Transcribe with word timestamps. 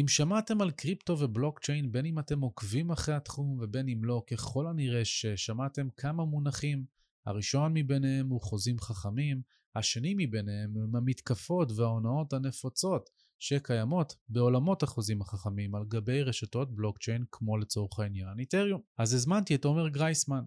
אם 0.00 0.08
שמעתם 0.08 0.60
על 0.60 0.70
קריפטו 0.70 1.16
ובלוקצ'יין, 1.18 1.92
בין 1.92 2.06
אם 2.06 2.18
אתם 2.18 2.40
עוקבים 2.40 2.90
אחרי 2.90 3.14
התחום 3.14 3.58
ובין 3.60 3.88
אם 3.88 4.04
לא, 4.04 4.22
ככל 4.30 4.66
הנראה 4.66 5.04
ששמעתם 5.04 5.88
כמה 5.96 6.24
מונחים. 6.24 6.84
הראשון 7.26 7.72
מביניהם 7.74 8.28
הוא 8.28 8.40
חוזים 8.40 8.80
חכמים, 8.80 9.42
השני 9.74 10.14
מביניהם 10.18 10.76
הם 10.76 10.96
המתקפות 10.96 11.72
וההונאות 11.76 12.32
הנפוצות 12.32 13.10
שקיימות 13.38 14.16
בעולמות 14.28 14.82
החוזים 14.82 15.22
החכמים 15.22 15.74
על 15.74 15.84
גבי 15.88 16.22
רשתות 16.22 16.74
בלוקצ'יין 16.74 17.24
כמו 17.32 17.58
לצורך 17.58 17.98
העניין 17.98 18.38
איתריום. 18.38 18.80
אז 18.98 19.14
הזמנתי 19.14 19.54
את 19.54 19.64
עומר 19.64 19.88
גרייסמן. 19.88 20.44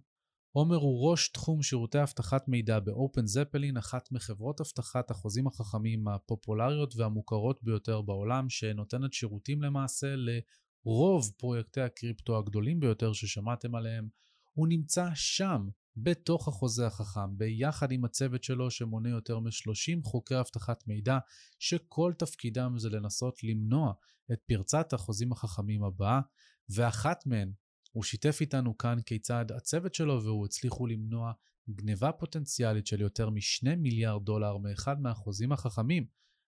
עומר 0.52 0.75
הוא 0.75 1.09
ראש 1.09 1.29
תחום 1.29 1.61
שירותי 1.63 2.04
אבטחת 2.04 2.47
מידע 2.47 2.79
באופן 2.79 3.25
זפלין, 3.25 3.77
אחת 3.77 4.11
מחברות 4.11 4.61
אבטחת 4.61 5.11
החוזים 5.11 5.48
החכמים 5.48 6.07
הפופולריות 6.07 6.95
והמוכרות 6.95 7.63
ביותר 7.63 8.02
בעולם, 8.02 8.49
שנותנת 8.49 9.13
שירותים 9.13 9.62
למעשה 9.62 10.16
לרוב 10.16 11.31
פרויקטי 11.38 11.81
הקריפטו 11.81 12.38
הגדולים 12.38 12.80
ביותר 12.80 13.13
ששמעתם 13.13 13.75
עליהם. 13.75 14.08
הוא 14.53 14.67
נמצא 14.67 15.09
שם, 15.13 15.67
בתוך 15.98 16.48
החוזה 16.48 16.88
החכם, 16.88 17.38
ביחד 17.38 17.91
עם 17.91 18.05
הצוות 18.05 18.44
שלו 18.44 18.72
שמונה 18.72 19.09
יותר 19.09 19.39
מ-30 19.39 20.00
חוקרי 20.03 20.39
אבטחת 20.39 20.88
מידע, 20.88 21.17
שכל 21.59 22.13
תפקידם 22.17 22.73
זה 22.77 22.89
לנסות 22.89 23.44
למנוע 23.44 23.94
את 24.34 24.39
פרצת 24.47 24.94
החוזים 24.94 25.31
החכמים 25.31 25.84
הבאה, 25.84 26.22
ואחת 26.70 27.25
מהן, 27.25 27.52
הוא 27.99 28.03
שיתף 28.03 28.38
איתנו 28.41 28.77
כאן 28.77 28.98
כיצד 29.05 29.45
הצוות 29.52 29.94
שלו 29.94 30.23
והוא 30.23 30.45
הצליחו 30.45 30.88
למנוע 30.88 31.31
גניבה 31.70 32.12
פוטנציאלית 32.12 32.88
של 32.88 33.02
יותר 33.02 33.30
מ-2 33.30 33.75
מיליארד 33.77 34.25
דולר 34.25 34.58
מאחד 34.58 35.02
מהחוזים 35.02 35.52
החכמים 35.52 36.05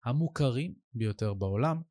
המוכרים 0.06 0.74
ביותר 0.94 1.34
בעולם, 1.34 1.82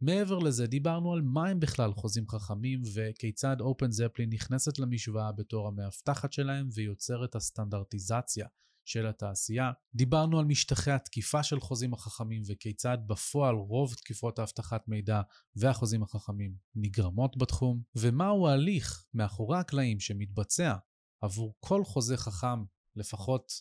מעבר 0.00 0.38
לזה, 0.38 0.66
דיברנו 0.66 1.12
על 1.12 1.22
מה 1.22 1.48
הם 1.48 1.60
בכלל 1.60 1.92
חוזים 1.92 2.28
חכמים 2.28 2.82
וכיצד 2.94 3.56
אופן 3.60 3.90
זפלין 3.90 4.30
נכנסת 4.32 4.78
למשוואה 4.78 5.32
בתור 5.32 5.68
המאבטחת 5.68 6.32
שלהם 6.32 6.68
ויוצרת 6.74 7.34
הסטנדרטיזציה 7.34 8.46
של 8.86 9.06
התעשייה. 9.06 9.72
דיברנו 9.94 10.38
על 10.38 10.44
משטחי 10.44 10.90
התקיפה 10.90 11.42
של 11.42 11.60
חוזים 11.60 11.94
החכמים 11.94 12.42
וכיצד 12.46 12.98
בפועל 13.06 13.54
רוב 13.54 13.94
תקיפות 13.94 14.38
האבטחת 14.38 14.88
מידע 14.88 15.20
והחוזים 15.56 16.02
החכמים 16.02 16.54
נגרמות 16.74 17.36
בתחום, 17.36 17.82
ומהו 17.96 18.48
ההליך 18.48 19.06
מאחורי 19.14 19.58
הקלעים 19.58 20.00
שמתבצע 20.00 20.74
עבור 21.20 21.54
כל 21.60 21.84
חוזה 21.84 22.16
חכם, 22.16 22.64
לפחות 22.96 23.52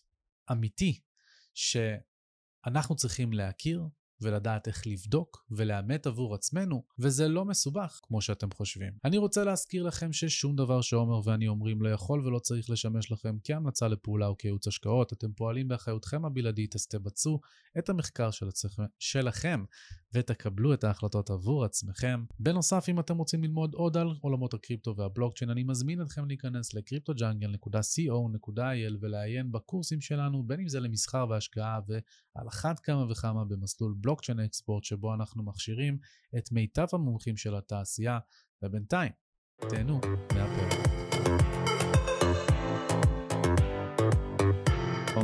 אמיתי, 0.52 1.02
שאנחנו 1.54 2.96
צריכים 2.96 3.34
להכיר 3.34 3.88
ולדעת 4.22 4.68
איך 4.68 4.88
לבדוק 4.88 5.46
ולאמת 5.52 6.08
עבור 6.08 6.36
עצמנו, 6.36 6.84
וזה 7.00 7.28
לא 7.28 7.46
מסובך 7.46 8.00
כמו 8.04 8.22
שאתם 8.22 8.52
חושבים. 8.52 8.94
אני 9.06 9.18
רוצה 9.18 9.44
להזכיר 9.44 9.84
לכם 9.84 10.14
ששום 10.14 10.56
דבר 10.56 10.82
שעומר 10.82 11.20
ואני 11.24 11.48
אומרים 11.48 11.82
לא 11.82 11.90
יכול 11.90 12.28
ולא 12.28 12.40
צריך 12.40 12.70
לשמש 12.70 13.12
לכם 13.12 13.38
כהמלצה 13.44 13.88
לפעולה 13.88 14.28
או 14.28 14.38
כייעוץ 14.38 14.68
השקעות. 14.68 15.14
אתם 15.14 15.34
פועלים 15.34 15.68
באחריותכם 15.68 16.26
הבלעדית, 16.26 16.76
אז 16.76 16.88
תבצעו 16.88 17.40
את 17.78 17.90
המחקר 17.90 18.32
של 18.32 18.48
עצמכם, 18.48 18.84
שלכם 19.00 19.64
ותקבלו 20.16 20.74
את 20.74 20.84
ההחלטות 20.84 21.30
עבור 21.30 21.66
עצמכם. 21.66 22.24
בנוסף, 22.40 22.86
אם 22.90 23.00
אתם 23.00 23.18
רוצים 23.18 23.44
ללמוד 23.44 23.74
עוד 23.74 23.98
על 23.98 24.08
עולמות 24.22 24.54
הקריפטו 24.54 24.96
והבלוקצ'יין, 24.98 25.52
אני 25.52 25.64
מזמין 25.64 26.02
אתכם 26.02 26.28
להיכנס 26.28 26.74
לקריפטוג'אנגל.co.il 26.74 28.98
ולעיין 29.02 29.52
בקורסים 29.52 30.02
שלנו, 30.02 30.44
בין 30.44 30.60
אם 30.60 30.68
זה 30.68 30.80
למסחר 30.80 31.26
והשקעה 31.30 31.80
ועל 31.88 32.48
אחת 32.48 32.80
כמה 32.80 33.12
וכמה 33.12 33.46
במסלול 33.46 33.96
בלוקצ'יין 33.98 34.40
אקספורט, 34.40 34.84
שבו 34.84 35.14
אנחנו 35.14 35.44
מכשירים 35.44 35.98
את 36.38 36.52
מיטב 36.52 36.88
המומחים 36.94 37.38
של 37.38 37.56
התעשייה, 37.56 38.20
ובינתיים, 38.64 39.12
תהנו 39.70 40.00
מהפרק. 40.34 41.85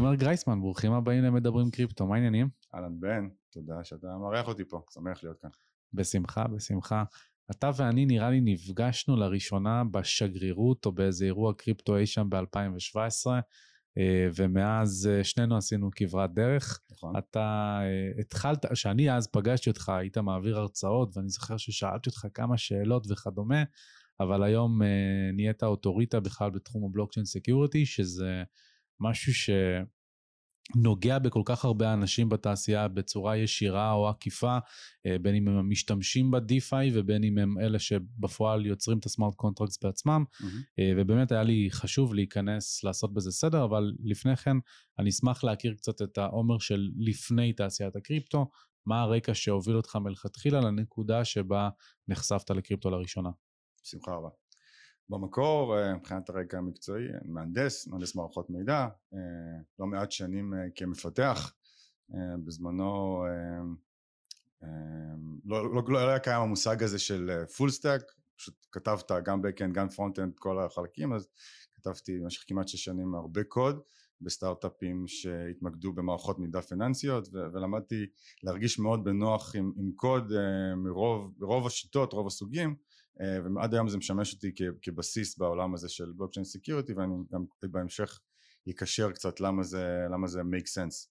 עומר 0.02 0.16
גרייסמן, 0.16 0.62
ברוכים 0.62 0.94
הבאים 0.94 1.24
למדברים 1.24 1.72
קריפטו, 1.72 2.08
מה 2.08 2.16
העניינים? 2.16 2.50
אהלן 2.76 3.00
בן, 3.00 3.30
תודה 3.52 3.84
שאתה 3.84 4.08
מארח 4.18 4.48
אותי 4.48 4.64
פה, 4.66 4.82
שמח 4.94 5.24
להיות 5.24 5.38
כאן. 5.42 5.50
בשמחה, 5.94 6.48
בשמחה. 6.48 7.04
אתה 7.52 7.70
ואני 7.76 8.06
נראה 8.06 8.30
לי 8.30 8.42
נפגשנו 8.42 9.16
לראשונה 9.16 9.84
בשגרירות 9.84 10.86
או 10.86 10.92
באיזה 10.92 11.26
אירוע 11.26 11.54
קריפטו 11.54 11.98
אי 11.98 12.06
שם 12.06 12.30
ב-2017, 12.30 13.28
אה, 13.98 14.28
ומאז 14.36 15.10
אה, 15.12 15.24
שנינו 15.24 15.58
עשינו 15.58 15.90
כברת 15.96 16.34
דרך. 16.34 16.82
נכון. 16.92 17.18
אתה 17.18 17.80
אה, 17.82 18.22
התחלת, 18.22 18.66
כשאני 18.66 19.16
אז 19.16 19.28
פגשתי 19.28 19.70
אותך, 19.70 19.90
היית 19.90 20.18
מעביר 20.18 20.60
הרצאות, 20.60 21.18
ואני 21.18 21.30
זוכר 21.30 21.58
ששאלתי 21.58 22.10
אותך 22.10 22.28
כמה 22.34 22.58
שאלות 22.58 23.12
וכדומה, 23.12 23.64
אבל 24.20 24.44
היום 24.44 24.82
נהיית 25.34 25.64
אוטוריטה 25.64 26.20
בכלל 26.20 26.50
בתחום 26.50 26.86
ה-blockchain 26.86 27.26
security, 27.26 27.86
שזה 27.86 28.44
משהו 29.02 29.34
שנוגע 30.74 31.20
בכל 31.20 31.42
כך 31.46 31.66
הרבה 31.66 31.94
אנשים 31.94 32.30
בתעשייה 32.30 32.88
בצורה 32.88 33.38
ישירה 33.38 33.92
או 33.92 34.10
עקיפה, 34.10 34.58
אה, 35.06 35.16
בין 35.22 35.36
אם 35.36 35.48
הם 35.48 35.70
משתמשים 35.70 36.32
ב-DeFi 36.32 36.86
ובין 36.94 37.24
אם 37.24 37.38
הם 37.38 37.60
אלה 37.60 37.80
שבפועל 37.80 38.66
יוצרים 38.66 38.98
את 38.98 39.06
ה-smart 39.06 39.36
contracts 39.36 39.84
בעצמם, 39.84 40.24
mm-hmm. 40.34 40.46
ובאמת 40.98 41.32
היה 41.32 41.44
לי 41.44 41.68
חשוב 41.72 42.14
להיכנס, 42.14 42.84
לעשות 42.84 43.14
בזה 43.14 43.32
סדר, 43.32 43.66
אבל 43.66 43.94
לפני 44.04 44.36
כן 44.36 44.58
אני 45.00 45.10
אשמח 45.10 45.44
להכיר 45.44 45.74
קצת 45.74 46.02
את 46.02 46.18
העומר 46.18 46.60
של 46.60 46.90
לפני 46.98 47.54
תעשיית 47.54 47.96
הקריפטו, 47.96 48.50
מה 48.86 49.02
הרקע 49.02 49.34
שהוביל 49.34 49.78
אותך 49.78 49.96
מלכתחילה 49.96 50.60
לנקודה 50.62 51.26
שבה 51.26 51.70
נחשפת 52.08 52.50
לקריפטו 52.50 52.90
לראשונה. 52.90 53.30
בשמחה 53.84 54.12
רבה. 54.12 54.41
במקור, 55.12 55.78
אה, 55.78 55.96
מבחינת 55.96 56.30
הרקע 56.30 56.58
המקצועי, 56.58 57.06
מהנדס, 57.26 57.88
מהנדס 57.88 58.16
מערכות 58.16 58.50
מידע, 58.50 58.88
אה, 59.14 59.20
לא 59.80 59.86
מעט 59.86 60.12
שנים 60.12 60.54
אה, 60.54 60.60
כמפתח, 60.76 61.54
בזמנו 62.46 63.26
לא, 65.46 65.74
לא, 65.76 65.84
לא 65.88 66.00
היה 66.00 66.20
קיים 66.20 66.42
המושג 66.42 66.84
הזה 66.84 67.00
של 67.00 67.44
full 67.58 67.70
stack, 67.70 68.02
פשוט 68.38 68.56
כתבת 68.72 69.12
גם 69.26 69.42
backend 69.42 69.72
גם 69.72 69.88
front-end 69.88 70.40
כל 70.40 70.60
החלקים, 70.60 71.14
אז 71.14 71.28
כתבתי 71.74 72.20
במשך 72.20 72.44
כמעט 72.48 72.68
שש 72.68 72.84
שנים 72.84 73.16
הרבה 73.16 73.44
קוד 73.44 73.82
בסטארט-אפים 74.22 75.08
שהתמקדו 75.08 75.94
במערכות 75.94 76.40
מידע 76.40 76.62
פיננסיות 76.62 77.28
ו- 77.34 77.54
ולמדתי 77.54 78.06
להרגיש 78.44 78.80
מאוד 78.80 79.04
בנוח 79.04 79.56
עם, 79.56 79.72
עם 79.78 79.92
קוד 79.96 80.32
מרוב, 80.76 81.34
ברוב 81.38 81.68
השיטות, 81.68 82.14
רוב 82.14 82.28
הסוגים 82.28 82.70
אה, 82.70 82.76
ועד 83.56 83.74
היום 83.74 83.90
זה 83.90 83.98
משמש 83.98 84.34
אותי 84.34 84.52
כבסיס 84.82 85.38
בעולם 85.38 85.74
הזה 85.74 85.90
של 85.90 86.12
blockchain 86.16 86.44
security 86.44 86.94
ואני 86.94 87.14
גם 87.34 87.46
בהמשך 87.64 88.20
אקשר 88.70 89.12
קצת 89.12 89.40
למה 89.40 89.64
זה, 89.64 90.06
למה 90.12 90.28
זה 90.28 90.42
make 90.42 90.68
sense. 90.68 91.08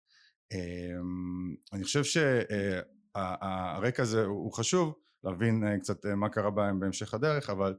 אמ, 0.52 1.54
אני 1.72 1.84
חושב 1.84 2.04
שהרקע 2.04 4.02
הזה 4.02 4.24
הוא 4.24 4.52
חשוב 4.52 4.94
להבין 5.24 5.64
אה, 5.64 5.78
קצת 5.78 6.06
אה, 6.06 6.14
מה 6.14 6.28
קרה 6.28 6.50
בהם 6.50 6.80
בהמשך 6.80 7.14
הדרך 7.14 7.50
אבל 7.50 7.74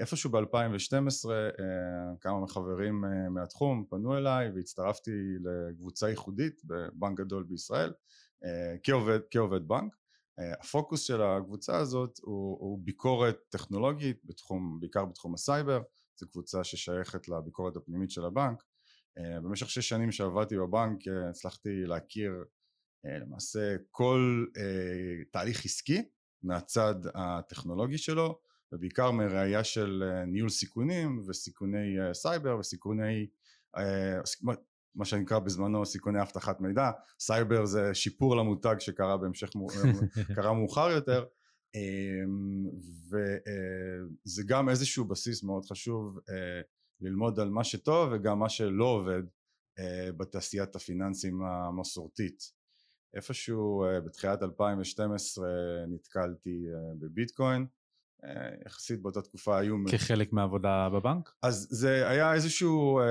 איפשהו 0.00 0.30
ב-2012 0.30 1.28
כמה 2.20 2.40
מחברים 2.40 3.04
מהתחום 3.30 3.84
פנו 3.90 4.16
אליי 4.16 4.50
והצטרפתי 4.54 5.10
לקבוצה 5.44 6.08
ייחודית 6.08 6.62
בבנק 6.64 7.18
גדול 7.18 7.44
בישראל 7.44 7.92
כעובד, 8.82 9.20
כעובד 9.30 9.68
בנק 9.68 9.96
הפוקוס 10.38 11.02
של 11.02 11.22
הקבוצה 11.22 11.76
הזאת 11.76 12.18
הוא, 12.22 12.56
הוא 12.60 12.78
ביקורת 12.82 13.36
טכנולוגית 13.48 14.24
בתחום, 14.24 14.80
בעיקר 14.80 15.04
בתחום 15.04 15.34
הסייבר, 15.34 15.82
זו 16.16 16.28
קבוצה 16.30 16.64
ששייכת 16.64 17.28
לביקורת 17.28 17.76
הפנימית 17.76 18.10
של 18.10 18.24
הבנק. 18.24 18.62
אה, 19.18 19.40
במשך 19.40 19.70
שש 19.70 19.88
שנים 19.88 20.12
שעבדתי 20.12 20.56
בבנק 20.56 21.08
אה, 21.08 21.28
הצלחתי 21.30 21.82
להכיר 21.86 22.44
אה, 23.06 23.18
למעשה 23.18 23.76
כל 23.90 24.44
תהליך 25.32 25.64
עסקי 25.64 26.02
מהצד 26.42 26.94
הטכנולוגי 27.14 27.98
שלו 27.98 28.40
ובעיקר 28.72 29.10
מראייה 29.10 29.64
של 29.64 30.02
ניהול 30.26 30.50
סיכונים 30.50 31.22
וסיכוני 31.28 31.96
סייבר 32.12 32.58
וסיכוני 32.58 33.26
מה 34.96 35.04
שנקרא 35.04 35.38
בזמנו 35.38 35.86
סיכוני 35.86 36.22
אבטחת 36.22 36.60
מידע, 36.60 36.90
סייבר 37.20 37.64
זה 37.64 37.94
שיפור 37.94 38.36
למותג 38.36 38.74
שקרה 38.78 39.16
בהמשך, 39.16 39.48
קרה 40.36 40.52
מאוחר 40.52 40.90
יותר 40.90 41.24
אמ, 41.74 42.70
וזה 44.26 44.42
גם 44.46 44.68
איזשהו 44.68 45.04
בסיס 45.04 45.42
מאוד 45.42 45.64
חשוב 45.64 46.18
אה, 46.30 46.60
ללמוד 47.00 47.40
על 47.40 47.50
מה 47.50 47.64
שטוב 47.64 48.08
וגם 48.12 48.38
מה 48.38 48.48
שלא 48.48 48.84
עובד 48.84 49.22
אה, 49.78 50.12
בתעשיית 50.16 50.76
הפיננסים 50.76 51.42
המסורתית. 51.42 52.52
איפשהו 53.14 53.84
אה, 53.84 54.00
בתחילת 54.00 54.42
2012 54.42 55.48
נתקלתי 55.88 56.64
בביטקוין 56.98 57.62
אה, 57.62 57.66
יחסית 58.66 59.02
באותה 59.02 59.22
תקופה 59.22 59.58
היו... 59.58 59.76
כחלק 59.90 60.32
מהעבודה 60.32 60.88
בבנק? 60.88 61.32
אז 61.42 61.68
זה 61.70 62.08
היה 62.08 62.34
איזשהו 62.34 62.98
אה, 62.98 63.04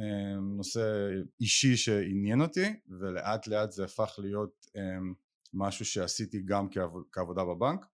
אה, 0.00 0.40
נושא 0.40 1.08
אישי 1.40 1.76
שעניין 1.76 2.40
אותי 2.40 2.74
ולאט 2.88 3.46
לאט 3.46 3.72
זה 3.72 3.84
הפך 3.84 4.14
להיות 4.18 4.66
אה, 4.76 4.82
משהו 5.54 5.84
שעשיתי 5.84 6.42
גם 6.44 6.68
כעבוד, 6.70 7.04
כעבודה 7.12 7.44
בבנק 7.44 7.86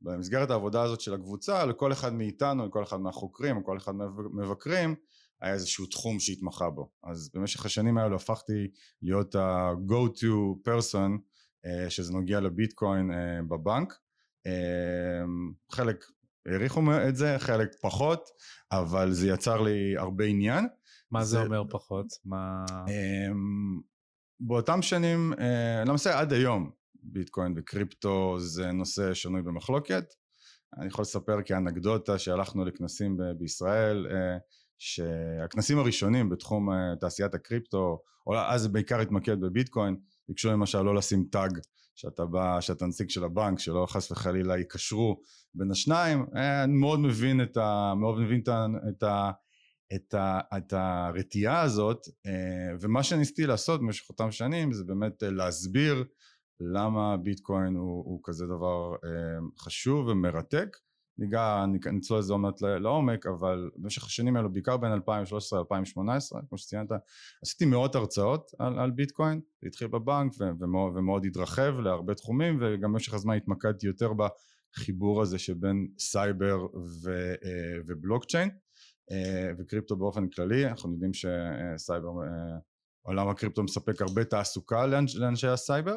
במסגרת 0.00 0.50
העבודה 0.50 0.82
הזאת 0.82 1.00
של 1.00 1.14
הקבוצה, 1.14 1.66
לכל 1.66 1.92
אחד 1.92 2.12
מאיתנו, 2.12 2.66
לכל 2.66 2.82
אחד 2.82 3.00
מהחוקרים, 3.00 3.58
לכל 3.60 3.76
אחד 3.76 3.92
מהמבקרים, 3.94 4.94
היה 5.40 5.54
איזשהו 5.54 5.86
תחום 5.86 6.20
שהתמחה 6.20 6.70
בו. 6.70 6.90
אז 7.04 7.30
במשך 7.34 7.66
השנים 7.66 7.98
האלו 7.98 8.16
הפכתי 8.16 8.68
להיות 9.02 9.34
ה-go 9.34 10.18
to 10.18 10.68
person 10.68 11.10
אה, 11.66 11.90
שזה 11.90 12.12
נוגע 12.12 12.40
לביטקוין 12.40 13.10
אה, 13.10 13.42
בבנק. 13.48 13.94
אה, 14.48 15.24
חלק 15.70 16.04
העריכו 16.46 16.80
את 17.08 17.16
זה, 17.16 17.36
חלק 17.38 17.68
פחות, 17.82 18.30
אבל 18.72 19.12
זה 19.12 19.28
יצר 19.28 19.60
לי 19.60 19.96
הרבה 19.96 20.24
עניין. 20.24 20.66
מה 21.10 21.24
זה, 21.24 21.30
זה 21.30 21.44
אומר 21.44 21.62
פחות? 21.70 22.06
מה... 22.24 22.64
באותם 24.40 24.82
שנים, 24.82 25.32
למעשה 25.86 26.18
עד 26.18 26.32
היום, 26.32 26.70
ביטקוין 27.02 27.54
וקריפטו 27.56 28.38
זה 28.38 28.72
נושא 28.72 29.14
שנוי 29.14 29.42
במחלוקת. 29.42 30.04
אני 30.78 30.86
יכול 30.86 31.02
לספר 31.02 31.42
כאנקדוטה 31.44 32.18
שהלכנו 32.18 32.64
לכנסים 32.64 33.16
ב- 33.16 33.22
בישראל, 33.38 34.06
שהכנסים 34.78 35.78
הראשונים 35.78 36.28
בתחום 36.28 36.68
תעשיית 37.00 37.34
הקריפטו, 37.34 38.02
אז 38.36 38.62
זה 38.62 38.68
בעיקר 38.68 39.00
התמקד 39.00 39.40
בביטקוין, 39.40 39.96
ביקשו 40.28 40.50
למשל 40.50 40.82
לא 40.82 40.94
לשים 40.94 41.24
טאג 41.30 41.58
שאתה 41.98 42.26
בא, 42.26 42.60
שאתה 42.60 42.86
נציג 42.86 43.10
של 43.10 43.24
הבנק, 43.24 43.58
שלא 43.58 43.86
חס 43.88 44.10
וחלילה 44.10 44.56
ייקשרו 44.58 45.20
בין 45.54 45.70
השניים, 45.70 46.26
אה, 46.36 46.64
אני 46.64 46.72
מאוד 46.72 47.00
מבין 47.00 47.42
את, 47.42 47.56
ה, 47.56 47.94
מאוד 47.96 48.18
מבין 48.18 48.40
את, 48.40 48.48
ה, 48.48 48.66
את, 48.88 49.02
ה, 49.02 49.30
את, 49.94 50.14
ה, 50.14 50.40
את 50.56 50.72
הרתיעה 50.72 51.60
הזאת, 51.60 51.98
אה, 52.26 52.76
ומה 52.80 53.02
שניסיתי 53.02 53.46
לעשות 53.46 53.80
במשך 53.80 54.08
אותם 54.10 54.30
שנים 54.30 54.72
זה 54.72 54.84
באמת 54.84 55.22
אה, 55.22 55.30
להסביר 55.30 56.04
למה 56.60 57.16
ביטקוין 57.16 57.74
הוא, 57.74 58.04
הוא 58.04 58.20
כזה 58.24 58.46
דבר 58.46 58.96
חשוב 59.58 60.06
ומרתק, 60.08 60.76
ניגע, 61.18 61.64
נצלול 61.92 62.18
לזה 62.18 62.32
עוד 62.32 62.40
מעט 62.40 62.62
לעומק, 62.62 63.26
אבל 63.26 63.70
במשך 63.76 64.06
השנים 64.06 64.36
האלו, 64.36 64.52
בעיקר 64.52 64.76
בין 64.76 64.92
2013-2018, 64.92 64.98
כמו 66.48 66.58
שציינת, 66.58 66.88
עשיתי 67.42 67.64
מאות 67.64 67.94
הרצאות 67.94 68.50
על, 68.58 68.78
על 68.78 68.90
ביטקוין, 68.90 69.40
זה 69.62 69.68
התחיל 69.68 69.88
בבנק 69.88 70.32
ומאוד, 70.60 70.96
ומאוד 70.96 71.24
התרחב 71.24 71.80
להרבה 71.80 72.14
תחומים, 72.14 72.58
וגם 72.60 72.92
במשך 72.92 73.14
הזמן 73.14 73.36
התמקדתי 73.36 73.86
יותר 73.86 74.12
בחיבור 74.74 75.22
הזה 75.22 75.38
שבין 75.38 75.88
סייבר 75.98 76.66
ו, 77.02 77.10
אה, 77.44 77.80
ובלוקצ'יין, 77.86 78.50
אה, 79.10 79.50
וקריפטו 79.58 79.96
באופן 79.96 80.28
כללי, 80.28 80.66
אנחנו 80.66 80.92
יודעים 80.92 81.12
שסייבר, 81.14 82.08
אה, 82.08 82.58
עולם 83.02 83.28
הקריפטו 83.28 83.62
מספק 83.62 84.02
הרבה 84.02 84.24
תעסוקה 84.24 84.86
לאנשי 85.18 85.46
הסייבר, 85.46 85.96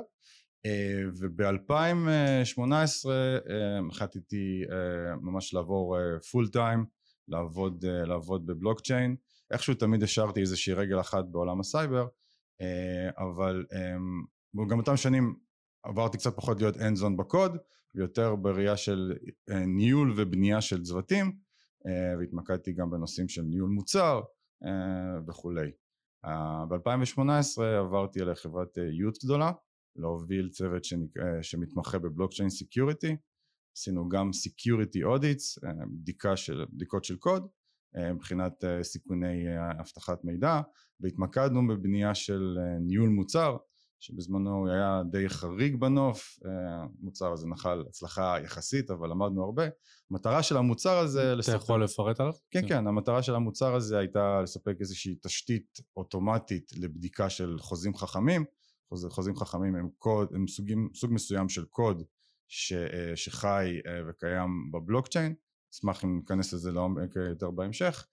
וב-2018 1.20 3.10
אה, 3.10 3.80
החלטתי 3.90 4.62
אה, 4.72 5.16
ממש 5.16 5.54
לעבור 5.54 5.98
full 6.32 6.48
time, 6.48 6.86
לעבוד, 7.28 7.86
לעבוד 7.86 8.46
בבלוקצ'יין. 8.46 9.16
איכשהו 9.52 9.74
תמיד 9.74 10.04
השארתי 10.04 10.40
איזושהי 10.40 10.74
רגל 10.74 11.00
אחת 11.00 11.26
בעולם 11.26 11.60
הסייבר, 11.60 12.08
אבל 13.18 13.66
גם 14.70 14.80
אותם 14.80 14.98
שנים 14.98 15.36
עברתי 15.84 16.18
קצת 16.18 16.36
פחות 16.36 16.62
להיות 16.62 16.76
hands 16.76 17.02
on 17.02 17.18
בקוד, 17.18 17.58
ויותר 17.96 18.36
בראייה 18.36 18.78
של 18.78 19.14
ניהול 19.50 20.14
ובנייה 20.18 20.62
של 20.62 20.84
צוותים, 20.84 21.38
והתמקדתי 22.20 22.74
גם 22.74 22.90
בנושאים 22.90 23.30
של 23.30 23.42
ניהול 23.42 23.70
מוצר 23.70 24.22
וכולי. 25.28 25.72
ב-2018 26.70 27.62
עברתי 27.80 28.20
לחברת 28.20 28.78
ייעוץ 28.78 29.24
גדולה, 29.24 29.52
להוביל 29.96 30.50
צוות 30.50 30.84
שנק... 30.84 31.18
אה, 31.18 31.44
שמתמחה 31.44 32.00
בבלוקצ'יין 32.00 32.50
security, 32.50 33.16
עשינו 33.78 34.10
גם 34.10 34.34
security 34.34 35.04
audits, 35.04 35.64
אה, 35.64 35.70
בדיקה 36.02 36.38
של, 36.38 36.66
בדיקות 36.74 37.04
של 37.04 37.16
קוד 37.16 37.48
אה, 37.98 38.14
מבחינת 38.14 38.64
סיכוני 38.82 39.46
אבטחת 39.80 40.24
מידע 40.24 40.62
והתמקדנו 41.00 41.68
בבנייה 41.68 42.16
של 42.16 42.58
ניהול 42.80 43.10
מוצר 43.10 43.58
שבזמנו 44.00 44.72
היה 44.72 45.02
די 45.12 45.30
חריג 45.30 45.76
בנוף, 45.76 46.40
המוצר 47.02 47.32
הזה 47.32 47.48
נחל 47.48 47.84
הצלחה 47.88 48.36
יחסית 48.44 48.92
אבל 48.92 49.10
למדנו 49.10 49.44
הרבה, 49.44 49.64
המטרה 50.12 50.44
של 50.44 50.58
המוצר 50.58 50.98
הזה... 50.98 51.24
אתה 51.24 51.36
לספק... 51.36 51.56
יכול 51.56 51.84
לפרט 51.84 52.20
עליו? 52.20 52.34
כן. 52.52 52.68
כן, 52.68 52.88
המטרה 52.88 53.24
של 53.24 53.36
המוצר 53.36 53.76
הזה 53.76 53.98
הייתה 53.98 54.42
לספק 54.44 54.76
איזושהי 54.80 55.16
תשתית 55.22 55.80
אוטומטית 55.98 56.72
לבדיקה 56.78 57.30
של 57.30 57.56
חוזים 57.60 57.96
חכמים 57.96 58.46
חוז, 58.92 59.08
חוזים 59.10 59.36
חכמים 59.36 59.76
הם, 59.76 59.90
קוד, 59.98 60.36
הם 60.36 60.48
סוגים, 60.48 60.90
סוג 60.96 61.14
מסוים 61.14 61.50
של 61.50 61.66
קוד 61.66 62.04
ש, 62.48 62.74
אה, 62.74 63.16
שחי 63.16 63.80
אה, 63.88 64.10
וקיים 64.10 64.72
בבלוקצ'יין, 64.72 65.36
אשמח 65.74 66.04
אם 66.04 66.18
ניכנס 66.18 66.54
לזה 66.54 66.72
לעומק 66.72 67.18
אה, 67.18 67.30
יותר 67.30 67.52
בהמשך, 67.52 68.08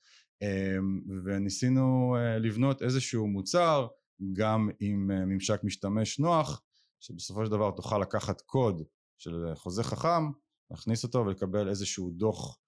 וניסינו 1.24 2.16
לבנות 2.40 2.82
איזשהו 2.82 3.26
מוצר 3.26 3.86
גם 4.32 4.70
עם 4.80 5.06
ממשק 5.06 5.60
משתמש 5.64 6.18
נוח, 6.18 6.62
שבסופו 7.00 7.44
של 7.44 7.50
דבר 7.50 7.70
תוכל 7.70 7.98
לקחת 7.98 8.40
קוד 8.40 8.82
של 9.18 9.52
חוזה 9.54 9.82
חכם, 9.82 10.30
להכניס 10.70 11.04
אותו 11.04 11.18
ולקבל 11.18 11.68
איזשהו 11.68 12.10
דוח 12.10 12.58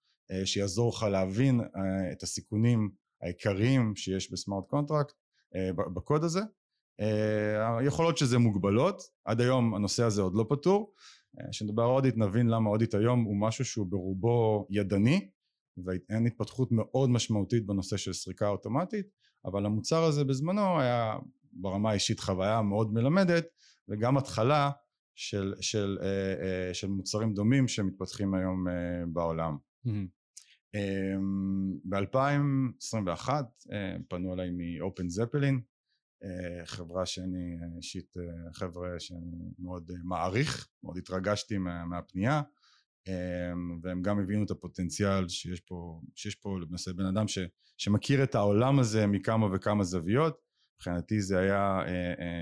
שיעזור 0.45 0.93
לך 0.95 1.03
להבין 1.03 1.61
את 2.11 2.23
הסיכונים 2.23 2.89
העיקריים 3.21 3.95
שיש 3.95 4.31
ב 4.31 4.37
smart 4.37 4.67
contract 4.67 5.13
בקוד 5.93 6.23
הזה 6.23 6.41
היכולות 7.79 8.17
של 8.17 8.29
זה 8.29 8.37
מוגבלות, 8.37 9.01
עד 9.25 9.41
היום 9.41 9.75
הנושא 9.75 10.03
הזה 10.03 10.21
עוד 10.21 10.35
לא 10.35 10.45
פתור. 10.49 10.93
אה, 11.39 11.49
כשנדבר 11.51 11.83
על 11.83 11.89
אודיט 11.89 12.17
נבין 12.17 12.47
למה 12.47 12.69
אודיט 12.69 12.95
היום 12.95 13.23
הוא 13.23 13.41
משהו 13.41 13.65
שהוא 13.65 13.87
ברובו 13.87 14.67
ידני 14.69 15.29
ואין 15.85 16.25
התפתחות 16.25 16.69
מאוד 16.71 17.09
משמעותית 17.09 17.65
בנושא 17.65 17.97
של 17.97 18.13
סריקה 18.13 18.47
אוטומטית, 18.47 19.05
אבל 19.45 19.65
המוצר 19.65 20.03
הזה 20.03 20.23
בזמנו 20.23 20.79
היה 20.79 21.15
ברמה 21.53 21.89
האישית 21.89 22.19
חוויה 22.19 22.61
מאוד 22.61 22.93
מלמדת 22.93 23.45
וגם 23.89 24.17
התחלה 24.17 24.71
של, 25.15 25.53
של, 25.61 25.97
אה, 26.01 26.73
של 26.73 26.87
מוצרים 26.87 27.33
דומים 27.33 27.67
שמתפתחים 27.67 28.33
היום 28.33 28.65
בעולם. 29.13 29.57
Mm-hmm. 29.87 30.21
ב-2021 31.89 33.29
פנו 34.07 34.33
אליי 34.33 34.49
מאופן 34.51 35.09
זפלין 35.09 35.55
אה, 35.55 35.70
חברה 36.65 37.05
שאני 37.05 37.57
אישית 37.77 38.17
אה, 38.17 38.53
חבר'ה 38.53 38.99
שאני 38.99 39.51
מאוד 39.59 39.91
אה, 39.91 39.95
מעריך, 40.03 40.69
מאוד 40.83 40.97
התרגשתי 40.97 41.57
מה, 41.57 41.85
מהפנייה 41.85 42.41
והם 43.81 44.01
גם 44.01 44.19
הבינו 44.19 44.43
את 44.43 44.51
הפוטנציאל 44.51 45.27
שיש 45.27 45.59
פה, 45.59 46.01
שיש 46.15 46.35
פה 46.35 46.59
למעשה 46.59 46.93
בן 46.93 47.05
אדם 47.05 47.27
ש, 47.27 47.39
שמכיר 47.77 48.23
את 48.23 48.35
העולם 48.35 48.79
הזה 48.79 49.07
מכמה 49.07 49.47
וכמה 49.55 49.83
זוויות. 49.83 50.37
מבחינתי 50.75 51.21
זה 51.21 51.39
היה 51.39 51.79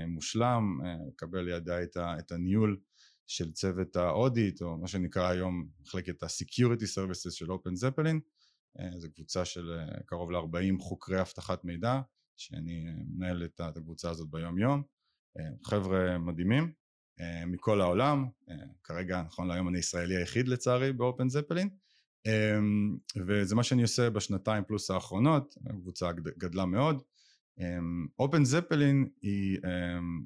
מושלם 0.08 0.62
לקבל 1.08 1.40
לידי 1.40 1.80
את, 1.82 1.96
את 2.18 2.32
הניהול 2.32 2.80
של 3.26 3.52
צוות 3.52 3.96
האודיט 3.96 4.62
או 4.62 4.78
מה 4.78 4.88
שנקרא 4.88 5.28
היום 5.28 5.68
מחלקת 5.80 6.22
ה-Security 6.22 6.84
Services 6.96 7.30
של 7.30 7.52
אופן 7.52 7.74
זפלין 7.74 8.20
זו 8.96 9.08
קבוצה 9.14 9.44
של 9.44 9.78
קרוב 10.06 10.30
ל-40 10.30 10.80
חוקרי 10.80 11.20
אבטחת 11.20 11.64
מידע 11.64 12.00
שאני 12.40 12.84
מנהל 13.08 13.44
את 13.44 13.60
הקבוצה 13.60 14.10
הזאת 14.10 14.30
ביום 14.30 14.58
יום, 14.58 14.82
אה, 15.38 15.44
חבר'ה 15.64 16.18
מדהימים 16.18 16.72
אה, 17.20 17.46
מכל 17.46 17.80
העולם, 17.80 18.26
אה, 18.50 18.54
כרגע 18.84 19.22
נכון 19.22 19.48
להיום 19.48 19.68
אני 19.68 19.78
ישראלי 19.78 20.16
היחיד 20.16 20.48
לצערי 20.48 20.92
באופן 20.92 21.28
זפלין 21.28 21.68
וזה 23.26 23.54
מה 23.54 23.62
שאני 23.62 23.82
עושה 23.82 24.10
בשנתיים 24.10 24.64
פלוס 24.64 24.90
האחרונות, 24.90 25.54
הקבוצה 25.66 26.12
גדלה 26.12 26.66
מאוד. 26.66 27.02
אופן 28.18 28.44
זפלין 28.44 29.08
היא 29.22 29.58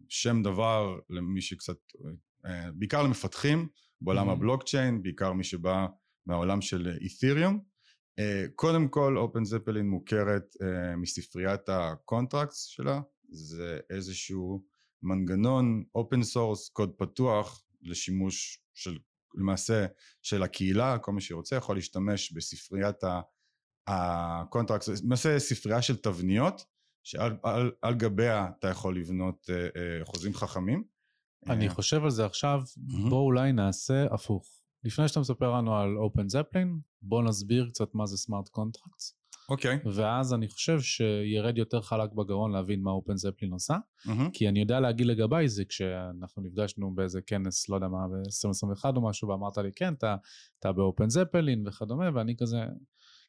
שם 0.08 0.42
דבר 0.42 0.98
למי 1.10 1.40
שקצת, 1.40 1.76
בעיקר 2.74 3.02
למפתחים 3.02 3.68
בעולם 4.00 4.28
mm-hmm. 4.28 4.32
הבלוקצ'יין, 4.32 5.02
בעיקר 5.02 5.32
מי 5.32 5.44
שבא 5.44 5.86
מהעולם 6.26 6.60
של 6.60 6.96
אית'ריום 7.00 7.64
קודם 8.54 8.88
כל 8.88 9.18
OpenZeppelin 9.18 9.88
מוכרת 9.88 10.56
אה, 10.62 10.96
מספריית 10.96 11.68
ה 11.68 11.78
contracts 11.78 12.64
שלה, 12.64 13.00
זה 13.28 13.78
איזשהו 13.90 14.64
מנגנון 15.02 15.84
open 15.94 16.22
source, 16.22 16.68
קוד 16.68 16.92
פתוח 16.98 17.64
לשימוש 17.82 18.60
של 18.74 18.98
למעשה 19.34 19.86
של 20.22 20.42
הקהילה, 20.42 20.98
כל 20.98 21.12
מי 21.12 21.20
שרוצה 21.20 21.56
יכול 21.56 21.76
להשתמש 21.76 22.32
בספריית 22.32 22.96
ה 23.86 23.97
contracts, 23.97 25.02
למעשה 25.02 25.38
ספרייה 25.38 25.82
של 25.82 25.96
תבניות 25.96 26.64
שעל 27.02 27.36
על, 27.42 27.72
על 27.82 27.94
גביה 27.94 28.48
אתה 28.58 28.68
יכול 28.68 28.98
לבנות 28.98 29.50
אה, 29.50 30.04
חוזים 30.04 30.34
חכמים. 30.34 30.84
אני 31.48 31.68
חושב 31.68 32.04
על 32.04 32.10
זה 32.10 32.26
עכשיו, 32.26 32.60
בוא 33.08 33.20
אולי 33.24 33.52
נעשה 33.52 34.06
הפוך. 34.10 34.63
לפני 34.84 35.08
שאתה 35.08 35.20
מספר 35.20 35.52
לנו 35.52 35.76
על 35.76 35.96
OpenZeppelin, 35.96 36.78
בוא 37.02 37.22
נסביר 37.22 37.68
קצת 37.68 37.94
מה 37.94 38.06
זה 38.06 38.16
smart 38.16 38.48
contracts. 38.48 39.16
אוקיי. 39.48 39.78
ואז 39.84 40.34
אני 40.34 40.48
חושב 40.48 40.80
שירד 40.80 41.58
יותר 41.58 41.80
חלק 41.80 42.12
בגרון 42.12 42.52
להבין 42.52 42.82
מה 42.82 42.90
OpenZeppelin 42.90 43.52
עושה. 43.52 43.76
מהמם. 44.06 44.30
כי 44.30 44.48
אני 44.48 44.60
יודע 44.60 44.80
להגיד 44.80 45.06
לגביי 45.06 45.48
זה 45.48 45.64
כשאנחנו 45.64 46.42
נפגשנו 46.42 46.94
באיזה 46.94 47.20
כנס, 47.22 47.68
לא 47.68 47.74
יודע 47.74 47.88
מה, 47.88 48.08
ב-2021 48.08 48.96
או 48.96 49.08
משהו, 49.08 49.28
ואמרת 49.28 49.58
לי, 49.58 49.70
כן, 49.76 49.94
אתה, 49.94 50.16
אתה 50.58 50.72
ב 50.72 51.10
OpenZeppelin 51.10 51.68
וכדומה, 51.68 52.10
ואני 52.14 52.36
כזה, 52.36 52.58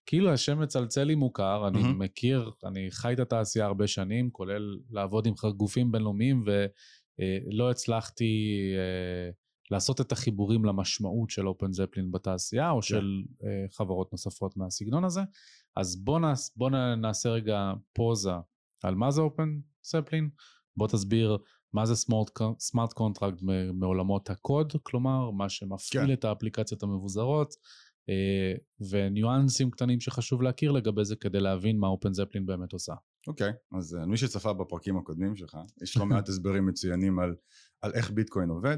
כאילו 0.06 0.34
השם 0.34 0.62
מצלצל 0.62 1.04
לי 1.04 1.16
מוכר, 1.16 1.68
אני 1.68 1.82
מהמם. 1.82 2.00
מכיר, 2.00 2.52
אני 2.66 2.92
חי 2.92 3.14
את 3.14 3.20
התעשייה 3.20 3.66
הרבה 3.66 3.88
שנים, 3.88 4.30
כולל 4.30 4.78
לעבוד 4.90 5.28
עם 5.28 5.34
גופים 5.58 5.92
בינלאומיים, 5.92 6.44
ולא 6.46 7.72
הצלחתי 7.72 8.58
אה, 8.78 9.32
לעשות 9.72 10.02
את 10.02 10.12
החיבורים 10.12 10.66
למשמעות 10.66 11.30
של 11.30 11.48
OpenZeppelin 11.48 12.12
בתעשייה, 12.12 12.72
או 12.72 12.82
של 12.82 13.24
אה, 13.44 13.66
חברות 13.72 14.12
נוספות 14.12 14.58
מהסגנון 14.58 15.04
הזה. 15.04 15.22
אז 15.76 16.04
בוא, 16.04 16.20
נעש, 16.20 16.50
בוא 16.56 16.70
נעשה 16.98 17.30
רגע 17.30 17.74
פאוזה 17.94 18.32
על 18.84 18.96
מה 18.96 19.12
זה 19.12 19.22
OpenZeppelin, 19.22 20.30
בוא 20.78 20.88
תסביר 20.88 21.38
מה 21.74 21.86
זה 21.86 21.96
smart 22.60 22.94
contract 22.94 23.38
מעולמות 23.74 24.30
הקוד, 24.30 24.74
כלומר, 24.84 25.32
מה 25.32 25.50
שמפעיל 25.50 26.06
כן. 26.08 26.14
את 26.14 26.26
האפליקציות 26.26 26.84
המבוזרות, 26.84 27.54
אה, 28.10 28.54
וניואנסים 28.90 29.72
קטנים 29.72 30.00
שחשוב 30.00 30.42
להכיר 30.42 30.72
לגבי 30.72 31.06
זה 31.06 31.16
כדי 31.16 31.40
להבין 31.40 31.80
מה 31.80 31.88
אופן 31.88 32.14
זפלין 32.14 32.46
באמת 32.46 32.74
עושה. 32.74 32.94
אוקיי, 33.28 33.52
אז 33.78 33.96
אה, 33.96 34.06
מי 34.06 34.18
שצפה 34.18 34.54
בפרקים 34.54 34.98
הקודמים 34.98 35.36
שלך, 35.36 35.58
יש 35.82 35.98
לא 35.98 36.06
מעט 36.10 36.30
הסברים 36.30 36.66
מצוינים 36.66 37.20
על, 37.20 37.36
על 37.82 37.92
איך 37.94 38.12
ביטקוין 38.12 38.50
עובד, 38.50 38.78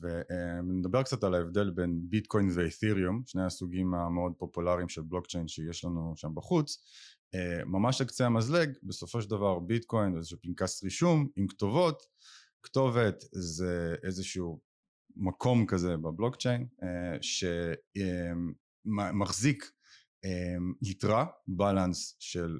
ונדבר 0.00 1.02
קצת 1.02 1.24
על 1.24 1.34
ההבדל 1.34 1.70
בין 1.70 2.00
ביטקוין 2.08 2.48
ואת'יריום, 2.54 3.22
שני 3.26 3.44
הסוגים 3.44 3.94
המאוד 3.94 4.32
פופולריים 4.38 4.88
של 4.88 5.02
בלוקצ'יין 5.02 5.48
שיש 5.48 5.84
לנו 5.84 6.12
שם 6.16 6.34
בחוץ. 6.34 6.78
אה, 7.34 7.64
ממש 7.64 8.00
על 8.00 8.06
קצה 8.06 8.26
המזלג, 8.26 8.70
בסופו 8.82 9.22
של 9.22 9.30
דבר 9.30 9.58
ביטקוין 9.58 10.12
זה 10.12 10.18
איזשהו 10.18 10.38
פנקס 10.42 10.82
רישום 10.84 11.28
עם 11.36 11.46
כתובות, 11.46 12.02
כתובת 12.62 13.24
זה 13.32 13.94
איזשהו 14.04 14.60
מקום 15.16 15.66
כזה 15.66 15.96
בבלוקצ'יין 15.96 16.66
אה, 16.82 17.18
שמחזיק 18.86 19.70
אה, 20.24 20.56
יתרה, 20.82 21.26
בלנס 21.48 22.16
של 22.18 22.58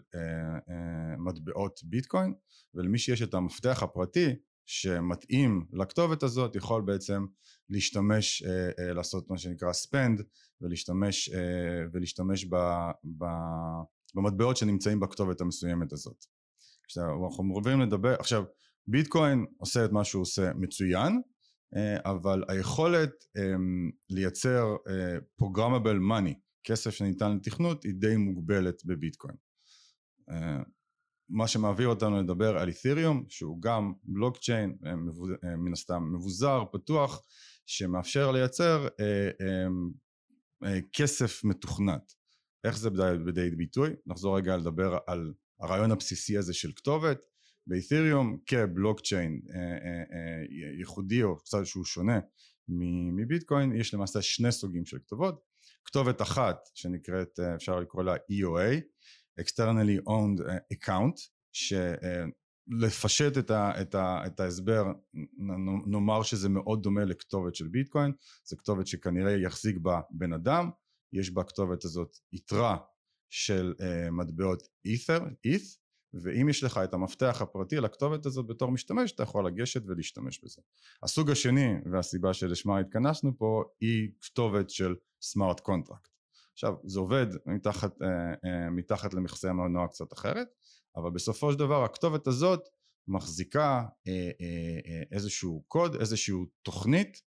מטבעות 1.19 1.81
ביטקוין 1.85 2.35
ולמי 2.75 2.99
שיש 2.99 3.23
את 3.23 3.35
המפתח 3.35 3.83
הפרטי 3.83 4.37
שמתאים 4.67 5.67
לכתובת 5.73 6.23
הזאת 6.23 6.57
יכול 6.57 6.83
בעצם 6.83 7.27
להשתמש, 7.71 8.43
אה, 8.43 8.71
אה, 8.79 8.93
לעשות 8.93 9.31
מה 9.31 9.39
שנקרא 9.39 9.73
spend 9.73 10.23
ולהשתמש, 10.61 11.29
אה, 11.29 11.85
ולהשתמש 11.93 12.45
ב, 12.45 12.57
ב, 13.19 13.25
במטבעות 14.15 14.57
שנמצאים 14.57 15.01
בכתובת 15.01 15.41
המסוימת 15.41 15.93
הזאת. 15.93 16.25
עכשיו 16.85 17.27
אנחנו 17.27 17.55
עוברים 17.55 17.81
לדבר, 17.81 18.15
עכשיו 18.19 18.45
ביטקוין 18.87 19.45
עושה 19.59 19.85
את 19.85 19.93
מה 19.93 20.05
שהוא 20.05 20.23
עושה 20.23 20.53
מצוין 20.55 21.21
אה, 21.77 21.97
אבל 22.11 22.43
היכולת 22.49 23.11
אה, 23.37 23.55
לייצר 24.11 24.77
אה, 24.89 25.17
programmable 25.43 26.01
money, 26.11 26.35
כסף 26.65 26.91
שניתן 26.91 27.37
לתכנות, 27.37 27.85
היא 27.85 27.95
די 27.95 28.17
מוגבלת 28.17 28.85
בביטקוין. 28.85 29.37
מה 31.29 31.49
שמעביר 31.49 31.89
אותנו 31.89 32.23
לדבר 32.23 32.59
על 32.59 32.69
אית'ריום, 32.69 33.25
שהוא 33.29 33.63
גם 33.63 33.93
בלוקצ'יין, 34.05 34.77
אה, 34.87 34.97
מבוז- 34.97 35.45
אה, 35.45 35.57
מן 35.57 35.73
הסתם 35.73 36.13
מבוזר, 36.15 36.65
פתוח, 36.73 37.23
שמאפשר 37.67 38.31
לייצר 38.31 38.89
אה, 39.01 40.79
כסף 40.93 41.45
מתוכנת. 41.45 42.13
איך 42.65 42.79
זה 42.79 42.91
בדי, 42.91 43.51
ביטוי? 43.51 43.91
נחזור 44.07 44.37
רגע 44.37 44.57
לדבר 44.57 44.99
על 45.07 45.33
הרעיון 45.61 45.91
הבסיסי 45.91 46.39
הזה 46.39 46.55
של 46.55 46.73
כתובת. 46.77 47.25
באת'ריום 47.67 48.39
כבלוקצ'יין 48.47 49.41
ייחודי 50.79 51.23
או 51.23 51.37
קצת 51.37 51.67
שהוא 51.67 51.85
שונה 51.85 52.21
מביטקוין 53.17 53.73
יש 53.73 53.95
למעשה 53.95 54.23
שני 54.23 54.53
סוגים 54.53 54.87
של 54.87 54.99
כתובות 54.99 55.41
כתובת 55.85 56.23
אחת 56.23 56.59
שנקראת 56.75 57.41
אפשר 57.41 57.81
לקרוא 57.81 58.03
לה 58.03 58.15
EOA 58.15 58.81
externally 59.41 60.09
owned 60.09 60.49
אה, 60.49 60.57
account 60.75 61.21
שלפשט 61.53 63.39
את, 63.39 63.51
ה, 63.51 63.81
את, 63.81 63.95
ה, 63.95 64.27
את 64.27 64.41
ההסבר 64.41 64.85
נאמר 65.87 66.23
שזה 66.23 66.49
מאוד 66.49 66.83
דומה 66.83 67.05
לכתובת 67.05 67.55
של 67.55 67.69
ביטקוין 67.69 68.13
זו 68.45 68.57
כתובת 68.57 68.87
שכנראה 68.87 69.33
יחזיק 69.33 69.77
בה 69.77 70.01
בן 70.11 70.33
אדם 70.33 70.71
יש 71.13 71.31
בכתובת 71.31 71.85
הזאת 71.85 72.17
יתרה 72.33 72.77
של 73.31 73.75
uh, 73.79 74.11
מטבעות 74.11 74.63
ether, 74.63 75.23
ETH 75.47 75.77
ואם 76.15 76.49
יש 76.49 76.63
לך 76.63 76.81
את 76.85 76.95
המפתח 76.95 77.39
הפרטי 77.41 77.77
לכתובת 77.77 78.27
הזאת 78.27 78.47
בתור 78.47 78.71
משתמש 78.71 79.13
אתה 79.13 79.23
יכול 79.23 79.47
לגשת 79.47 79.83
ולהשתמש 79.87 80.45
בזה. 80.45 80.63
הסוג 81.03 81.31
השני 81.31 81.75
והסיבה 81.93 82.35
שלשמה 82.35 82.79
התכנסנו 82.79 83.39
פה 83.39 83.65
היא 83.81 84.11
כתובת 84.21 84.71
של 84.71 84.95
smart 85.23 85.61
contract. 85.61 86.16
עכשיו 86.57 86.75
זה 86.85 87.01
עובד 87.01 87.27
מתחת, 87.47 88.03
אה, 88.03 88.09
אה, 88.45 88.71
מתחת 88.71 89.15
למכסה 89.15 89.51
המנוע 89.51 89.89
קצת 89.89 90.13
אחרת 90.13 90.49
אבל 90.97 91.11
בסופו 91.11 91.53
של 91.53 91.59
דבר 91.59 91.85
הכתובת 91.85 92.27
הזאת 92.27 92.61
מחזיקה 93.09 93.85
אה, 94.09 94.31
איזשהו 95.13 95.65
קוד 95.69 95.95
איזשהו 95.95 96.47
תוכנית 96.63 97.23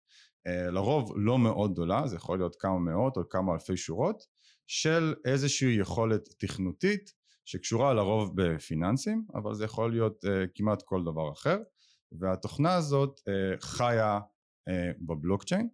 לרוב 0.47 1.13
לא 1.17 1.39
מאוד 1.39 1.73
גדולה 1.73 2.07
זה 2.07 2.17
יכול 2.17 2.39
להיות 2.39 2.57
כמה 2.57 2.79
מאות 2.79 3.17
או 3.17 3.29
כמה 3.29 3.53
אלפי 3.55 3.77
שורות 3.77 4.23
של 4.67 5.15
איזושהי 5.25 5.77
יכולת 5.81 6.29
תכנותית 6.39 7.13
שקשורה 7.45 7.95
לרוב 7.95 8.43
בפיננסים 8.43 9.25
אבל 9.35 9.55
זה 9.55 9.65
יכול 9.65 9.91
להיות 9.91 10.25
כמעט 10.55 10.83
כל 10.83 11.03
דבר 11.03 11.33
אחר 11.33 11.59
והתוכנה 12.21 12.75
הזאת 12.75 13.21
חיה 13.61 14.21
בבלוקצ'יין 15.07 15.69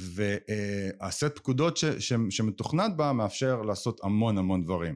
והסט 0.00 1.36
פקודות 1.38 1.76
ש, 1.76 1.84
ש, 1.84 2.12
שמתוכנת 2.30 2.96
בה 2.96 3.12
מאפשר 3.12 3.62
לעשות 3.62 4.00
המון 4.04 4.38
המון 4.38 4.64
דברים. 4.64 4.94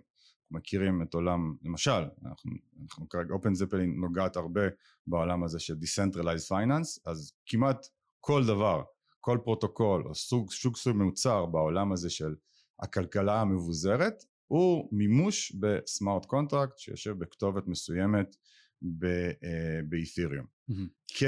מכירים 0.50 1.02
את 1.02 1.14
עולם 1.14 1.54
למשל 1.62 2.04
אנחנו, 2.24 2.52
אנחנו 2.82 3.08
כרגע 3.08 3.34
OpenZeppelin 3.34 4.00
נוגעת 4.00 4.36
הרבה 4.36 4.60
בעולם 5.06 5.44
הזה 5.44 5.58
של 5.58 5.74
Decentralized 5.74 6.48
Finance 6.50 7.00
אז 7.06 7.32
כמעט 7.46 7.86
כל 8.20 8.46
דבר 8.46 8.82
כל 9.20 9.38
פרוטוקול 9.44 10.06
או 10.06 10.14
סוג, 10.14 10.50
סוג 10.50 10.76
סוג 10.76 10.96
מוצר 10.96 11.46
בעולם 11.46 11.92
הזה 11.92 12.10
של 12.10 12.34
הכלכלה 12.80 13.40
המבוזרת 13.40 14.24
הוא 14.46 14.88
מימוש 14.92 15.52
ב 15.52 15.64
smart 15.64 16.24
contract 16.26 16.78
שיושב 16.78 17.18
בכתובת 17.18 17.66
מסוימת 17.66 18.36
באת'ריום. 18.82 20.46
Mm-hmm. 20.70 20.88
כ... 21.08 21.22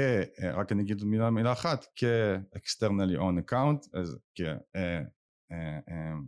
רק 0.53 0.71
אני 0.71 0.83
אגיד 0.83 1.03
מילה, 1.03 1.29
מילה 1.29 1.51
אחת, 1.51 1.85
כ- 1.95 2.23
externally 2.23 3.17
owned 3.17 3.51
account, 3.51 3.99
אז 3.99 4.17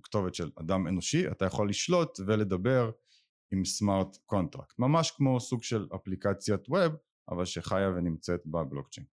ככתובת 0.01 0.35
של 0.35 0.51
אדם 0.61 0.87
אנושי, 0.87 1.27
אתה 1.31 1.45
יכול 1.45 1.69
לשלוט 1.69 2.19
ולדבר 2.27 2.91
עם 3.53 3.65
smart 3.65 4.17
contract, 4.25 4.79
ממש 4.79 5.11
כמו 5.11 5.39
סוג 5.39 5.63
של 5.63 5.87
אפליקציית 5.95 6.69
web, 6.69 6.93
אבל 7.29 7.45
שחיה 7.45 7.89
ונמצאת 7.89 8.41
בבלוקצ'יין. 8.45 9.07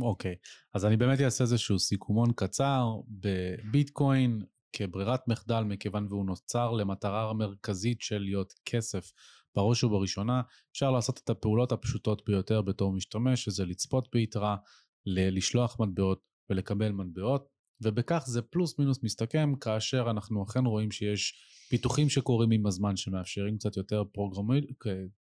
אוקיי, 0.00 0.32
okay. 0.32 0.68
אז 0.74 0.84
אני 0.84 0.96
באמת 0.96 1.20
אעשה 1.20 1.44
איזשהו 1.44 1.78
סיכומון 1.78 2.32
קצר 2.36 2.84
בביטקוין 3.08 4.42
כברירת 4.72 5.28
מחדל 5.28 5.62
מכיוון 5.62 6.06
והוא 6.08 6.26
נוצר 6.26 6.72
למטרה 6.72 7.32
מרכזית 7.34 8.00
של 8.00 8.18
להיות 8.18 8.52
כסף 8.64 9.12
בראש 9.58 9.84
ובראשונה 9.84 10.42
אפשר 10.72 10.90
לעשות 10.90 11.20
את 11.24 11.30
הפעולות 11.30 11.72
הפשוטות 11.72 12.22
ביותר 12.26 12.62
בתור 12.62 12.92
משתמש 12.92 13.44
שזה 13.44 13.64
לצפות 13.64 14.08
ביתרה, 14.12 14.56
לשלוח 15.06 15.80
מטבעות 15.80 16.20
ולקבל 16.50 16.92
מטבעות 16.92 17.48
ובכך 17.82 18.22
זה 18.26 18.42
פלוס 18.42 18.78
מינוס 18.78 19.02
מסתכם 19.02 19.52
כאשר 19.60 20.06
אנחנו 20.10 20.44
אכן 20.44 20.64
רואים 20.64 20.90
שיש 20.90 21.34
פיתוחים 21.68 22.08
שקורים 22.08 22.50
עם 22.50 22.66
הזמן 22.66 22.96
שמאפשרים 22.96 23.58
קצת 23.58 23.76
יותר 23.76 24.02
פרוגרמי, 24.12 24.60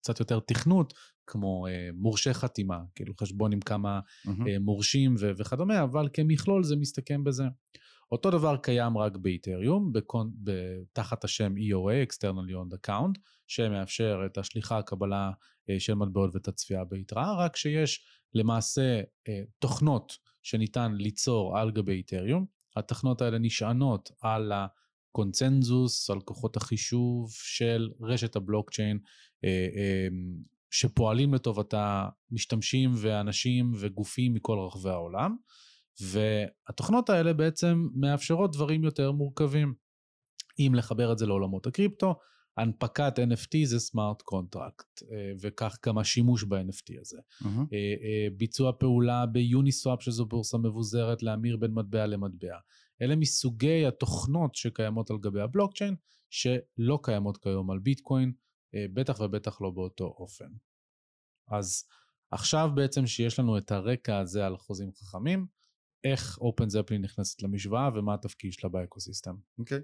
קצת 0.01 0.21
יותר 0.21 0.41
תכנות 0.41 0.95
כמו 1.27 1.67
אה, 1.67 1.89
מורשי 1.95 2.35
חתימה, 2.35 2.79
כאילו 2.95 3.15
חשבון 3.21 3.53
עם 3.53 3.61
כמה 3.61 4.01
mm-hmm. 4.01 4.31
אה, 4.49 4.59
מורשים 4.59 5.15
ו- 5.21 5.31
וכדומה, 5.37 5.83
אבל 5.83 6.09
כמכלול 6.13 6.65
זה 6.65 6.77
מסתכם 6.77 7.25
בזה. 7.25 7.45
אותו 8.13 8.31
דבר 8.31 8.57
קיים 8.57 8.99
רק 8.99 9.17
באיתריום. 9.17 9.93
תחת 10.93 11.25
השם 11.25 11.55
EOA, 11.57 12.09
Externally 12.09 12.53
Owned 12.53 12.75
Account, 12.75 13.21
שמאפשר 13.47 14.23
את 14.27 14.39
השליחה, 14.39 14.79
הקבלה 14.79 15.31
של 15.79 15.95
מטבעות 15.95 16.35
ואת 16.35 16.49
הצפייה 16.49 16.85
ביתרה, 16.85 17.45
רק 17.45 17.57
שיש 17.57 18.05
למעשה 18.35 19.01
תוכנות 19.59 20.19
שניתן 20.43 20.93
ליצור 20.95 21.59
על 21.59 21.71
גבי 21.71 21.93
איתריום. 21.93 22.47
התוכנות 22.77 23.23
האלה 23.23 23.39
נשענות 23.39 24.11
על 24.21 24.53
הקונצנזוס, 24.55 26.11
על 26.11 26.21
כוחות 26.21 26.57
החישוב 26.57 27.33
של 27.33 27.91
רשת 28.01 28.37
הבלוקצ'יין, 28.37 28.99
שפועלים 30.71 31.35
לטובת 31.35 31.75
המשתמשים 31.77 32.91
ואנשים 32.97 33.73
וגופים 33.79 34.35
מכל 34.35 34.59
רחבי 34.67 34.91
העולם. 34.91 35.37
והתוכנות 36.03 37.11
האלה 37.11 37.33
בעצם 37.33 37.89
מאפשרות 37.95 38.53
דברים 38.53 38.85
יותר 38.85 39.13
מורכבים. 39.13 39.75
אם 40.59 40.73
לחבר 40.75 41.13
את 41.13 41.19
זה 41.19 41.27
לעולמות 41.27 41.67
הקריפטו, 41.67 42.15
הנפקת 42.57 43.19
NFT 43.19 43.65
זה 43.65 43.79
smart 43.79 44.23
contract, 44.23 45.03
וכך 45.41 45.77
גם 45.87 45.99
השימוש 45.99 46.45
ב-NFT 46.45 47.01
הזה. 47.01 47.19
אה, 47.73 47.79
אה, 47.79 48.27
ביצוע 48.37 48.73
פעולה 48.79 49.27
ב 49.27 49.35
Uniswap, 49.35 50.03
שזו 50.03 50.27
בורסה 50.27 50.59
מבוזרת, 50.59 51.23
להמיר 51.23 51.57
בין 51.57 51.71
מטבע 51.75 52.07
למטבע. 52.07 52.57
אלה 53.03 53.17
מסוגי 53.17 53.87
התוכנות 53.87 54.55
שקיימות 54.55 55.11
על 55.11 55.19
גבי 55.19 55.41
הבלוקצ'יין, 55.41 55.95
שלא 56.31 56.99
קיימות 57.03 57.37
כיום 57.37 57.71
על 57.71 57.79
ביטקוין, 57.79 58.33
אה, 58.75 58.87
בטח 58.95 59.21
ובטח 59.21 59.61
לא 59.61 59.71
באותו 59.71 60.05
אופן. 60.05 60.49
אז 61.49 61.85
עכשיו 62.31 62.71
בעצם 62.75 63.07
שיש 63.07 63.39
לנו 63.39 63.59
את 63.59 63.73
הרקע 63.73 64.19
הזה 64.19 64.47
על 64.47 64.57
חוזים 64.57 64.93
חכמים, 64.93 65.47
איך 66.05 66.39
אופן 66.39 66.69
זפלין 66.69 67.03
נכנסת 67.03 67.43
למשוואה 67.43 67.89
ומה 67.95 68.15
התפקיד 68.15 68.53
שלה 68.53 68.71
באקוסיסטם. 68.71 69.35
אוקיי. 69.59 69.81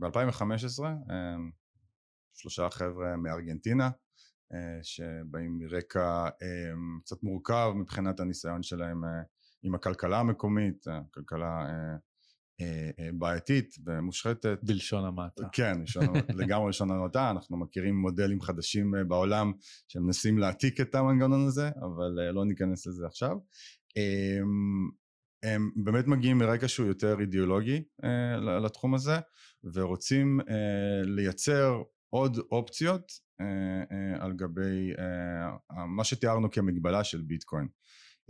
ב-2015 0.00 0.84
שלושה 2.34 2.70
חבר'ה 2.70 3.16
מארגנטינה 3.16 3.90
אה, 4.52 4.78
שבאים 4.82 5.58
מרקע 5.58 6.24
אה, 6.42 6.72
קצת 7.04 7.22
מורכב 7.22 7.72
מבחינת 7.76 8.20
הניסיון 8.20 8.62
שלהם 8.62 9.04
אה, 9.04 9.22
עם 9.62 9.74
הכלכלה 9.74 10.20
המקומית, 10.20 10.86
הכלכלה 10.86 11.66
אה, 12.60 13.08
בעייתית 13.14 13.74
ומושחתת. 13.86 14.58
בלשון 14.62 15.04
המעטה. 15.04 15.48
כן, 15.52 15.80
לשון, 15.82 16.04
לגמרי 16.40 16.68
לשון 16.68 16.90
המעטה, 16.90 17.30
אנחנו 17.30 17.56
מכירים 17.56 17.96
מודלים 17.96 18.40
חדשים 18.40 18.94
בעולם 19.08 19.52
שמנסים 19.88 20.38
להעתיק 20.38 20.80
את 20.80 20.94
המנגנון 20.94 21.46
הזה, 21.46 21.68
אבל 21.68 22.30
לא 22.32 22.44
ניכנס 22.44 22.86
לזה 22.86 23.06
עכשיו. 23.06 23.36
אמ, 23.96 24.90
הם 25.42 25.70
באמת 25.76 26.06
מגיעים 26.06 26.38
מרקע 26.38 26.68
שהוא 26.68 26.86
יותר 26.86 27.20
אידיאולוגי 27.20 27.82
אה, 28.04 28.36
לתחום 28.60 28.94
הזה, 28.94 29.16
ורוצים 29.74 30.40
אה, 30.40 31.02
לייצר 31.04 31.82
עוד 32.10 32.38
אופציות 32.52 33.12
אה, 33.40 33.46
אה, 33.92 34.24
על 34.24 34.32
גבי 34.32 34.92
אה, 34.98 35.86
מה 35.86 36.04
שתיארנו 36.04 36.50
כמגבלה 36.50 37.04
של 37.04 37.22
ביטקוין. 37.22 37.68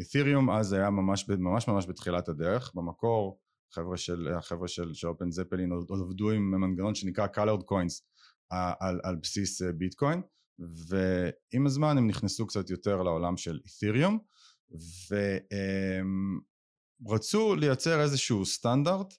את'יריום 0.00 0.50
אז 0.50 0.72
היה 0.72 0.90
ממש 0.90 1.28
ממש 1.28 1.68
ממש 1.68 1.86
בתחילת 1.88 2.28
הדרך, 2.28 2.72
במקור 2.74 3.40
החבר'ה 3.72 3.96
של, 3.96 4.28
החבר'ה 4.38 4.68
של, 4.68 4.94
של 4.94 5.08
אופן 5.08 5.30
זפלין 5.30 5.72
עוד 5.72 6.00
עבדו 6.00 6.30
עם 6.30 6.50
מנגנון 6.50 6.94
שנקרא 6.94 7.26
colored 7.36 7.62
coins 7.62 8.02
על, 8.50 9.00
על 9.02 9.16
בסיס 9.22 9.62
ביטקוין 9.62 10.22
ועם 10.88 11.66
הזמן 11.66 11.98
הם 11.98 12.06
נכנסו 12.06 12.46
קצת 12.46 12.70
יותר 12.70 13.02
לעולם 13.02 13.36
של 13.36 13.60
את'יריום 13.66 14.18
ורצו 17.06 17.54
לייצר 17.54 18.00
איזשהו 18.00 18.46
סטנדרט 18.46 19.14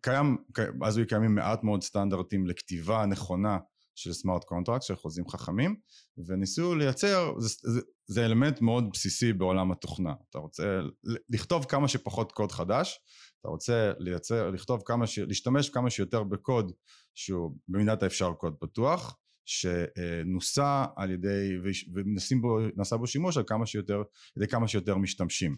קיים, 0.00 0.36
אז 0.84 0.96
היו 0.96 1.06
קיימים 1.06 1.34
מעט 1.34 1.64
מאוד 1.64 1.82
סטנדרטים 1.82 2.46
לכתיבה 2.46 3.06
נכונה 3.06 3.58
של 3.94 4.12
smart 4.12 4.44
contract, 4.44 4.82
של 4.82 4.96
חוזים 4.96 5.28
חכמים, 5.28 5.76
וניסו 6.26 6.74
לייצר, 6.74 7.32
זה, 7.38 7.48
זה, 7.62 7.80
זה 8.06 8.24
אלמנט 8.24 8.60
מאוד 8.60 8.84
בסיסי 8.92 9.32
בעולם 9.32 9.72
התוכנה. 9.72 10.14
אתה 10.30 10.38
רוצה 10.38 10.80
לכתוב 11.28 11.64
כמה 11.64 11.88
שפחות 11.88 12.32
קוד 12.32 12.52
חדש, 12.52 13.00
אתה 13.40 13.48
רוצה 13.48 13.92
לייצר, 13.98 14.50
לכתוב 14.50 14.82
כמה 14.86 15.06
ש... 15.06 15.18
להשתמש 15.18 15.70
כמה 15.70 15.90
שיותר 15.90 16.22
בקוד 16.22 16.72
שהוא 17.14 17.56
במידת 17.68 18.02
האפשר 18.02 18.32
קוד 18.32 18.54
פתוח, 18.60 19.18
שנוסה 19.44 20.84
על 20.96 21.10
ידי, 21.10 21.56
ונעשה 21.94 22.36
בו, 22.36 22.58
בו 22.98 23.06
שימוש 23.06 23.36
על 23.36 23.44
כמה 23.46 23.66
שיותר, 23.66 23.96
על 23.96 24.42
ידי 24.42 24.48
כמה 24.48 24.68
שיותר 24.68 24.96
משתמשים. 24.96 25.56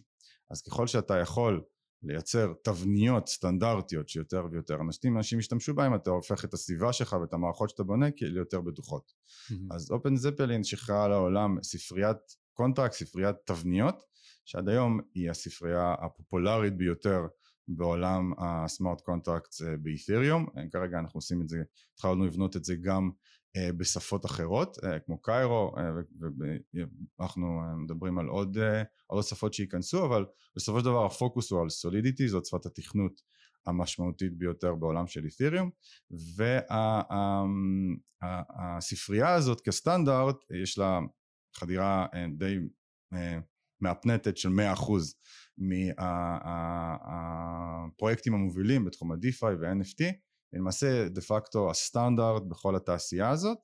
אז 0.50 0.62
ככל 0.62 0.86
שאתה 0.86 1.18
יכול 1.18 1.62
לייצר 2.02 2.52
תבניות 2.64 3.28
סטנדרטיות 3.28 4.08
שיותר 4.08 4.46
ויותר 4.50 4.80
אנשים, 4.80 5.16
אנשים 5.16 5.38
ישתמשו 5.38 5.74
בהם, 5.74 5.94
אתה 5.94 6.10
הופך 6.10 6.44
את 6.44 6.54
הסביבה 6.54 6.92
שלך 6.92 7.16
ואת 7.20 7.32
המערכות 7.32 7.70
שאתה 7.70 7.82
בונה 7.82 8.06
ליותר 8.20 8.60
בטוחות. 8.60 9.12
Mm-hmm. 9.12 9.54
אז 9.74 9.90
OpenZeppelin 9.90 10.64
שחררה 10.64 11.08
לעולם 11.08 11.62
ספריית 11.62 12.16
contract, 12.52 12.94
ספריית 12.94 13.36
תבניות, 13.44 14.02
שעד 14.44 14.68
היום 14.68 15.00
היא 15.14 15.30
הספרייה 15.30 15.94
הפופולרית 15.98 16.76
ביותר 16.76 17.20
בעולם 17.68 18.32
ה 18.38 18.49
smart 18.49 19.00
contract 19.00 19.54
באת'ריום, 19.82 20.46
אה, 20.58 20.62
כרגע 20.72 20.98
אנחנו 20.98 21.18
עושים 21.18 21.42
את 21.42 21.48
זה, 21.48 21.62
התחלנו 21.94 22.26
לבנות 22.26 22.56
את 22.56 22.64
זה 22.64 22.74
גם 22.82 23.10
בשפות 23.76 24.26
אחרות 24.26 24.76
כמו 25.06 25.22
Cairo 25.22 25.74
ואנחנו 27.18 27.60
מדברים 27.76 28.18
על 28.18 28.26
עוד, 28.26 28.58
עוד 29.06 29.24
שפות 29.24 29.54
שייכנסו 29.54 30.06
אבל 30.06 30.26
בסופו 30.56 30.78
של 30.78 30.84
דבר 30.84 31.06
הפוקוס 31.06 31.50
הוא 31.50 31.62
על 31.62 31.68
Solidity 31.68 32.28
זאת 32.28 32.46
שפת 32.46 32.66
התכנות 32.66 33.20
המשמעותית 33.66 34.38
ביותר 34.38 34.74
בעולם 34.74 35.06
של 35.06 35.24
אית'ריום 35.24 35.70
והספרייה 38.22 39.34
הזאת 39.34 39.60
כסטנדרט 39.60 40.36
יש 40.62 40.78
לה 40.78 41.00
חדירה 41.54 42.06
די 42.36 42.56
מהפנטת 43.80 44.36
של 44.36 44.48
100% 44.48 44.52
מהפרויקטים 47.88 48.34
המובילים 48.34 48.84
בתחום 48.84 49.12
ה-DeFi 49.12 49.46
ו-NFT 49.60 50.25
למעשה 50.52 51.08
דה 51.08 51.20
פקטו 51.20 51.70
הסטנדרט 51.70 52.42
בכל 52.48 52.76
התעשייה 52.76 53.30
הזאת 53.30 53.58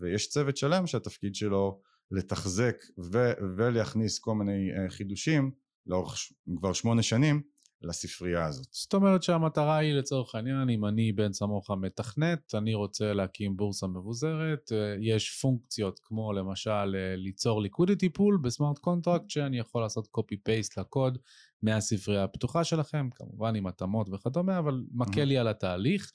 ויש 0.00 0.28
צוות 0.28 0.56
שלם 0.56 0.86
שהתפקיד 0.86 1.34
שלו 1.34 1.80
לתחזק 2.10 2.76
ו- 3.12 3.32
ולהכניס 3.56 4.18
כל 4.18 4.34
מיני 4.34 4.70
אה, 4.72 4.90
חידושים 4.90 5.50
לאורך 5.86 6.16
ש- 6.16 6.32
כבר 6.56 6.72
שמונה 6.72 7.02
שנים 7.02 7.42
לספרייה 7.82 8.46
הזאת. 8.46 8.66
זאת 8.70 8.94
אומרת 8.94 9.22
שהמטרה 9.22 9.76
היא 9.76 9.94
לצורך 9.94 10.34
העניין, 10.34 10.70
אם 10.70 10.84
אני 10.84 11.12
בן 11.12 11.32
סמוכה 11.32 11.70
מתכנת, 11.70 12.54
אני 12.54 12.74
רוצה 12.74 13.12
להקים 13.12 13.56
בורסה 13.56 13.86
מבוזרת, 13.86 14.72
אה, 14.72 14.96
יש 15.00 15.40
פונקציות 15.40 16.00
כמו 16.04 16.32
למשל 16.32 16.70
אה, 16.70 17.16
ליצור 17.16 17.62
liquidity 17.62 18.08
pool 18.08 18.38
ב 18.42 18.48
smart 18.48 18.78
contract, 18.78 19.30
שאני 19.30 19.58
יכול 19.58 19.82
לעשות 19.82 20.06
copy 20.06 20.36
paste 20.36 20.78
לקוד 20.78 21.18
מהספרייה 21.62 22.24
הפתוחה 22.24 22.64
שלכם, 22.64 23.08
כמובן 23.14 23.56
עם 23.56 23.66
התאמות 23.66 24.08
וכדומה, 24.12 24.58
אבל 24.58 24.84
מקל 24.90 25.24
לי 25.24 25.38
על 25.38 25.48
התהליך. 25.48 26.12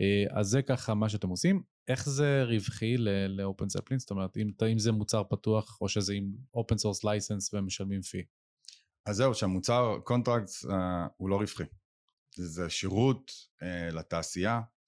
אה, 0.00 0.40
אז 0.40 0.46
זה 0.46 0.62
ככה 0.62 0.94
מה 0.94 1.08
שאתם 1.08 1.28
עושים. 1.28 1.62
איך 1.88 2.08
זה 2.08 2.44
רווחי 2.44 2.96
ל 3.28 3.68
OpenZeppelin? 3.68 3.98
זאת 3.98 4.10
אומרת, 4.10 4.36
אם, 4.36 4.50
אם 4.72 4.78
זה 4.78 4.92
מוצר 4.92 5.22
פתוח 5.24 5.78
או 5.80 5.88
שזה 5.88 6.14
עם 6.14 6.32
open 6.54 6.78
source 6.78 7.04
license 7.04 7.54
ומשלמים 7.54 8.02
fee. 8.02 8.22
אז 9.06 9.16
זהו, 9.16 9.34
שהמוצר 9.34 9.98
contract 10.04 10.48
uh, 10.48 10.72
הוא 11.16 11.28
לא 11.28 11.36
רווחי. 11.36 11.64
זה 12.36 12.70
שירות 12.70 13.30
uh, 13.30 13.94
לתעשייה, 13.94 14.60
mm-hmm. 14.60 14.79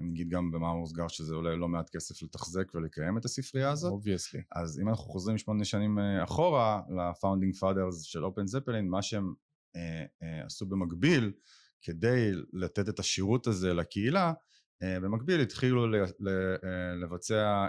נגיד 0.00 0.28
גם 0.28 0.50
במאמר 0.50 0.74
מוסגר 0.74 1.08
שזה 1.08 1.34
עולה 1.34 1.56
לא 1.56 1.68
מעט 1.68 1.90
כסף 1.90 2.22
לתחזק 2.22 2.74
ולקיים 2.74 3.18
את 3.18 3.24
הספרייה 3.24 3.70
הזאת. 3.70 3.92
Obviously. 3.92 4.40
אז 4.52 4.80
אם 4.80 4.88
אנחנו 4.88 5.04
חוזרים 5.04 5.38
שמונה 5.38 5.64
שנים 5.64 5.98
uh, 5.98 6.24
אחורה 6.24 6.80
ל 6.96 7.02
founding 7.02 7.54
fathers 7.54 8.02
של 8.02 8.24
OpenZeppelin, 8.24 8.88
מה 8.88 9.02
שהם 9.02 9.34
uh, 9.76 9.78
uh, 10.22 10.46
עשו 10.46 10.66
במקביל 10.66 11.32
כדי 11.82 12.32
לתת 12.52 12.88
את 12.88 12.98
השירות 12.98 13.46
הזה 13.46 13.74
לקהילה, 13.74 14.32
uh, 14.32 14.86
במקביל 15.02 15.40
התחילו 15.40 15.86
ל- 15.86 15.96
ל- 15.96 16.56
uh, 16.56 16.66
לבצע 17.02 17.66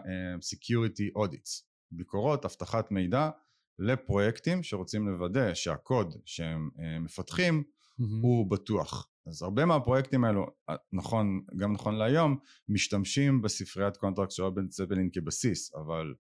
security 0.53 1.21
audits, 1.23 1.63
ביקורות, 1.91 2.45
אבטחת 2.45 2.91
מידע 2.91 3.29
לפרויקטים 3.79 4.63
שרוצים 4.63 5.07
לוודא 5.07 5.53
שהקוד 5.53 6.15
שהם 6.25 6.69
אה, 6.79 6.99
מפתחים 6.99 7.63
mm-hmm. 7.63 8.03
הוא 8.21 8.51
בטוח. 8.51 9.09
אז 9.27 9.41
הרבה 9.41 9.65
מהפרויקטים 9.65 10.23
האלו, 10.23 10.45
אה, 10.69 10.75
נכון, 10.93 11.41
גם 11.57 11.73
נכון 11.73 11.95
להיום, 11.95 12.37
משתמשים 12.69 13.41
בספריית 13.41 13.97
contract 13.97 14.31
של 14.31 14.43
OpenZeppelin 14.43 15.09
כבסיס, 15.13 15.75
אבל 15.75 16.13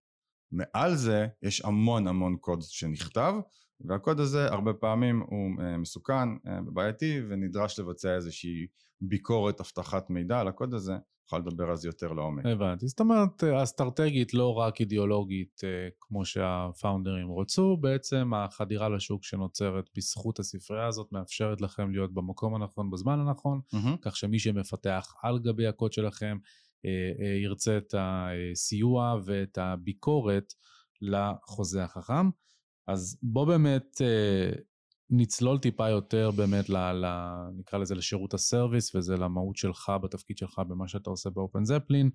מעל 0.51 0.95
זה 0.95 1.27
יש 1.43 1.61
המון 1.61 2.07
המון 2.07 2.37
קוד 2.37 2.61
שנכתב, 2.61 3.33
והקוד 3.81 4.19
הזה 4.19 4.45
הרבה 4.45 4.73
פעמים 4.73 5.19
הוא 5.19 5.61
אה, 5.61 5.77
מסוכן, 5.77 6.29
בעייתי, 6.73 7.21
ונדרש 7.29 7.79
לבצע 7.79 8.15
איזושהי 8.15 8.67
ביקורת 9.01 9.59
אבטחת 9.59 10.09
מידע 10.09 10.39
על 10.39 10.47
הקוד 10.47 10.73
הזה, 10.73 10.93
נוכל 11.23 11.37
לדבר 11.37 11.75
זה 11.75 11.87
יותר 11.87 12.13
לעומק. 12.13 12.45
הבנתי. 12.45 12.87
זאת 12.87 12.99
אומרת, 12.99 13.43
אסטרטגית, 13.43 14.33
לא 14.33 14.53
רק 14.53 14.79
אידיאולוגית, 14.79 15.61
אה, 15.63 15.89
כמו 15.99 16.25
שהפאונדרים 16.25 17.31
רצו, 17.39 17.77
בעצם 17.77 18.31
החדירה 18.33 18.89
לשוק 18.89 19.23
שנוצרת 19.23 19.89
בזכות 19.97 20.39
הספרייה 20.39 20.87
הזאת 20.87 21.11
מאפשרת 21.11 21.61
לכם 21.61 21.91
להיות 21.91 22.13
במקום 22.13 22.55
הנכון 22.55 22.89
בזמן 22.91 23.19
הנכון, 23.19 23.61
mm-hmm. 23.75 23.97
כך 24.01 24.15
שמי 24.15 24.39
שמפתח 24.39 25.13
על 25.23 25.39
גבי 25.39 25.67
הקוד 25.67 25.93
שלכם 25.93 26.37
אה, 26.85 26.91
אה, 27.19 27.41
ירצה 27.43 27.77
את 27.77 27.93
הסיוע 27.97 29.15
ואת 29.25 29.57
הביקורת 29.57 30.53
לחוזה 31.01 31.83
החכם. 31.83 32.29
אז 32.87 33.19
בוא 33.23 33.45
באמת 33.45 34.01
נצלול 35.09 35.57
טיפה 35.57 35.89
יותר 35.89 36.31
באמת, 36.31 36.69
ל, 36.69 36.77
ל, 36.77 37.05
נקרא 37.57 37.79
לזה 37.79 37.95
לשירות 37.95 38.33
ה 38.33 38.40
service, 38.40 38.95
וזה 38.95 39.15
למהות 39.15 39.55
שלך 39.55 39.91
בתפקיד 40.03 40.37
שלך 40.37 40.59
במה 40.69 40.87
שאתה 40.87 41.09
עושה 41.09 41.29
ב 41.29 41.65
OpenZeppelin. 41.65 42.09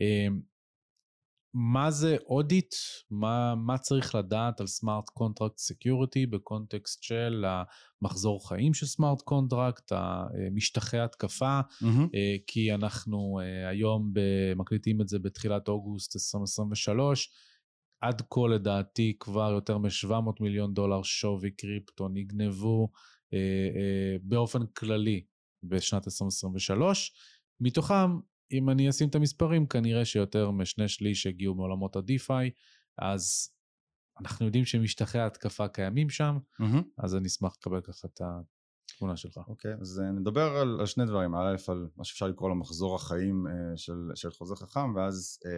אמ, 0.00 0.40
מה 1.54 1.90
זה 1.90 2.16
audit? 2.26 2.74
מה, 3.10 3.54
מה 3.54 3.78
צריך 3.78 4.14
לדעת 4.14 4.60
על 4.60 4.66
smart 4.66 5.08
contract 5.08 5.58
security 5.58 6.26
ב 6.26 6.35
context 6.35 7.02
של 7.02 7.44
המחזור 8.02 8.48
חיים 8.48 8.74
של 8.74 8.86
smart 8.86 9.22
contract, 9.22 9.92
המשטחי 9.92 10.98
התקפה, 10.98 11.60
mm-hmm. 11.60 12.16
כי 12.46 12.74
אנחנו 12.74 13.40
אה, 13.42 13.68
היום 13.68 14.12
מקליטים 14.56 15.00
את 15.00 15.08
זה 15.08 15.18
בתחילת 15.18 15.68
אוגוסט 15.68 16.16
2023. 16.16 17.30
עד 18.00 18.22
כה 18.30 18.40
לדעתי 18.50 19.16
כבר 19.20 19.50
יותר 19.52 19.78
מ-700 19.78 20.32
מיליון 20.40 20.74
דולר 20.74 21.02
שווי 21.02 21.50
קריפטו 21.50 22.08
נגנבו 22.08 22.88
אה, 23.34 23.38
אה, 23.38 24.16
באופן 24.22 24.66
כללי 24.66 25.24
בשנת 25.62 26.06
2023. 26.06 27.12
מתוכם 27.60 28.10
אם 28.52 28.70
אני 28.70 28.90
אשים 28.90 29.08
את 29.08 29.14
המספרים, 29.14 29.66
כנראה 29.66 30.04
שיותר 30.04 30.50
משני 30.50 30.88
שליש 30.88 31.26
הגיעו 31.26 31.54
מעולמות 31.54 31.96
ה-DeFi, 31.96 32.50
אז 32.98 33.50
אנחנו 34.20 34.46
יודעים 34.46 34.64
שמשטחי 34.64 35.18
ההתקפה 35.18 35.68
קיימים 35.68 36.10
שם, 36.10 36.38
mm-hmm. 36.60 36.82
אז 36.98 37.16
אני 37.16 37.26
אשמח 37.26 37.56
לקבל 37.58 37.80
ככה 37.80 38.08
את 38.08 38.20
התמונה 38.90 39.16
שלך. 39.16 39.40
אוקיי, 39.48 39.74
okay, 39.74 39.80
אז 39.80 40.00
אה, 40.00 40.10
נדבר 40.10 40.56
על, 40.56 40.80
על 40.80 40.86
שני 40.86 41.06
דברים, 41.06 41.34
א', 41.34 41.56
על 41.68 41.88
מה 41.96 42.04
שאפשר 42.04 42.26
לקרוא 42.26 42.48
לו 42.48 42.54
מחזור 42.54 42.96
החיים 42.96 43.46
uh, 43.46 43.76
של, 43.76 44.10
של 44.14 44.30
חוזה 44.30 44.56
חכם, 44.56 44.94
ואז 44.94 45.38
uh, 45.44 45.48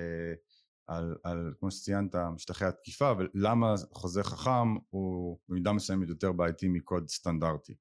על, 0.88 1.14
על, 1.24 1.53
כמו 1.61 1.70
שציינת, 1.70 2.14
משטחי 2.14 2.64
התקיפה, 2.64 3.12
ולמה 3.18 3.74
חוזה 3.92 4.22
חכם 4.22 4.77
הוא 4.90 5.38
במידה 5.48 5.72
מסוימת 5.72 6.09
יותר 6.09 6.33
בעייתי 6.33 6.68
מקוד 6.68 7.09
סטנדרטי. 7.09 7.74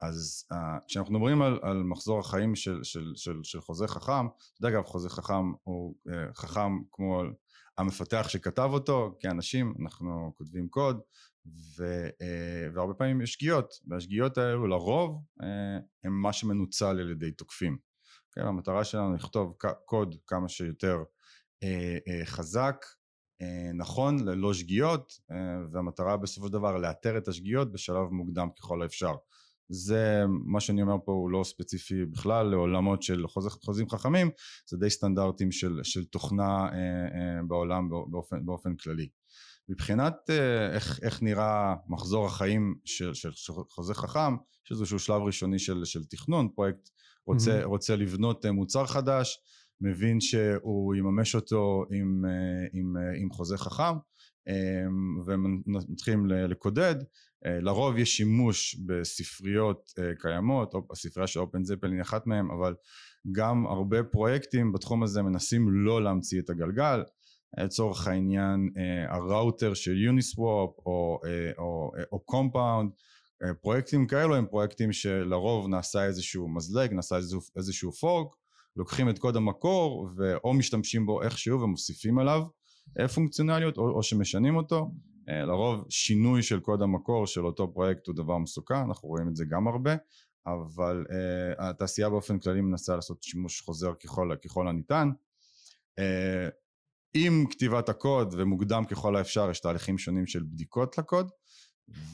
אז 0.00 0.46
uh, 0.52 0.56
כשאנחנו 0.88 1.14
מדברים 1.14 1.42
על, 1.42 1.58
על 1.62 1.82
מחזור 1.82 2.18
החיים 2.18 2.54
של, 2.54 2.84
של, 2.84 3.12
של, 3.16 3.40
של 3.42 3.60
חוזה 3.60 3.88
חכם, 3.88 4.26
אתה 4.26 4.66
יודע 4.66 4.68
אגב 4.68 4.84
חוזה 4.84 5.08
חכם 5.08 5.52
הוא 5.62 5.94
uh, 6.08 6.34
חכם 6.34 6.78
כמו 6.92 7.22
המפתח 7.78 8.26
שכתב 8.28 8.68
אותו, 8.72 9.16
כאנשים 9.20 9.74
אנחנו 9.82 10.32
כותבים 10.36 10.68
קוד 10.68 11.00
ו, 11.46 12.08
uh, 12.08 12.74
והרבה 12.74 12.94
פעמים 12.94 13.20
יש 13.20 13.32
שגיאות 13.32 13.74
והשגיאות 13.88 14.38
האלו 14.38 14.66
לרוב 14.66 15.24
uh, 15.42 15.44
הם 16.04 16.22
מה 16.22 16.32
שמנוצל 16.32 17.00
על 17.00 17.10
ידי 17.10 17.32
תוקפים. 17.32 17.78
אוקיי? 18.28 18.48
המטרה 18.48 18.84
שלנו 18.84 19.14
לכתוב 19.14 19.56
קוד 19.84 20.16
כמה 20.26 20.48
שיותר 20.48 21.02
חזק, 22.24 22.76
uh, 23.42 23.46
נכון, 23.74 24.28
ללא 24.28 24.54
שגיאות 24.54 25.12
והמטרה 25.72 26.16
בסופו 26.16 26.46
של 26.46 26.52
דבר 26.52 26.76
לאתר 26.76 27.18
את 27.18 27.28
השגיאות 27.28 27.72
בשלב 27.72 28.08
מוקדם 28.10 28.48
ככל 28.58 28.82
האפשר. 28.82 29.14
זה 29.70 30.24
מה 30.44 30.60
שאני 30.60 30.82
אומר 30.82 30.96
פה 31.04 31.12
הוא 31.12 31.30
לא 31.30 31.44
ספציפי 31.44 32.04
בכלל 32.04 32.46
לעולמות 32.46 33.02
של 33.02 33.26
חוז, 33.26 33.46
חוזים 33.64 33.88
חכמים 33.88 34.30
זה 34.66 34.76
די 34.76 34.90
סטנדרטים 34.90 35.52
של, 35.52 35.80
של 35.82 36.04
תוכנה 36.04 36.68
אה, 36.68 36.72
אה, 36.72 37.42
בעולם 37.48 37.88
באופן, 38.10 38.46
באופן 38.46 38.76
כללי 38.76 39.08
מבחינת 39.68 40.14
אה, 40.30 40.74
איך, 40.74 41.00
איך 41.02 41.22
נראה 41.22 41.74
מחזור 41.88 42.26
החיים 42.26 42.74
של, 42.84 43.14
של, 43.14 43.30
של 43.32 43.52
חוזה 43.70 43.94
חכם 43.94 44.36
יש 44.66 44.72
איזשהו 44.72 44.98
שלב 44.98 45.22
ראשוני 45.22 45.58
של, 45.58 45.84
של 45.84 46.04
תכנון 46.04 46.48
פרויקט 46.54 46.88
רוצה, 47.26 47.62
mm-hmm. 47.62 47.64
רוצה 47.66 47.96
לבנות 47.96 48.46
אה, 48.46 48.52
מוצר 48.52 48.86
חדש 48.86 49.38
מבין 49.80 50.20
שהוא 50.20 50.94
יממש 50.94 51.34
אותו 51.34 51.84
עם, 51.90 52.24
אה, 52.24 52.66
עם, 52.72 52.96
אה, 52.96 53.20
עם 53.20 53.30
חוזה 53.30 53.58
חכם 53.58 53.94
ומתחילים 55.26 56.26
לקודד. 56.26 56.94
אה, 57.46 57.60
לרוב 57.60 57.98
יש 57.98 58.16
שימוש 58.16 58.76
בספריות 58.86 59.92
אה, 59.98 60.14
קיימות, 60.18 60.74
הספרייה 60.90 61.26
של 61.26 61.40
אופן 61.40 61.64
זפלין 61.64 61.92
היא 61.92 62.02
אחת 62.02 62.26
מהן, 62.26 62.46
אבל 62.58 62.74
גם 63.32 63.66
הרבה 63.66 64.02
פרויקטים 64.02 64.72
בתחום 64.72 65.02
הזה 65.02 65.22
מנסים 65.22 65.66
לא 65.70 66.04
להמציא 66.04 66.40
את 66.40 66.50
הגלגל, 66.50 67.02
לצורך 67.58 68.06
העניין 68.06 68.70
אה, 68.76 69.14
הראוטר 69.14 69.74
של 69.74 69.96
יוניסוואפ 69.96 70.70
או, 70.86 71.20
או, 71.58 71.92
או 72.12 72.20
Compound, 72.20 72.90
פרויקטים 73.60 74.06
כאלו 74.06 74.36
הם 74.36 74.46
פרויקטים 74.46 74.92
שלרוב 74.92 75.68
נעשה 75.68 76.04
איזשהו 76.04 76.48
מזלג, 76.48 76.92
נעשה 76.92 77.16
איזשהו, 77.16 77.40
איזשהו 77.56 77.92
fork, 77.92 78.34
לוקחים 78.76 79.08
את 79.08 79.18
קוד 79.18 79.36
המקור 79.36 80.08
ואו 80.16 80.54
משתמשים 80.54 81.06
בו 81.06 81.22
איכשהו 81.22 81.60
ומוסיפים 81.60 82.18
עליו 82.18 82.42
פונקציונליות 83.14 83.78
או, 83.78 83.90
או 83.90 84.02
שמשנים 84.02 84.56
אותו 84.56 84.90
אה, 85.28 85.44
לרוב 85.44 85.84
שינוי 85.88 86.42
של 86.42 86.60
קוד 86.60 86.82
המקור 86.82 87.26
של 87.26 87.46
אותו 87.46 87.72
פרויקט 87.72 88.06
הוא 88.06 88.14
דבר 88.14 88.38
מסוכן, 88.38 88.74
אנחנו 88.74 89.08
רואים 89.08 89.28
את 89.28 89.36
זה 89.36 89.44
גם 89.44 89.68
הרבה, 89.68 89.94
אבל 90.46 91.04
uh, 91.08 91.12
התעשייה 91.58 92.10
באופן 92.10 92.38
כללי 92.38 92.60
מנסה 92.60 92.96
לעשות 92.96 93.22
שימוש 93.22 93.60
חוזר 93.60 93.92
ככל, 94.04 94.34
ככל 94.44 94.68
הניתן. 94.68 95.10
Uh, 96.00 96.02
עם 97.14 97.46
כתיבת 97.50 97.88
הקוד 97.88 98.34
ומוקדם 98.38 98.84
ככל 98.84 99.16
האפשר 99.16 99.50
יש 99.50 99.60
תהליכים 99.60 99.98
שונים 99.98 100.26
של 100.26 100.42
בדיקות 100.42 100.98
לקוד 100.98 101.30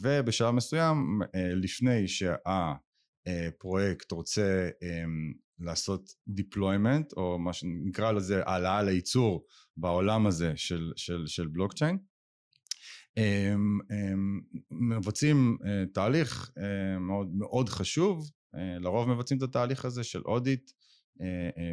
ובשלב 0.01 0.51
מסוים 0.51 1.21
uh, 1.23 1.27
לפני 1.37 2.09
שהפרויקט 2.09 4.12
רוצה 4.12 4.69
um, 4.75 5.37
לעשות 5.59 6.11
deployment 6.31 7.16
או 7.16 7.38
מה 7.38 7.53
שנקרא 7.53 8.12
לזה 8.12 8.42
העלאה 8.47 8.83
לייצור 8.83 9.47
בעולם 9.77 10.27
הזה 10.27 10.53
של, 10.57 10.92
של, 10.97 11.27
של 11.27 11.47
בלוקצ'יין 11.47 11.99
הם, 13.16 13.79
הם 13.90 14.40
מבצעים 14.71 15.59
אה, 15.66 15.85
תהליך 15.95 16.51
אה, 16.59 16.99
מאוד, 16.99 17.35
מאוד 17.35 17.69
חשוב, 17.69 18.31
אה, 18.55 18.79
לרוב 18.79 19.09
מבצעים 19.09 19.38
את 19.38 19.42
התהליך 19.42 19.85
הזה 19.85 20.05
של 20.05 20.23
אודיט, 20.25 20.71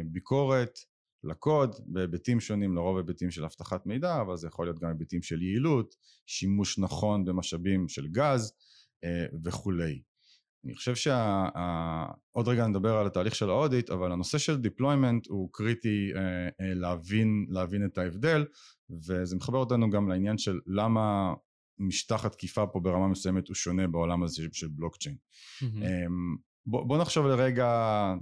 ביקורת 0.06 0.78
לקוד 1.24 1.76
בהיבטים 1.86 2.40
שונים, 2.40 2.74
לרוב 2.74 2.96
היבטים 2.96 3.30
של 3.30 3.44
אבטחת 3.44 3.86
מידע, 3.86 4.20
אבל 4.20 4.36
זה 4.36 4.46
יכול 4.46 4.66
להיות 4.66 4.78
גם 4.78 4.88
היבטים 4.88 5.22
של 5.22 5.42
יעילות, 5.42 5.94
שימוש 6.26 6.78
נכון 6.78 7.24
במשאבים 7.24 7.88
של 7.88 8.06
גז 8.06 8.52
וכולי. 9.44 10.02
אני 10.64 10.74
חושב 10.74 10.94
שעוד 10.94 12.48
רגע 12.48 12.66
נדבר 12.66 12.96
על 12.96 13.06
התהליך 13.06 13.34
של 13.34 13.50
האודיט, 13.50 13.90
אבל 13.90 14.12
הנושא 14.12 14.38
של 14.38 14.60
deployment 14.64 15.26
הוא 15.28 15.48
קריטי 15.52 16.10
להבין, 16.58 17.46
להבין 17.48 17.86
את 17.86 17.98
ההבדל, 17.98 18.44
וזה 18.90 19.36
מחבר 19.36 19.58
אותנו 19.58 19.90
גם 19.90 20.08
לעניין 20.08 20.38
של 20.38 20.60
למה 20.66 21.34
משטח 21.78 22.24
התקיפה 22.24 22.66
פה 22.66 22.80
ברמה 22.80 23.08
מסוימת 23.08 23.48
הוא 23.48 23.54
שונה 23.54 23.88
בעולם 23.88 24.22
הזה 24.22 24.42
של 24.52 24.68
בלוקצ'יין. 24.68 25.16
Mm-hmm. 25.62 25.66
בוא, 26.66 26.84
בוא 26.84 26.98
נחשוב 26.98 27.26
לרגע, 27.26 27.68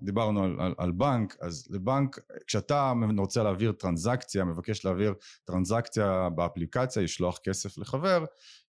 דיברנו 0.03 0.45
על, 0.45 0.61
על, 0.61 0.75
על 0.79 0.93
בנק, 0.93 1.37
אז 1.41 1.69
לבנק, 1.71 2.19
כשאתה 2.47 2.93
רוצה 3.19 3.43
להעביר 3.43 3.73
טרנזקציה, 3.73 4.45
מבקש 4.45 4.85
להעביר 4.85 5.15
טרנזקציה 5.45 6.29
באפליקציה, 6.35 7.03
לשלוח 7.03 7.39
כסף 7.45 7.79
לחבר, 7.79 8.25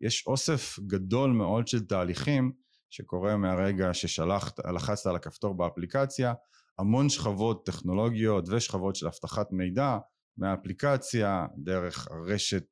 יש 0.02 0.28
אוסף 0.28 0.80
גדול 0.88 1.32
מאוד 1.32 1.68
של 1.68 1.86
תהליכים 1.86 2.52
שקורה 2.90 3.38
מהרגע 3.38 3.94
ששלחת, 3.94 4.60
לחצת 4.60 5.10
על 5.10 5.16
הכפתור 5.16 5.54
באפליקציה, 5.54 6.34
המון 6.80 7.10
שכבות 7.10 7.66
טכנולוגיות 7.66 8.50
ושכבות 8.50 8.96
של 8.96 9.08
אבטחת 9.08 9.52
מידע 9.52 9.98
מהאפליקציה, 10.38 11.46
דרך 11.58 12.08
הרשת, 12.12 12.66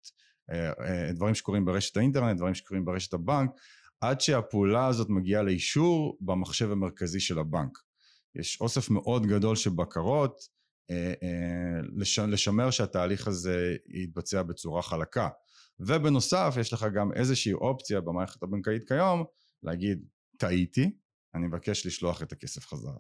אה, 0.51 0.69
אה, 0.69 1.13
דברים 1.13 1.36
שקורים 1.36 1.65
ברשת 1.65 1.97
האינטרנט, 1.97 2.38
דברים 2.38 2.53
שקורים 2.53 2.86
ברשת 2.86 3.13
הבנק, 3.13 3.49
עד 4.01 4.21
שהפעולה 4.21 4.88
הזאת 4.88 5.10
מגיעה 5.10 5.43
לאישור 5.43 6.17
במחשב 6.21 6.71
המרכזי 6.71 7.19
של 7.19 7.39
הבנק. 7.39 7.77
יש 8.36 8.62
אוסף 8.62 8.89
מאוד 8.89 9.25
גדול 9.25 9.56
של 9.56 9.69
בקרות, 9.69 10.58
אה, 10.91 12.27
לשמר 12.27 12.71
שהתהליך 12.71 13.27
הזה 13.27 13.75
יתבצע 14.03 14.43
בצורה 14.43 14.82
חלקה. 14.82 15.30
ובנוסף 15.80 16.56
יש 16.60 16.73
לך 16.73 16.86
גם 16.95 17.13
איזושהי 17.13 17.53
אופציה 17.53 18.01
במערכת 18.01 18.43
הבנקאית 18.43 18.88
כיום 18.88 19.23
להגיד 19.63 20.06
טעיתי, 20.38 20.91
אני 21.36 21.48
מבקש 21.48 21.86
לשלוח 21.86 22.22
את 22.22 22.32
הכסף 22.32 22.67
חזרה. 22.67 22.98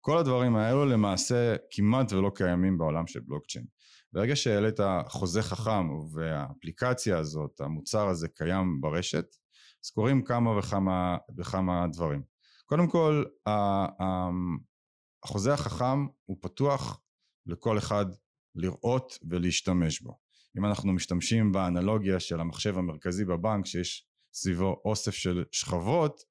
כל 0.00 0.18
הדברים 0.18 0.56
האלו 0.56 0.84
למעשה 0.86 1.56
כמעט 1.70 2.12
ולא 2.12 2.30
קיימים 2.34 2.78
בעולם 2.78 3.06
של 3.06 3.20
בלוקצ'יין. 3.20 3.66
ברגע 4.12 4.36
שהעלית 4.36 4.76
חוזה 5.08 5.42
חכם 5.42 5.88
והאפליקציה 6.12 7.18
הזאת, 7.18 7.60
המוצר 7.60 8.08
הזה 8.08 8.28
קיים 8.28 8.80
ברשת, 8.80 9.26
אז 9.84 9.90
קורים 9.90 10.24
כמה 10.24 10.58
וכמה, 10.58 11.16
וכמה 11.38 11.86
דברים. 11.92 12.22
קודם 12.66 12.88
כל, 12.88 13.24
החוזה 15.24 15.54
החכם 15.54 16.06
הוא 16.24 16.36
פתוח 16.40 17.00
לכל 17.46 17.78
אחד 17.78 18.06
לראות 18.54 19.18
ולהשתמש 19.30 20.00
בו. 20.00 20.18
אם 20.58 20.64
אנחנו 20.64 20.92
משתמשים 20.92 21.52
באנלוגיה 21.52 22.20
של 22.20 22.40
המחשב 22.40 22.78
המרכזי 22.78 23.24
בבנק 23.24 23.66
שיש 23.66 24.08
סביבו 24.36 24.82
אוסף 24.84 25.14
של 25.14 25.44
שכבות, 25.52 26.22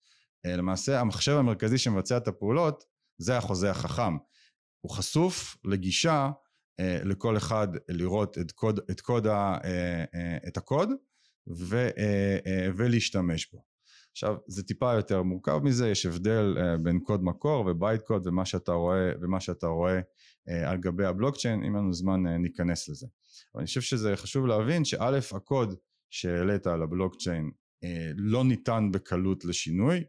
אה, 0.45 0.55
למעשה 0.55 0.99
המחשב 0.99 1.31
המרכזי 1.31 1.77
שמבצע 1.77 2.17
את 2.17 2.27
הפעולות 2.27 2.83
זה 3.17 3.37
החוזה 3.37 3.71
החכם. 3.71 4.17
הוא 4.81 4.91
חשוף 4.91 5.57
לגישה 5.65 6.29
אה, 6.79 6.99
לכל 7.03 7.37
אחד 7.37 7.67
לראות 7.89 8.37
את, 8.37 8.51
קוד, 8.51 8.79
את, 8.91 9.01
קוד 9.01 9.27
אה, 9.27 9.57
את 10.47 10.57
הקוד 10.57 10.89
ו, 11.57 11.87
ולהשתמש 12.77 13.53
בו. 13.53 13.63
עכשיו 14.11 14.35
זה 14.47 14.63
טיפה 14.63 14.93
יותר 14.93 15.23
מורכב 15.23 15.59
מזה, 15.63 15.89
יש 15.89 16.05
הבדל 16.05 16.55
בין 16.83 16.99
קוד 16.99 17.23
מקור 17.23 17.65
ובייט 17.65 18.01
קוד 18.01 18.27
ומה 18.27 18.45
שאתה 18.45 18.71
רואה, 18.71 19.11
ומה 19.21 19.39
שאתה 19.39 19.67
רואה 19.67 19.99
על 20.47 20.77
גבי 20.77 21.05
הבלוקצ'יין, 21.05 21.63
אם 21.63 21.75
לנו 21.75 21.93
זמן 21.93 22.27
ניכנס 22.27 22.89
לזה. 22.89 23.07
אבל 23.53 23.61
אני 23.61 23.67
חושב 23.67 23.81
שזה 23.81 24.15
חשוב 24.15 24.45
להבין 24.45 24.85
שא' 24.85 25.19
הקוד 25.31 25.75
שהעלית 26.09 26.67
על 26.67 26.81
הבלוקצ'יין 26.81 27.51
לא 28.17 28.43
ניתן 28.43 28.89
בקלות 28.93 29.45
לשינוי, 29.45 30.03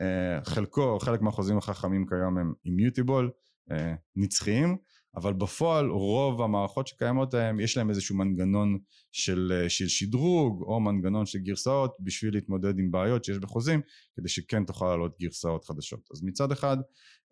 uh, 0.00 0.44
חלקו, 0.44 0.98
חלק 0.98 1.20
מהחוזים 1.20 1.58
החכמים 1.58 2.06
כיום 2.06 2.38
הם 2.38 2.52
אימיוטיבול, 2.64 3.30
uh, 3.70 3.74
נצחיים, 4.16 4.76
אבל 5.16 5.32
בפועל 5.32 5.90
רוב 5.90 6.42
המערכות 6.42 6.86
שקיימות 6.86 7.34
להם 7.34 7.60
יש 7.60 7.76
להם 7.76 7.90
איזשהו 7.90 8.16
מנגנון 8.16 8.78
של, 9.12 9.52
אה, 9.54 9.68
של 9.68 9.88
שדרוג 9.88 10.62
או 10.62 10.80
מנגנון 10.80 11.26
של 11.26 11.38
גרסאות 11.38 11.96
בשביל 12.00 12.34
להתמודד 12.34 12.78
עם 12.78 12.90
בעיות 12.90 13.24
שיש 13.24 13.38
בחוזים 13.38 13.80
כדי 14.16 14.28
שכן 14.28 14.64
תוכל 14.64 14.88
לעלות 14.88 15.16
גרסאות 15.20 15.64
חדשות. 15.64 16.00
אז 16.14 16.22
מצד 16.22 16.52
אחד 16.52 16.76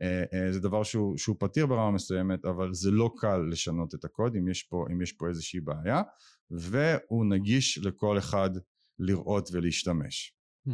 אה, 0.03 0.23
אה, 0.35 0.53
זה 0.53 0.61
דבר 0.61 0.83
שהוא, 0.83 1.17
שהוא 1.17 1.37
פתיר 1.38 1.67
ברמה 1.67 1.91
מסוימת 1.91 2.45
אבל 2.45 2.73
זה 2.73 2.91
לא 2.91 3.11
קל 3.17 3.41
לשנות 3.51 3.95
את 3.95 4.05
הקוד 4.05 4.37
אם 4.37 4.49
יש 4.49 4.62
פה, 4.62 4.85
אם 4.93 5.03
יש 5.03 5.12
פה 5.12 5.29
איזושהי 5.29 5.61
בעיה 5.61 6.03
והוא 6.51 7.27
נגיש 7.27 7.79
לכל 7.79 8.19
אחד 8.19 8.51
לראות 8.98 9.48
ולהשתמש 9.52 10.34
mm-hmm. 10.68 10.72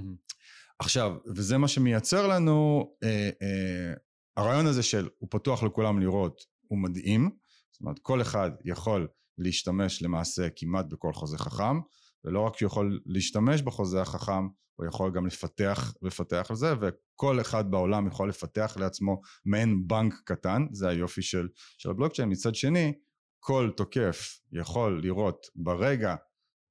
עכשיו 0.79 1.13
וזה 1.37 1.59
מה 1.59 1.69
שמייצר 1.69 2.27
לנו 2.27 2.91
אה, 3.03 3.31
אה, 3.43 3.95
הרעיון 4.37 4.67
הזה 4.67 4.83
של 4.83 5.09
הוא 5.19 5.29
פתוח 5.31 5.63
לכולם 5.63 6.01
לראות 6.01 6.45
הוא 6.69 6.79
מדהים, 6.79 7.31
זאת 7.73 7.81
אומרת 7.81 7.99
כל 7.99 8.23
אחד 8.23 8.51
יכול 8.65 9.09
להשתמש 9.39 10.03
למעשה 10.03 10.49
כמעט 10.57 10.87
בכל 10.87 11.13
חוזה 11.13 11.39
חכם, 11.39 11.81
ולא 12.25 12.41
רק 12.41 12.59
שהוא 12.59 12.67
יכול 12.67 13.01
להשתמש 13.07 13.63
בחוזה 13.63 14.03
החכם, 14.03 14.49
הוא 14.77 14.87
יכול 14.87 15.11
גם 15.15 15.27
לפתח, 15.27 15.95
לפתח 16.03 16.47
על 16.51 16.57
זה, 16.57 16.75
וכל 16.81 17.41
אחד 17.41 17.71
בעולם 17.71 18.07
יכול 18.07 18.29
לפתח 18.29 18.77
לעצמו 18.81 19.21
מעין 19.45 19.89
בנק 19.89 20.15
קטן, 20.25 20.67
זה 20.73 20.89
היופי 20.89 21.23
של, 21.23 21.49
של 21.79 21.91
הבלוקצ'יין. 21.91 22.31
מצד 22.31 22.55
שני, 22.55 22.93
כל 23.41 23.71
תוקף 23.77 24.41
יכול 24.53 25.01
לראות 25.03 25.47
ברגע 25.55 26.15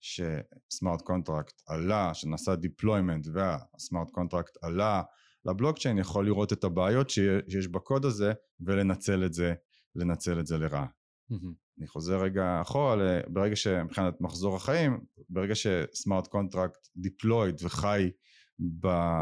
ש 0.04 0.32
smart 0.32 1.02
contract 1.02 1.62
עלה, 1.68 2.14
שנעשה 2.14 2.54
deployment 2.54 3.30
וה 3.34 3.56
smart 3.56 4.10
contract 4.12 4.58
עלה 4.62 5.02
לבלוקצ'יין, 5.46 5.98
יכול 5.98 6.26
לראות 6.26 6.54
את 6.54 6.64
הבעיות 6.64 7.10
שיש 7.10 7.68
בקוד 7.68 8.06
הזה 8.06 8.34
ולנצל 8.60 9.26
את 9.26 9.34
זה 9.34 9.54
לנצל 9.96 10.40
את 10.40 10.48
זה 10.48 10.58
לרעה. 10.58 10.86
Mm-hmm. 11.32 11.54
אני 11.80 11.88
חוזר 11.88 12.22
רגע 12.22 12.62
אחורה, 12.62 13.20
ברגע 13.28 13.56
שמבחינת 13.56 14.22
מחזור 14.22 14.56
החיים, 14.56 15.00
ברגע 15.30 15.54
ש 15.56 15.76
smart 15.76 16.28
contract 16.28 16.88
deployed 16.98 17.56
וחי 17.64 18.12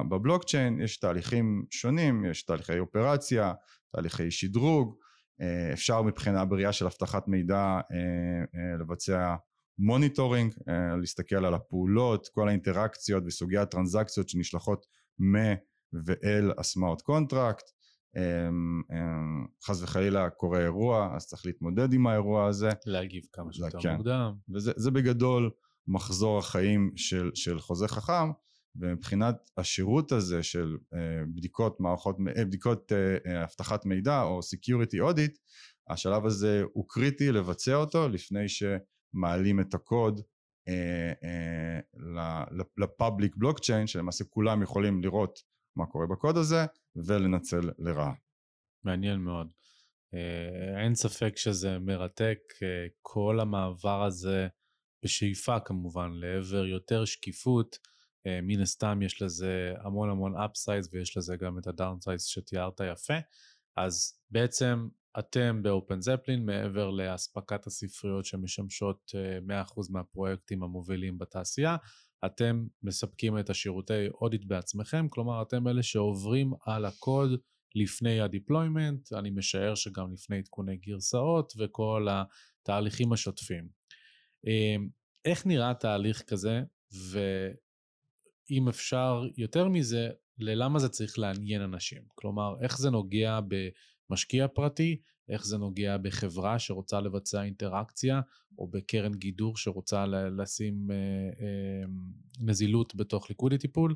בבלוקצ'יין, 0.07 0.81
יש 0.81 0.99
תהליכים 0.99 1.65
שונים, 1.69 2.25
יש 2.25 2.43
תהליכי 2.43 2.79
אופרציה, 2.79 3.53
תהליכי 3.91 4.31
שדרוג, 4.31 4.95
אה, 5.41 5.73
אפשר 5.73 6.01
מבחינה 6.01 6.45
בריאה 6.45 6.73
של 6.73 6.85
אבטחת 6.85 7.27
מידע 7.27 7.57
אה, 7.57 7.79
אה, 8.55 8.77
לבצע 8.79 9.35
monitoring, 9.81 10.53
להסתכל 11.01 11.45
על 11.45 11.53
הפעולות, 11.53 12.27
כל 12.27 12.47
האינטראקציות 12.47 13.23
וסוגי 13.27 13.57
הטרנזקציות 13.57 14.29
שנשלחות 14.29 14.85
מ 15.19 15.35
ואל 16.05 16.51
ה 16.57 16.64
smart 16.64 17.01
contract, 17.01 17.71
אמ, 18.17 18.81
אמ, 18.91 19.45
חס 19.65 19.81
וחלילה 19.81 20.29
קורה 20.29 20.59
אירוע 20.59 21.15
אז 21.15 21.27
צריך 21.27 21.45
להתמודד 21.45 21.93
עם 21.93 22.07
האירוע 22.07 22.47
הזה. 22.47 22.69
להגיב 22.85 23.23
כמה 23.31 23.53
שיותר 23.53 23.79
כן. 23.81 23.95
מוקדם. 23.95 24.33
וזה 24.53 24.91
בגדול 24.91 25.51
מחזור 25.87 26.37
החיים 26.37 26.91
של, 26.95 27.31
של 27.35 27.59
חוזה 27.59 27.87
חכם 27.87 28.31
ומבחינת 28.75 29.35
השירות 29.57 30.11
הזה 30.11 30.43
של 30.43 30.77
אה, 30.93 30.99
בדיקות 31.35 31.79
מערכות, 31.79 32.17
אה, 32.37 32.45
בדיקות 32.45 32.91
אה, 32.91 33.43
אבטחת 33.43 33.85
מידע 33.85 34.21
או 34.21 34.39
Security 34.39 34.97
Audit 35.09 35.37
השלב 35.89 36.25
הזה 36.25 36.63
הוא 36.73 36.85
קריטי 36.87 37.31
לבצע 37.31 37.75
אותו 37.75 38.09
לפני 38.09 38.49
שמעלים 39.11 39.59
את 39.59 39.73
הקוד 39.73 40.21
ל 42.77 42.86
public 42.86 43.35
בלוקצ'יין 43.35 43.87
שלמעשה 43.87 44.23
כולם 44.23 44.61
יכולים 44.61 45.03
לראות 45.03 45.39
מה 45.75 45.85
קורה 45.85 46.07
בקוד 46.07 46.37
הזה 46.37 46.65
ולנצל 46.95 47.71
לרעה. 47.79 48.13
מעניין 48.83 49.19
מאוד. 49.19 49.51
אה, 50.13 50.83
אין 50.83 50.95
ספק 50.95 51.37
שזה 51.37 51.79
מרתק, 51.79 52.39
אה, 52.63 52.87
כל 53.01 53.39
המעבר 53.39 54.03
הזה 54.03 54.47
בשאיפה 55.03 55.59
כמובן 55.59 56.11
לעבר 56.13 56.65
יותר 56.65 57.05
שקיפות, 57.05 57.77
אה, 58.27 58.39
מן 58.43 58.61
הסתם 58.61 59.01
יש 59.01 59.21
לזה 59.21 59.73
המון 59.83 60.09
המון 60.09 60.35
upsides 60.35 60.89
ויש 60.91 61.17
לזה 61.17 61.35
גם 61.37 61.57
את 61.59 61.67
ה 61.67 61.73
downsides 61.73 62.25
שתיארת 62.25 62.81
יפה, 62.93 63.13
אז 63.77 64.19
בעצם 64.29 64.87
אתם 65.19 65.63
ב 65.63 66.01
OpenZeppelin 66.01 66.45
מעבר 66.45 66.89
לאספקת 66.89 67.67
הספריות 67.67 68.25
שמשמשות 68.25 69.11
100% 69.47 69.53
מהפרויקטים 69.89 70.63
המובילים 70.63 71.17
בתעשייה, 71.17 71.77
אתם 72.25 72.65
מספקים 72.83 73.39
את 73.39 73.49
השירותי 73.49 74.07
אודיט 74.21 74.45
בעצמכם, 74.45 75.07
כלומר 75.09 75.41
אתם 75.41 75.67
אלה 75.67 75.83
שעוברים 75.83 76.53
על 76.65 76.85
הקוד 76.85 77.39
לפני 77.75 78.19
ה-deployment, 78.19 79.17
אני 79.19 79.29
משער 79.29 79.75
שגם 79.75 80.13
לפני 80.13 80.37
עדכוני 80.37 80.77
גרסאות 80.77 81.53
וכל 81.57 82.07
התהליכים 82.09 83.13
השוטפים. 83.13 83.67
אמ, 84.47 84.89
איך 85.25 85.45
נראה 85.45 85.73
תהליך 85.73 86.21
כזה, 86.21 86.61
ואם 87.11 88.69
אפשר 88.69 89.23
יותר 89.37 89.67
מזה, 89.67 90.09
ללמה 90.37 90.79
זה 90.79 90.89
צריך 90.89 91.19
לעניין 91.19 91.61
אנשים? 91.61 92.01
כלומר, 92.15 92.55
איך 92.61 92.77
זה 92.77 92.89
נוגע 92.89 93.39
במשקיע 94.11 94.47
פרטי, 94.47 94.97
איך 95.29 95.45
זה 95.45 95.57
נוגע 95.57 95.97
בחברה 95.97 96.59
שרוצה 96.59 96.99
לבצע 96.99 97.43
אינטראקציה, 97.43 98.21
או 98.57 98.67
בקרן 98.67 99.13
גידור 99.13 99.57
שרוצה 99.57 100.05
לשים 100.37 100.91
אה, 100.91 100.95
אה, 101.45 101.85
נזילות 102.39 102.95
בתוך 102.95 103.29
liquidity 103.29 103.57
pool. 103.57 103.95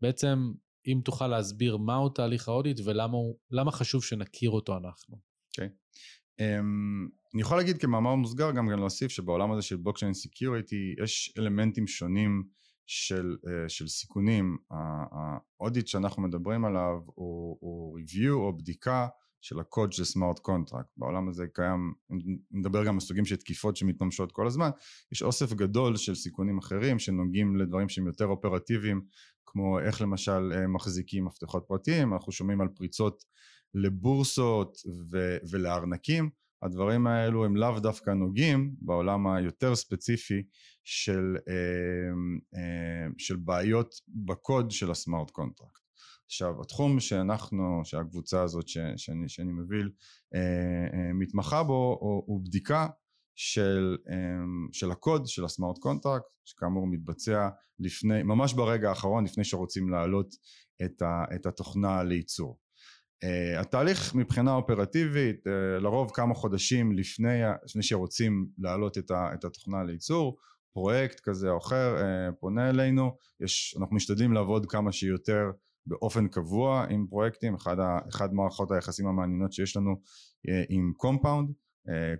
בעצם, 0.00 0.52
אם 0.86 1.00
תוכל 1.04 1.26
להסביר 1.26 1.76
מהו 1.76 2.08
תהליך 2.08 2.48
ה 2.48 2.53
audit 2.53 2.80
ולמה 2.84 3.72
חשוב 3.72 4.04
שנכיר 4.04 4.50
אותו 4.50 4.76
אנחנו. 4.76 5.16
אוקיי. 5.50 5.68
Okay. 5.68 5.70
Um, 6.40 7.10
אני 7.34 7.42
יכול 7.42 7.56
להגיד 7.56 7.78
כמאמר 7.78 8.14
מוסגר 8.14 8.50
גם 8.50 8.68
גם 8.68 8.78
להוסיף 8.78 9.10
שבעולם 9.10 9.52
הזה 9.52 9.62
של 9.62 9.76
בלוקצ'יין 9.76 10.14
security 10.14 10.94
יש 11.04 11.34
אלמנטים 11.38 11.86
שונים 11.86 12.42
של, 12.86 13.36
uh, 13.44 13.68
של 13.68 13.88
סיכונים. 13.88 14.56
ה 15.60 15.64
audit 15.64 15.86
שאנחנו 15.86 16.22
מדברים 16.22 16.64
עליו 16.64 16.98
הוא, 17.06 17.58
הוא 17.60 17.98
review 17.98 18.32
או 18.32 18.56
בדיקה 18.56 19.08
של 19.42 19.60
הקוד 19.60 19.92
של 19.92 20.04
smart 20.04 20.38
contract. 20.38 20.88
בעולם 20.96 21.28
הזה 21.28 21.46
קיים, 21.52 21.92
נדבר 22.50 22.84
גם 22.84 22.94
על 22.94 23.00
סוגים 23.00 23.24
של 23.24 23.36
תקיפות 23.36 23.76
שמתממשות 23.76 24.32
כל 24.32 24.46
הזמן, 24.46 24.70
יש 25.12 25.22
אוסף 25.22 25.52
גדול 25.52 25.96
של 25.96 26.14
סיכונים 26.14 26.58
אחרים 26.58 26.98
שנוגעים 26.98 27.56
לדברים 27.56 27.88
שהם 27.88 28.06
יותר 28.06 28.26
אופרטיביים, 28.26 29.02
כמו 29.46 29.80
איך 29.80 30.00
למשל 30.00 30.52
אה, 30.54 30.66
מחזיקים 30.66 31.24
מפתחות 31.24 31.64
פרטיים, 31.68 32.12
אנחנו 32.12 32.32
שומעים 32.32 32.60
על 32.60 32.68
פריצות 32.68 33.24
לבורסות 33.74 34.76
ו- 35.10 35.36
ולארנקים, 35.50 36.30
הדברים 36.62 37.06
האלו 37.06 37.44
הם 37.44 37.56
לאו 37.56 37.80
דווקא 37.80 38.10
נוגעים 38.10 38.74
בעולם 38.80 39.26
היותר 39.26 39.74
ספציפי 39.74 40.42
של, 40.84 41.36
אה, 41.48 42.12
אה, 42.54 43.06
של 43.18 43.36
בעיות 43.36 43.94
בקוד 44.08 44.70
של 44.70 44.90
ה 44.90 44.97
smart 44.97 45.30
contract. 45.30 45.81
עכשיו 46.32 46.62
התחום 46.62 47.00
שאנחנו, 47.00 47.80
שהקבוצה 47.84 48.42
הזאת 48.42 48.68
ש, 48.68 48.78
שאני, 48.96 49.28
שאני 49.28 49.52
מוביל 49.52 49.90
אה, 50.34 50.40
אה, 50.92 51.12
מתמחה 51.12 51.62
בו 51.62 51.98
הוא, 52.00 52.22
הוא 52.26 52.44
בדיקה 52.44 52.86
של, 53.36 53.96
אה, 54.10 54.16
של 54.72 54.90
הקוד 54.90 55.26
של 55.26 55.44
ה 55.44 55.50
smart 55.50 55.78
contract 55.78 56.26
שכאמור 56.44 56.86
מתבצע 56.86 57.48
לפני, 57.78 58.22
ממש 58.22 58.54
ברגע 58.54 58.88
האחרון 58.88 59.24
לפני 59.24 59.44
שרוצים 59.44 59.88
להעלות 59.88 60.34
את, 60.84 61.02
ה, 61.02 61.24
את 61.34 61.46
התוכנה 61.46 62.02
לייצור. 62.02 62.58
אה, 63.24 63.60
התהליך 63.60 64.14
מבחינה 64.14 64.54
אופרטיבית 64.54 65.46
אה, 65.46 65.80
לרוב 65.82 66.10
כמה 66.14 66.34
חודשים 66.34 66.92
לפני, 66.92 67.40
לפני 67.64 67.82
שרוצים 67.82 68.46
להעלות 68.58 68.98
את, 68.98 69.10
ה, 69.10 69.34
את 69.34 69.44
התוכנה 69.44 69.84
לייצור 69.84 70.36
פרויקט 70.72 71.20
כזה 71.20 71.50
או 71.50 71.58
אחר 71.58 71.96
אה, 71.98 72.32
פונה 72.40 72.70
אלינו 72.70 73.16
יש, 73.40 73.76
אנחנו 73.80 73.96
משתדלים 73.96 74.32
לעבוד 74.32 74.66
כמה 74.66 74.92
שיותר 74.92 75.50
באופן 75.86 76.28
קבוע 76.28 76.86
עם 76.90 77.06
פרויקטים, 77.10 77.54
אחד, 77.54 77.78
ה, 77.78 77.98
אחד 78.08 78.34
מערכות 78.34 78.70
היחסים 78.70 79.06
המעניינות 79.06 79.52
שיש 79.52 79.76
לנו 79.76 79.96
אה, 80.48 80.62
עם 80.68 80.92
Compound, 80.96 81.52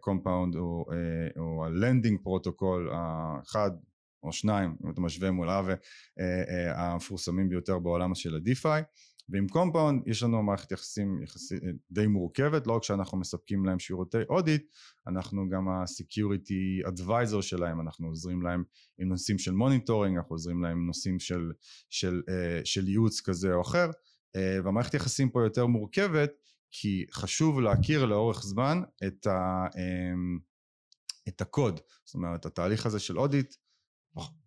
Compound 0.01 0.55
הוא, 0.55 0.93
אה, 0.93 1.43
הוא 1.43 1.65
ה 1.65 1.72
lending 1.72 2.21
protocol 2.23 2.91
האחד 2.93 3.71
או 4.23 4.33
שניים 4.33 4.77
אם 4.85 4.91
אתה 4.91 5.01
משווה 5.01 5.31
מול 5.31 5.51
Aave 5.51 5.75
אה, 6.21 6.93
המפורסמים 6.93 7.49
ביותר 7.49 7.79
בעולם 7.79 8.15
של 8.15 8.37
ה 8.37 8.46
DeFi 8.46 8.83
ועם 9.29 9.49
Compound 9.49 10.03
יש 10.09 10.23
לנו 10.23 10.43
מערכת 10.43 10.73
יחסים 10.73 11.23
יחסי, 11.23 11.55
די 11.91 12.07
מורכבת, 12.07 12.67
לא 12.67 12.73
רק 12.73 12.83
שאנחנו 12.83 13.19
מספקים 13.19 13.65
להם 13.65 13.79
שירותי 13.79 14.19
audit, 14.29 14.67
אנחנו 15.07 15.49
גם 15.49 15.69
ה-security 15.69 16.89
advisor 16.89 17.43
שלהם, 17.43 17.81
אנחנו 17.81 18.09
עוזרים 18.09 18.43
להם 18.43 18.65
עם 18.99 19.09
נושאים 19.09 19.39
של 19.39 19.53
monitoring, 19.53 20.17
אנחנו 20.17 20.35
עוזרים 20.35 20.63
להם 20.63 20.77
עם 20.77 20.87
נושאים 20.87 21.19
של, 21.19 21.53
של, 21.91 22.23
של, 22.27 22.61
של 22.65 22.89
ייעוץ 22.89 23.21
כזה 23.21 23.55
או 23.55 23.61
אחר, 23.61 23.91
והמערכת 24.65 24.95
יחסים 24.95 25.31
פה 25.31 25.43
יותר 25.45 25.67
מורכבת, 25.67 26.31
כי 26.71 27.07
חשוב 27.13 27.61
להכיר 27.61 28.05
לאורך 28.05 28.43
זמן 28.43 28.83
את, 29.07 29.27
ה, 29.27 29.67
אמ, 29.77 30.39
את 31.29 31.41
הקוד, 31.41 31.81
זאת 32.05 32.15
אומרת 32.15 32.47
התהליך 32.47 32.87
הזה 32.87 32.99
של 32.99 33.19
audit 33.19 33.55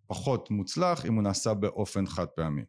פחות 0.06 0.50
מוצלח 0.50 1.06
אם 1.06 1.14
הוא 1.14 1.22
נעשה 1.22 1.54
באופן 1.54 2.06
חד 2.06 2.26
פעמי. 2.26 2.62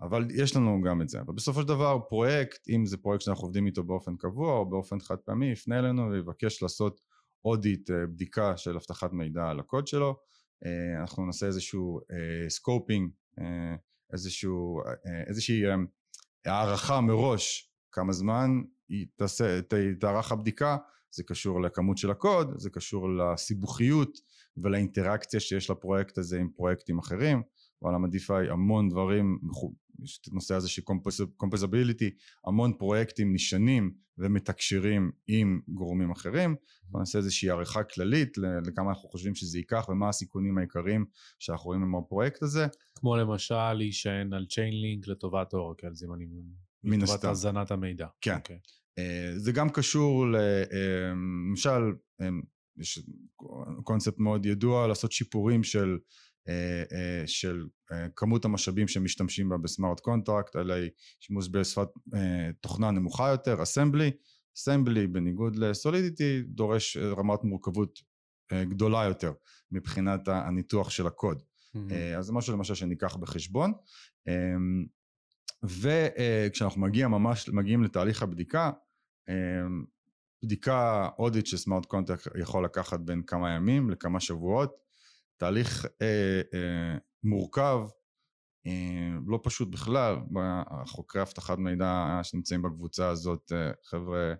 אבל 0.00 0.28
יש 0.30 0.56
לנו 0.56 0.80
גם 0.82 1.02
את 1.02 1.08
זה. 1.08 1.20
אבל 1.20 1.34
בסופו 1.34 1.60
של 1.60 1.68
דבר 1.68 1.98
פרויקט, 2.08 2.68
אם 2.68 2.86
זה 2.86 2.96
פרויקט 2.96 3.24
שאנחנו 3.24 3.44
עובדים 3.44 3.66
איתו 3.66 3.84
באופן 3.84 4.16
קבוע 4.16 4.58
או 4.58 4.70
באופן 4.70 5.00
חד 5.00 5.16
פעמי, 5.16 5.46
יפנה 5.46 5.78
אלינו 5.78 6.10
ויבקש 6.10 6.62
לעשות 6.62 7.00
audit, 7.44 7.90
אה, 7.90 8.06
בדיקה 8.06 8.56
של 8.56 8.76
אבטחת 8.76 9.12
מידע 9.12 9.48
על 9.48 9.60
הקוד 9.60 9.86
שלו. 9.86 10.16
אה, 10.64 11.00
אנחנו 11.00 11.26
נעשה 11.26 11.46
איזשהו 11.46 12.00
scoping, 12.48 13.10
אה, 13.40 13.74
איזשהו, 14.12 14.80
איזושהי 15.26 15.62
הערכה 16.46 17.00
מראש 17.00 17.72
כמה 17.92 18.12
זמן 18.12 18.50
תארך 20.00 20.32
הבדיקה, 20.32 20.76
זה 21.10 21.22
קשור 21.22 21.62
לכמות 21.62 21.98
של 21.98 22.10
הקוד, 22.10 22.54
זה 22.58 22.70
קשור 22.70 23.08
לסיבוכיות 23.08 24.18
ולאינטראקציה 24.56 25.40
שיש 25.40 25.70
לפרויקט 25.70 26.18
הזה 26.18 26.38
עם 26.38 26.48
פרויקטים 26.56 26.98
אחרים. 26.98 27.42
בעולם 27.82 28.04
ה-DeFi 28.04 28.52
המון 28.52 28.88
דברים, 28.88 29.38
יש 30.02 30.20
את 30.22 30.32
הנושא 30.32 30.54
הזה 30.54 30.68
של 30.68 30.82
composability, 31.36 32.10
המון 32.46 32.72
פרויקטים 32.78 33.34
נשענים 33.34 33.94
ומתקשרים 34.18 35.10
עם 35.26 35.60
גורמים 35.68 36.10
אחרים, 36.10 36.56
בוא 36.88 37.00
נעשה 37.00 37.18
איזושהי 37.18 37.50
עריכה 37.50 37.84
כללית 37.84 38.38
לכמה 38.38 38.90
אנחנו 38.90 39.08
חושבים 39.08 39.34
שזה 39.34 39.58
ייקח 39.58 39.86
ומה 39.88 40.08
הסיכונים 40.08 40.58
העיקריים 40.58 41.04
שאנחנו 41.38 41.66
רואים 41.66 41.82
עם 41.82 41.94
הפרויקט 41.94 42.42
הזה. 42.42 42.66
כמו 42.94 43.16
למשל 43.16 43.72
להישען 43.72 44.32
על 44.32 44.46
Chainlink 44.50 45.10
לטובת 45.10 45.54
אורקל, 45.54 45.94
זה 45.94 46.06
אם 46.06 46.14
אני... 46.14 46.26
מן 46.84 47.02
הסתם. 47.02 47.14
לטובת 47.14 47.30
הזנת 47.30 47.70
המידע. 47.70 48.06
כן. 48.20 48.32
Okay. 48.32 48.36
אוקיי. 48.36 48.58
אה, 48.98 49.32
זה 49.36 49.52
גם 49.52 49.70
קשור 49.70 50.24
אה, 50.36 50.64
למשל, 51.50 51.92
אה, 52.20 52.28
יש 52.78 53.02
קונספט 53.84 54.18
מאוד 54.18 54.46
ידוע 54.46 54.86
לעשות 54.86 55.12
שיפורים 55.12 55.62
של 55.62 55.98
של 57.26 57.66
אה, 57.92 58.06
כמות 58.16 58.44
המשאבים 58.44 58.88
שמשתמשים 58.88 59.48
בה 59.48 59.56
ב 59.56 59.63
smart 59.63 60.00
contract, 60.00 60.56
אולי 60.56 60.90
שימוש 61.20 61.48
בשפת 61.50 61.88
תוכנה 62.60 62.90
נמוכה 62.90 63.28
יותר, 63.28 63.62
assembly, 63.62 64.10
assembly 64.56 65.06
בניגוד 65.06 65.56
ל 65.56 65.66
Solidity 65.66 66.42
דורש 66.42 66.96
רמת 66.96 67.44
מורכבות 67.44 67.98
גדולה 68.52 69.04
יותר 69.04 69.32
מבחינת 69.70 70.28
הניתוח 70.28 70.90
של 70.90 71.06
הקוד. 71.06 71.42
אמ-המ. 71.42 72.18
אז 72.18 72.26
זה 72.26 72.32
משהו 72.32 72.52
למשל 72.52 72.74
שניקח 72.74 73.16
בחשבון. 73.16 73.72
וכשאנחנו 75.62 76.80
מגיע 76.80 77.08
ממש, 77.08 77.48
מגיעים 77.48 77.84
לתהליך 77.84 78.22
הבדיקה, 78.22 78.70
בדיקה 80.44 81.08
audit 81.18 81.46
של 81.46 81.56
smart 81.56 81.86
contract 81.86 82.28
יכול 82.40 82.64
לקחת 82.64 83.00
בין 83.00 83.22
כמה 83.22 83.50
ימים 83.50 83.90
לכמה 83.90 84.20
שבועות, 84.20 84.85
תהליך 85.36 85.86
אה, 86.02 86.40
אה, 86.54 86.98
מורכב, 87.24 87.78
אה, 88.66 89.18
לא 89.26 89.40
פשוט 89.42 89.68
בכלל, 89.68 90.16
חוקרי 90.86 91.22
אבטחת 91.22 91.58
מידע 91.58 92.20
שנמצאים 92.22 92.62
בקבוצה 92.62 93.08
הזאת, 93.08 93.52
אה, 93.52 93.70
חבר'ה 93.84 94.34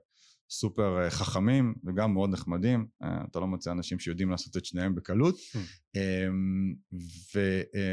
סופר 0.50 1.04
אה, 1.04 1.10
חכמים 1.10 1.74
וגם 1.84 2.14
מאוד 2.14 2.30
נחמדים, 2.30 2.86
אה, 3.02 3.24
אתה 3.30 3.40
לא 3.40 3.46
מוצא 3.46 3.72
אנשים 3.72 3.98
שיודעים 3.98 4.30
לעשות 4.30 4.56
את 4.56 4.64
שניהם 4.64 4.94
בקלות, 4.94 5.34
mm. 5.34 5.58
אה, 5.96 6.28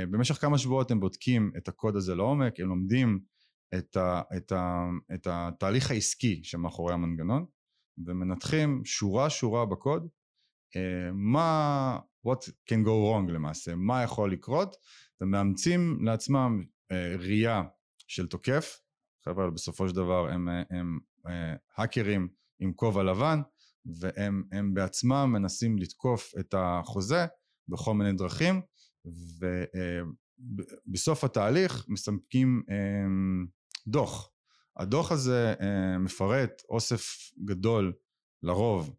ובמשך 0.08 0.36
כמה 0.36 0.58
שבועות 0.58 0.92
הם 0.92 1.00
בודקים 1.00 1.52
את 1.58 1.68
הקוד 1.68 1.96
הזה 1.96 2.16
לעומק, 2.16 2.60
הם 2.60 2.68
לומדים 2.68 3.20
את, 3.78 3.98
ה, 3.98 4.22
את, 4.38 4.52
ה, 4.52 4.86
את 5.14 5.28
התהליך 5.32 5.92
העסקי 5.92 6.44
שמאחורי 6.44 6.94
המנגנון, 6.94 7.46
ומנתחים 8.06 8.82
שורה 8.86 9.30
שורה 9.30 9.66
בקוד, 9.66 10.08
אה, 10.76 11.12
מה 11.14 12.00
what 12.28 12.50
can 12.70 12.84
go 12.86 12.88
wrong 12.88 13.32
למעשה, 13.32 13.76
מה 13.76 14.04
יכול 14.04 14.32
לקרות, 14.32 14.76
ומאמצים 15.22 16.06
לעצמם 16.06 16.64
אה, 16.92 17.16
ראייה 17.20 17.64
של 18.08 18.28
תוקף, 18.28 18.80
חבר'ה 19.26 19.50
בסופו 19.50 19.90
של 19.90 19.96
דבר 19.96 20.30
הם, 20.30 20.50
הם, 20.50 20.64
הם 20.70 21.00
אה, 21.28 21.56
האקרים 21.78 22.28
עם 22.60 22.74
כובע 22.74 23.04
לבן, 23.04 23.42
והם 23.86 24.74
בעצמם 24.74 25.30
מנסים 25.34 25.78
לתקוף 25.78 26.34
את 26.40 26.56
החוזה 26.58 27.26
בכל 27.68 27.94
מיני 27.94 28.14
דרכים, 28.14 28.62
ובסוף 30.88 31.24
התהליך 31.24 31.86
מספקים 31.88 32.64
דוח. 33.88 34.30
הדוח 34.78 35.12
הזה 35.12 35.54
מפרט 36.00 36.62
אוסף 36.70 37.32
גדול 37.46 37.94
לרוב 38.44 38.96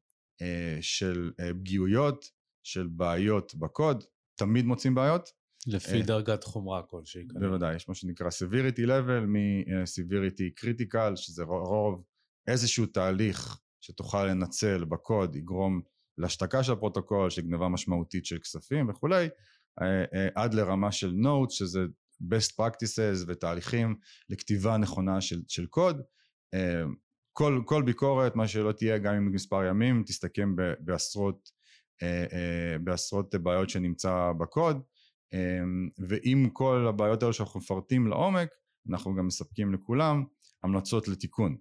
של 0.81 1.33
פגיעויות, 1.61 2.31
של 2.64 2.87
בעיות 2.87 3.55
בקוד, 3.55 4.05
תמיד 4.35 4.64
מוצאים 4.64 4.94
בעיות. 4.94 5.31
לפי 5.66 6.00
uh, 6.00 6.07
דרגת 6.07 6.44
חומרה 6.44 6.83
כלשהי. 6.83 7.24
בוודאי, 7.40 7.77
יש 7.77 7.88
מה 7.88 7.94
שנקרא 7.94 8.29
severity 8.29 8.87
level 8.87 9.27
מ-severity 9.27 10.64
critical, 10.64 11.16
שזה 11.16 11.44
רוב 11.44 12.05
איזשהו 12.46 12.87
תהליך 12.87 13.61
שתוכל 13.81 14.24
לנצל 14.24 14.85
בקוד, 14.85 15.37
יגרום 15.37 15.81
להשתקה 16.18 16.62
של 16.62 16.72
הפרוטוקול, 16.72 17.31
של 17.31 17.42
גנבה 17.42 17.68
משמעותית 17.68 18.27
של 18.27 18.38
כספים 18.38 18.88
וכולי, 18.88 19.29
uh, 19.81 19.85
עד 20.35 20.55
לרמה 20.55 20.92
של 20.92 21.11
notes, 21.11 21.50
שזה 21.50 21.81
best 22.22 22.53
practices 22.61 23.24
ותהליכים 23.27 23.96
לכתיבה 24.29 24.77
נכונה 24.77 25.20
של, 25.20 25.42
של 25.48 25.66
קוד. 25.66 26.03
כל, 27.37 27.62
כל 27.64 27.83
ביקורת, 27.83 28.37
מה 28.37 28.48
שלא 28.48 28.72
תהיה, 28.72 28.98
גם 28.98 29.14
אם 29.14 29.33
מספר 29.33 29.64
ימים, 29.64 30.03
תסתכם 30.07 30.57
בעשרות 30.81 31.35
אה, 31.35 31.50
אה, 31.50 31.54
בעשרות 32.85 33.35
בעיות 33.35 33.70
שנמצא 33.70 34.33
בקוד 34.40 34.83
אמ, 35.35 35.88
ועם 36.09 36.48
כל 36.52 36.87
הבעיות 36.88 37.22
האלה 37.22 37.33
שאנחנו 37.33 37.61
מפרטים 37.61 38.07
לעומק 38.07 38.48
אנחנו 38.90 39.14
גם 39.14 39.26
מספקים 39.26 39.74
לכולם 39.74 40.24
המלצות 40.64 41.09
לתיקון. 41.09 41.57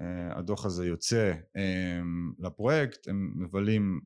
אה, 0.00 0.38
הדוח 0.38 0.64
הזה 0.64 0.86
יוצא 0.86 1.32
לפרויקט, 2.38 3.08
הם 3.08 3.32
מבלים, 3.36 4.00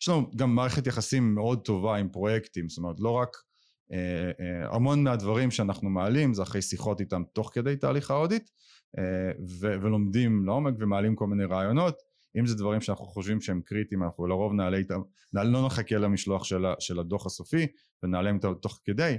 יש 0.00 0.08
לנו 0.08 0.30
גם 0.36 0.54
מערכת 0.54 0.86
יחסים 0.86 1.34
מאוד 1.34 1.64
טובה 1.64 1.96
עם 1.96 2.08
פרויקטים, 2.08 2.68
זאת 2.68 2.78
אומרת 2.78 2.96
לא 3.00 3.10
רק 3.10 3.28
המון 4.72 5.04
מהדברים 5.04 5.50
שאנחנו 5.50 5.90
מעלים 5.90 6.34
זה 6.34 6.42
אחרי 6.42 6.62
שיחות 6.62 7.00
איתם 7.00 7.22
תוך 7.32 7.50
כדי 7.54 7.76
תהליך 7.76 8.10
האודיט 8.10 8.50
ולומדים 9.80 10.46
לעומק 10.46 10.74
ומעלים 10.78 11.16
כל 11.16 11.26
מיני 11.26 11.44
רעיונות 11.44 12.02
אם 12.38 12.46
זה 12.46 12.54
דברים 12.54 12.80
שאנחנו 12.80 13.04
חושבים 13.04 13.40
שהם 13.40 13.60
קריטיים 13.64 14.02
אנחנו 14.02 14.26
לרוב 14.26 14.52
נעלה 14.52 14.76
איתם, 14.76 15.00
לא 15.52 15.66
נחכה 15.66 15.96
למשלוח 15.96 16.44
של, 16.44 16.64
של 16.78 17.00
הדוח 17.00 17.26
הסופי 17.26 17.66
ונעלה 18.02 18.32
איתם 18.32 18.54
תוך 18.54 18.80
כדי. 18.84 19.16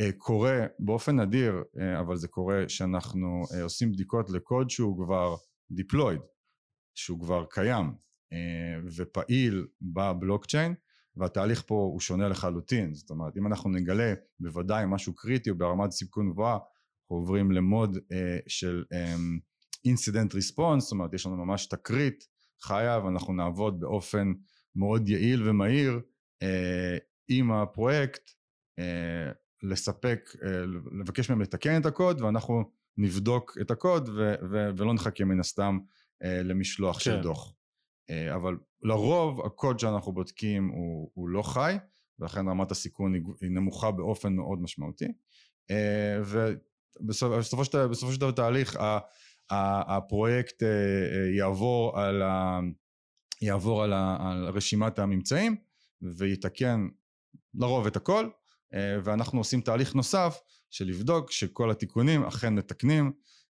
אה, 0.00 0.12
קורה 0.18 0.66
באופן 0.78 1.20
נדיר 1.20 1.62
אה, 1.80 2.00
אבל 2.00 2.16
זה 2.16 2.28
קורה 2.28 2.68
שאנחנו 2.68 3.42
אה, 3.54 3.62
עושים 3.62 3.92
בדיקות 3.92 4.30
לקוד 4.30 4.70
שהוא 4.70 5.04
כבר 5.04 5.36
deployed 5.72 6.22
שהוא 6.94 7.20
כבר 7.20 7.44
קיים 7.50 7.92
ופעיל 8.96 9.66
בבלוקצ'יין 9.80 10.74
והתהליך 11.16 11.62
פה 11.66 11.74
הוא 11.74 12.00
שונה 12.00 12.28
לחלוטין. 12.28 12.94
זאת 12.94 13.10
אומרת 13.10 13.36
אם 13.36 13.46
אנחנו 13.46 13.70
נגלה 13.70 14.14
בוודאי 14.40 14.84
משהו 14.88 15.14
קריטי 15.14 15.50
או 15.50 15.54
ברמת 15.54 15.90
סיכון 15.90 16.30
גבוהה 16.30 16.52
אנחנו 16.52 17.16
עוברים 17.16 17.52
למוד 17.52 17.98
של 18.48 18.84
אינסידנט 19.86 20.34
ריספונס, 20.34 20.82
זאת 20.82 20.92
אומרת 20.92 21.12
יש 21.14 21.26
לנו 21.26 21.36
ממש 21.36 21.66
תקרית 21.66 22.28
חיה 22.62 23.00
ואנחנו 23.04 23.32
נעבוד 23.32 23.80
באופן 23.80 24.32
מאוד 24.76 25.08
יעיל 25.08 25.48
ומהיר 25.48 26.00
אה, 26.42 26.96
עם 27.28 27.52
הפרויקט 27.52 28.30
אה, 28.78 29.32
לספק, 29.62 30.20
אה, 30.44 30.50
לבקש 31.00 31.30
מהם 31.30 31.40
לתקן 31.40 31.80
את 31.80 31.86
הקוד 31.86 32.20
ואנחנו 32.20 32.64
נבדוק 32.96 33.58
את 33.60 33.70
הקוד 33.70 34.08
ו- 34.08 34.34
ו- 34.50 34.70
ולא 34.76 34.94
נחכה 34.94 35.24
מן 35.24 35.40
הסתם 35.40 35.78
אה, 36.22 36.42
למשלוח 36.42 36.96
כן. 36.96 37.04
של 37.04 37.20
דוח. 37.22 37.54
אה, 38.10 38.34
אבל 38.34 38.56
לרוב 38.82 39.46
הקוד 39.46 39.78
שאנחנו 39.78 40.12
בודקים 40.12 40.68
הוא, 40.68 41.10
הוא 41.14 41.28
לא 41.28 41.42
חי 41.42 41.76
ולכן 42.18 42.48
רמת 42.48 42.70
הסיכון 42.70 43.14
היא, 43.14 43.22
היא 43.40 43.50
נמוכה 43.50 43.90
באופן 43.90 44.32
מאוד 44.32 44.62
משמעותי 44.62 45.08
אה, 45.70 46.20
ובסופו 47.00 47.64
של 48.12 48.20
דבר 48.20 48.30
תהליך 48.30 48.76
הפרויקט 49.50 50.62
אה, 50.62 50.68
אה, 50.68 51.36
יעבור 51.36 52.00
על, 52.00 52.22
ה, 52.22 52.60
יעבור 53.42 53.82
על, 53.82 53.92
ה, 53.92 54.16
על 54.20 54.48
רשימת 54.48 54.98
הממצאים 54.98 55.56
ויתקן 56.16 56.86
לרוב 57.54 57.86
את 57.86 57.96
הכל 57.96 58.28
ואנחנו 59.04 59.38
עושים 59.38 59.60
תהליך 59.60 59.94
נוסף 59.94 60.38
של 60.70 60.84
לבדוק 60.84 61.30
שכל 61.30 61.70
התיקונים 61.70 62.22
אכן 62.22 62.54
מתקנים. 62.54 63.12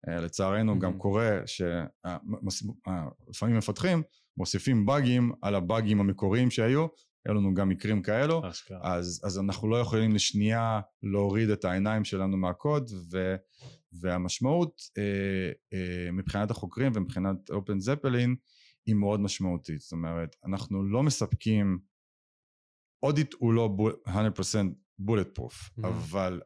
לצערנו 0.08 0.80
גם 0.80 0.98
קורה 0.98 1.40
שלפעמים 1.46 3.58
מפתחים 3.58 4.04
מוסיפים 4.38 4.86
באגים 4.86 5.32
על 5.42 5.56
הבאגים 5.56 6.00
המקוריים 6.00 6.52
שהיו, 6.52 6.88
היו 7.26 7.34
לנו 7.34 7.54
גם 7.54 7.70
מקרים 7.70 8.02
כאלו, 8.02 8.42
אז, 8.82 9.22
אז 9.24 9.40
אנחנו 9.40 9.70
לא 9.70 9.78
יכולים 9.78 10.12
לשנייה 10.12 10.82
להוריד 11.04 11.50
את 11.50 11.66
העיניים 11.66 12.04
שלנו 12.04 12.38
מהקוד, 12.38 12.92
ו, 13.12 13.36
והמשמעות 14.02 14.82
אה, 14.98 15.52
אה, 15.74 16.12
מבחינת 16.12 16.52
החוקרים 16.52 16.92
ומבחינת 16.96 17.50
אופן 17.50 17.80
זפלין 17.80 18.36
היא 18.86 18.96
מאוד 18.96 19.20
משמעותית, 19.20 19.80
זאת 19.80 19.92
אומרת, 19.92 20.36
אנחנו 20.46 20.84
לא 20.84 21.04
מספקים, 21.04 21.80
audit 23.04 23.34
הוא 23.34 23.54
לא 23.54 23.70
100% 24.08 24.12
bullet 25.02 25.40
proof, 25.40 25.54
אמ-המ. 25.54 25.88
אבל 25.88 26.42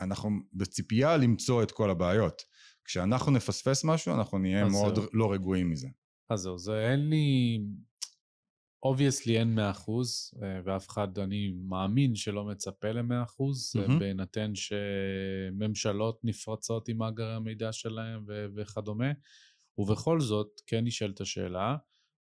אנחנו 0.00 0.30
בציפייה 0.52 1.16
למצוא 1.16 1.62
את 1.62 1.72
כל 1.72 1.90
הבעיות. 1.90 2.42
כשאנחנו 2.84 3.32
נפספס 3.32 3.84
משהו, 3.84 4.14
אנחנו 4.14 4.38
נהיה 4.38 4.64
מאוד 4.64 4.94
זה... 4.94 5.00
לא 5.12 5.32
רגועים 5.32 5.70
מזה. 5.70 5.88
אז 6.30 6.40
זהו, 6.40 6.58
זה 6.58 6.90
אין 6.90 7.08
לי... 7.08 7.58
obviously 8.82 9.38
אין 9.38 9.58
100%, 9.58 9.60
אה, 10.42 10.60
ואף 10.64 10.88
אחד, 10.88 11.18
אני 11.18 11.52
מאמין 11.68 12.14
שלא 12.14 12.44
מצפה 12.44 12.92
ל-100%, 12.92 13.40
אמ-המ. 13.40 13.98
בהינתן 13.98 14.52
שממשלות 14.54 16.24
נפרצות 16.24 16.88
עם 16.88 16.98
מאגרי 16.98 17.34
המידע 17.34 17.72
שלהם 17.72 18.24
ו- 18.28 18.46
וכדומה. 18.56 19.12
ובכל 19.78 20.20
זאת, 20.20 20.60
כן 20.66 20.84
נשאלת 20.84 21.20
השאלה, 21.20 21.76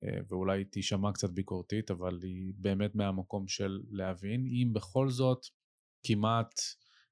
אה, 0.03 0.17
ואולי 0.29 0.63
תישמע 0.63 1.11
קצת 1.11 1.29
ביקורתית, 1.29 1.91
אבל 1.91 2.19
היא 2.23 2.53
באמת 2.57 2.95
מהמקום 2.95 3.47
של 3.47 3.79
להבין, 3.91 4.47
אם 4.47 4.73
בכל 4.73 5.09
זאת 5.09 5.45
כמעט 6.03 6.53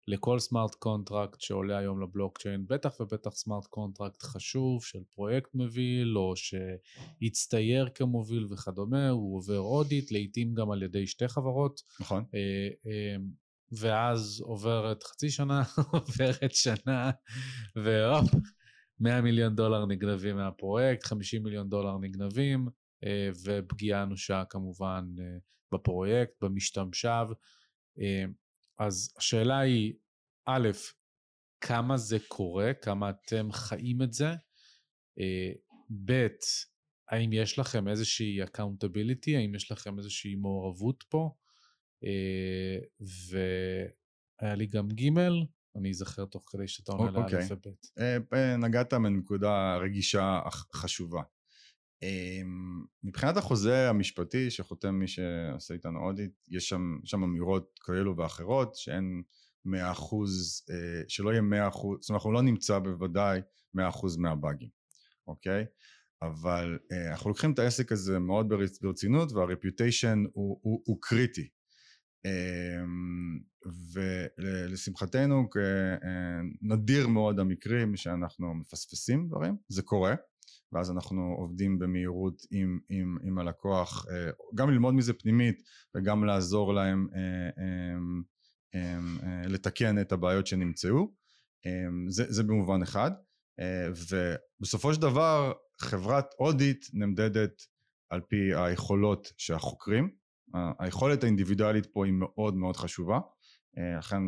לכל 0.07 0.39
smart 0.39 0.75
contract 0.75 1.41
שעולה 1.41 1.77
היום 1.77 2.01
לבלוקצ'יין, 2.01 2.65
בטח 2.67 2.99
ובטח 2.99 3.29
smart 3.29 3.65
contract 3.65 4.23
חשוב 4.23 4.85
של 4.85 4.99
פרויקט 5.15 5.55
מוביל, 5.55 6.17
או 6.17 6.33
שהצטייר 6.35 7.89
כמוביל 7.95 8.47
וכדומה, 8.51 9.09
הוא 9.09 9.37
עובר 9.37 9.59
audit, 9.59 10.11
לעיתים 10.11 10.53
גם 10.53 10.71
על 10.71 10.83
ידי 10.83 11.07
שתי 11.07 11.27
חברות. 11.27 11.81
נכון. 11.99 12.23
אה, 12.33 12.67
אה, 12.87 13.15
ואז 13.71 14.41
עוברת 14.43 15.03
חצי 15.03 15.29
שנה, 15.29 15.63
עוברת 15.91 16.55
שנה, 16.55 17.11
והופ, 17.75 18.29
100 18.99 19.21
מיליון 19.21 19.55
דולר 19.55 19.85
נגנבים 19.85 20.35
מהפרויקט, 20.35 21.05
50 21.05 21.43
מיליון 21.43 21.69
דולר 21.69 21.97
נגנבים, 21.97 22.67
אה, 23.05 23.29
ופגיעה 23.45 24.03
אנושה 24.03 24.43
כמובן 24.49 25.05
בפרויקט, 25.73 26.43
במשתמשיו. 26.43 27.27
אז 28.81 29.13
השאלה 29.17 29.59
היא, 29.59 29.93
א', 30.45 30.69
כמה 31.61 31.97
זה 31.97 32.17
קורה, 32.27 32.73
כמה 32.73 33.09
אתם 33.09 33.51
חיים 33.51 34.01
את 34.01 34.13
זה, 34.13 34.29
אה, 35.19 35.51
ב', 36.05 36.27
האם 37.09 37.33
יש 37.33 37.59
לכם 37.59 37.87
איזושהי 37.87 38.43
accountability, 38.43 39.37
האם 39.37 39.55
יש 39.55 39.71
לכם 39.71 39.97
איזושהי 39.97 40.35
מעורבות 40.35 41.03
פה, 41.09 41.35
אה, 42.03 42.77
והיה 44.39 44.55
לי 44.55 44.65
גם 44.65 44.87
ג', 44.87 45.09
אני 45.75 45.89
אזכר 45.89 46.25
תוך 46.25 46.43
כדי 46.47 46.67
שאתה 46.67 46.91
עונה 46.91 47.11
לאלף 47.11 47.51
אוקיי. 47.51 47.71
וב'. 47.71 48.33
אה, 48.33 48.57
נגעת 48.57 48.93
מנקודה 48.93 49.77
רגישה 49.77 50.39
חשובה. 50.73 51.21
אמ, 52.03 52.83
מבחינת 53.03 53.37
החוזה 53.37 53.89
המשפטי 53.89 54.49
שחותם 54.51 54.95
מי 54.95 55.07
שעושה 55.07 55.73
איתנו 55.73 55.99
אודיט, 55.99 56.31
יש 56.49 56.69
שם, 56.69 56.97
שם 57.03 57.23
אמירות 57.23 57.79
כאלו 57.83 58.17
ואחרות 58.17 58.75
שאין 58.75 59.21
מאה 59.65 59.91
אחוז, 59.91 60.65
אה, 60.69 61.01
שלא 61.07 61.29
יהיה 61.29 61.41
מאה 61.41 61.67
אחוז, 61.67 61.99
זאת 62.01 62.09
אומרת 62.09 62.19
אנחנו 62.19 62.31
לא 62.31 62.41
נמצא 62.41 62.79
בוודאי 62.79 63.41
מאה 63.73 63.89
אחוז 63.89 64.17
מהבאגים, 64.17 64.69
אוקיי? 65.27 65.65
אבל 66.21 66.79
אה, 66.91 67.11
אנחנו 67.11 67.29
לוקחים 67.29 67.51
את 67.51 67.59
העסק 67.59 67.91
הזה 67.91 68.19
מאוד 68.19 68.53
ברצינות 68.81 69.31
והרפיוטיישן 69.31 70.23
הוא, 70.33 70.59
הוא, 70.61 70.81
הוא 70.85 70.97
קריטי. 71.01 71.49
אמ, 72.25 73.39
ולשמחתנו 73.93 75.49
אה, 75.57 76.41
נדיר 76.61 77.07
מאוד 77.07 77.39
המקרים 77.39 77.95
שאנחנו 77.95 78.53
מפספסים 78.55 79.27
דברים, 79.27 79.55
זה 79.69 79.81
קורה, 79.81 80.15
ואז 80.73 80.91
אנחנו 80.91 81.35
עובדים 81.37 81.79
במהירות 81.79 82.41
עם, 82.51 82.79
עם, 82.89 83.17
עם 83.23 83.37
הלקוח, 83.37 84.05
אה, 84.11 84.31
גם 84.55 84.69
ללמוד 84.69 84.93
מזה 84.93 85.13
פנימית 85.13 85.61
וגם 85.95 86.25
לעזור 86.25 86.73
להם 86.73 87.07
אה, 87.15 87.49
אה, 88.75 89.47
לתקן 89.47 90.01
את 90.01 90.11
הבעיות 90.11 90.47
שנמצאו, 90.47 91.21
זה, 92.07 92.25
זה 92.33 92.43
במובן 92.43 92.81
אחד, 92.81 93.11
ובסופו 94.11 94.93
של 94.93 95.01
דבר 95.01 95.53
חברת 95.79 96.25
אודיט 96.39 96.85
נמדדת 96.93 97.61
על 98.09 98.21
פי 98.21 98.55
היכולות 98.55 99.33
של 99.37 99.53
החוקרים, 99.53 100.09
היכולת 100.79 101.23
האינדיבידואלית 101.23 101.85
פה 101.85 102.05
היא 102.05 102.13
מאוד 102.13 102.55
מאוד 102.55 102.75
חשובה, 102.75 103.19
אכן 103.77 104.21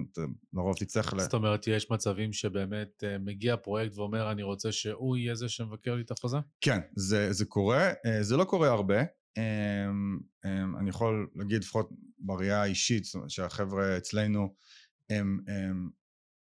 לרוב 0.54 0.76
תצטרך... 0.76 1.14
זאת 1.18 1.34
אומרת, 1.34 1.68
יש 1.68 1.92
מצבים 1.92 2.34
שבאמת 2.34 3.04
אה, 3.04 3.18
מגיע 3.18 3.58
פרויקט 3.58 3.98
ואומר, 3.98 4.32
אני 4.32 4.44
רוצה 4.44 4.72
שהוא 4.72 5.18
יהיה 5.18 5.36
זה 5.36 5.50
שמבקר 5.50 5.96
לי 5.96 6.02
את 6.02 6.12
החוזה? 6.12 6.38
כן, 6.62 6.80
זה, 6.96 7.34
זה 7.34 7.46
קורה. 7.46 7.92
אה, 8.06 8.24
זה 8.24 8.38
לא 8.38 8.44
קורה 8.44 8.70
הרבה. 8.70 9.04
אני 10.80 10.90
יכול 10.90 11.30
להגיד, 11.36 11.64
לפחות 11.64 11.90
בראייה 12.20 12.62
האישית, 12.62 13.04
זאת 13.04 13.16
אומרת 13.16 13.30
שהחבר'ה 13.30 13.98
אצלנו, 13.98 14.56
הם, 15.10 15.40
הם, 15.48 15.90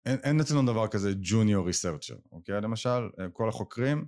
אין, 0.07 0.19
אין 0.23 0.41
אצלנו 0.41 0.73
דבר 0.73 0.89
כזה 0.89 1.13
ג'וניור 1.21 1.67
ריסרצ'ר, 1.67 2.17
אוקיי? 2.33 2.61
למשל, 2.61 3.09
כל 3.33 3.49
החוקרים 3.49 4.07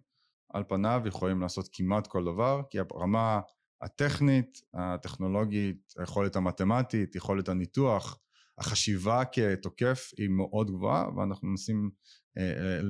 על 0.52 0.64
פניו 0.68 1.02
יכולים 1.06 1.40
לעשות 1.40 1.68
כמעט 1.72 2.06
כל 2.06 2.24
דבר, 2.24 2.62
כי 2.70 2.78
הרמה 2.78 3.40
הטכנית, 3.82 4.60
הטכנולוגית, 4.74 5.94
היכולת 5.98 6.36
המתמטית, 6.36 7.14
יכולת 7.16 7.48
הניתוח, 7.48 8.18
החשיבה 8.58 9.22
כתוקף 9.24 10.10
היא 10.18 10.28
מאוד 10.28 10.70
גבוהה 10.70 11.08
ואנחנו 11.16 11.48
מנסים 11.48 11.90
אה, 12.38 12.42
אה, 12.42 12.80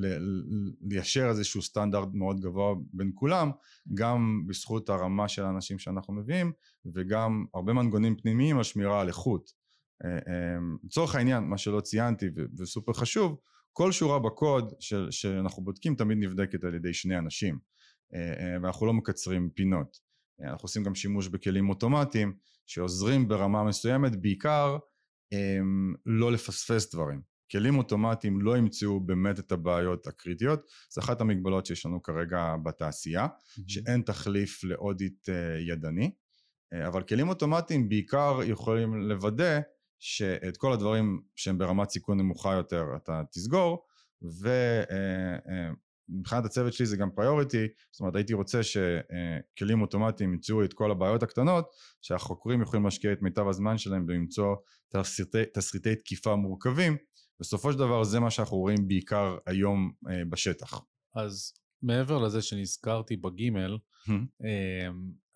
ליישר 0.81 1.27
איזשהו 1.29 1.62
סטנדרט 1.62 2.09
מאוד 2.12 2.41
גבוה 2.41 2.75
בין 2.93 3.12
כולם 3.15 3.51
גם 3.95 4.43
בזכות 4.47 4.89
הרמה 4.89 5.29
של 5.29 5.43
האנשים 5.43 5.79
שאנחנו 5.79 6.15
מביאים 6.15 6.53
וגם 6.95 7.45
הרבה 7.55 7.73
מנגונים 7.73 8.17
פנימיים 8.17 8.57
על 8.57 8.62
שמירה 8.62 9.01
על 9.01 9.09
איכות. 9.09 9.51
אה, 10.05 10.57
לצורך 10.85 11.15
העניין 11.15 11.45
מה 11.45 11.59
שלא 11.59 11.81
ציינתי 11.81 12.27
וסופר 12.59 12.93
חשוב 12.93 13.37
כל 13.73 13.93
שורה 13.93 14.19
בקוד 14.19 14.75
של, 14.81 15.09
שאנחנו 15.11 15.65
בודקים 15.65 15.95
תמיד 15.95 16.19
נבדקת 16.19 16.65
על 16.65 16.75
ידי 16.75 16.95
שני 16.95 17.19
אנשים 17.19 17.59
ואנחנו 18.62 18.87
לא 18.87 18.93
מקצרים 18.93 19.51
פינות. 19.55 19.99
אנחנו 20.41 20.65
עושים 20.65 20.83
גם 20.83 20.95
שימוש 20.95 21.29
בכלים 21.29 21.69
אוטומטיים 21.69 22.35
שעוזרים 22.67 23.29
ברמה 23.29 23.65
מסוימת 23.65 24.17
בעיקר 24.17 24.79
לא 26.07 26.33
לפספס 26.33 26.95
דברים. 26.95 27.35
כלים 27.53 27.79
אוטומטיים 27.79 28.41
לא 28.41 28.57
ימצאו 28.57 29.01
באמת 29.01 29.39
את 29.39 29.53
הבעיות 29.53 30.07
הקריטיות, 30.07 30.61
זה 30.91 31.01
אחת 31.01 31.20
המגבלות 31.20 31.66
שיש 31.66 31.87
לנו 31.87 32.03
כרגע 32.03 32.55
בתעשייה, 32.64 33.27
mm-hmm. 33.27 33.62
שאין 33.68 34.03
תחליף 34.03 34.64
לאודיט 34.64 35.29
uh, 35.29 35.33
ידני, 35.68 36.11
uh, 36.75 36.89
אבל 36.89 37.03
כלים 37.03 37.29
אוטומטיים 37.29 37.89
בעיקר 37.89 38.39
יכולים 38.45 38.95
לוודא 38.95 39.61
שאת 39.99 40.57
כל 40.57 40.72
הדברים 40.72 41.20
שהם 41.37 41.59
ברמת 41.59 41.91
סיכון 41.91 42.20
נמוכה 42.20 42.53
יותר 42.53 42.85
אתה 42.97 43.22
תסגור, 43.33 43.87
ו... 44.43 44.49
מבחינת 46.09 46.44
הצוות 46.44 46.72
שלי 46.72 46.86
זה 46.86 46.96
גם 46.96 47.11
פריוריטי, 47.11 47.66
זאת 47.92 48.00
אומרת 48.00 48.16
הייתי 48.16 48.34
רוצה 48.34 48.61
שכלים 48.62 49.82
אוטומטיים 49.82 50.32
ימצאו 50.32 50.64
את 50.64 50.72
כל 50.72 50.90
הבעיות 50.90 51.22
הקטנות, 51.22 51.70
שהחוקרים 52.02 52.62
יכולים 52.62 52.84
להשקיע 52.84 53.12
את 53.12 53.22
מיטב 53.22 53.48
הזמן 53.48 53.78
שלהם 53.78 54.05
ולמצוא 54.09 54.57
תסריטי, 54.88 55.42
תסריטי 55.55 55.96
תקיפה 55.96 56.36
מורכבים, 56.36 56.96
בסופו 57.40 57.72
של 57.72 57.78
דבר 57.78 58.05
זה 58.05 58.20
מה 58.20 58.30
שאנחנו 58.30 58.57
רואים 58.57 58.88
בעיקר 58.88 59.36
היום 59.46 59.92
אה, 60.11 60.24
בשטח. 60.30 60.80
אז 61.14 61.52
מעבר 61.82 62.18
לזה 62.18 62.42
שנזכרתי 62.42 63.16
בגימל, 63.16 63.78
אה, 64.44 64.88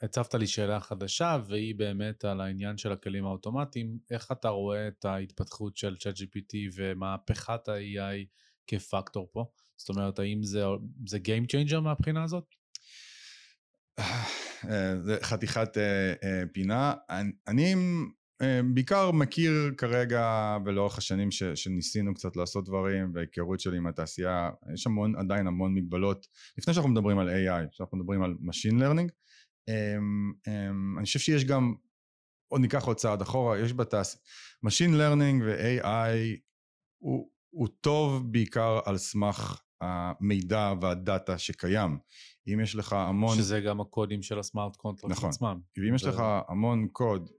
הצבת 0.03 0.35
לי 0.35 0.47
שאלה 0.47 0.81
חדשה 0.81 1.39
והיא 1.47 1.75
באמת 1.75 2.25
על 2.25 2.41
העניין 2.41 2.79
של 2.79 2.93
הכלים 2.93 3.25
האוטומטיים, 3.25 3.99
איך 4.11 4.33
אתה 4.33 4.49
רואה 4.49 4.89
את 4.89 5.05
ההתפתחות 5.05 5.77
של 5.77 5.95
ChatGPT 5.95 6.57
ומהפכת 6.77 7.69
ה-AI 7.69 8.27
כפקטור 8.67 9.29
פה? 9.33 9.45
זאת 9.79 9.89
אומרת, 9.89 10.19
האם 10.19 10.43
זה, 10.43 10.65
זה 11.07 11.19
Game 11.19 11.47
Changer 11.47 11.81
מהבחינה 11.81 12.25
הזאת? 12.25 12.45
אה, 14.65 14.99
זה 15.03 15.19
חתיכת 15.23 15.77
uh, 15.77 16.25
uh, 16.25 16.53
פינה. 16.53 16.95
אני, 17.11 17.33
אני 17.49 17.75
בעיקר 18.75 19.11
מכיר 19.11 19.75
כרגע 19.77 20.57
ולאורך 20.65 20.99
השנים 20.99 21.31
ש, 21.31 21.43
שניסינו 21.43 22.15
קצת 22.15 22.37
לעשות 22.37 22.65
דברים 22.65 23.13
והיכרות 23.15 23.61
שלי 23.61 23.77
עם 23.77 23.87
התעשייה, 23.87 24.51
יש 24.75 24.87
המון, 24.87 25.17
עדיין 25.17 25.47
המון 25.47 25.75
מגבלות. 25.75 26.27
לפני 26.59 26.75
שאנחנו 26.75 26.91
מדברים 26.91 27.19
על 27.19 27.29
AI, 27.29 27.69
כשאנחנו 27.71 27.99
מדברים 27.99 28.23
על 28.23 28.35
Machine 28.43 28.81
Learning, 28.81 29.11
אמ, 29.71 30.49
אמ, 30.49 30.99
אני 30.99 31.05
חושב 31.05 31.19
שיש 31.19 31.45
גם 31.45 31.75
עוד 32.49 32.61
ניקח 32.61 32.85
עוד 32.85 32.97
צעד 32.97 33.23
אחורה, 33.23 33.59
יש 33.59 33.73
בתעשייה, 33.73 34.23
Machine 34.67 34.93
Learning 34.93 35.43
ו-AI 35.45 36.41
הוא, 36.99 37.31
הוא 37.51 37.69
טוב 37.81 38.33
בעיקר 38.33 38.81
על 38.85 38.99
סמך 38.99 39.63
המידע 39.81 40.73
והדאטה 40.81 41.39
שקיים. 41.39 41.99
אם 42.53 42.61
יש 42.61 42.77
לך 42.77 42.93
המון... 42.93 43.37
שזה 43.37 43.61
גם 43.61 43.81
הקודים 43.81 44.23
של 44.23 44.39
ה 44.39 44.45
smart 44.45 44.77
contract 44.77 45.13
נכון. 45.13 45.31
עצמם. 45.31 45.61
ואם 45.79 45.95
יש 45.95 46.05
לך 46.05 46.23
המון 46.49 46.89
קוד 46.93 47.31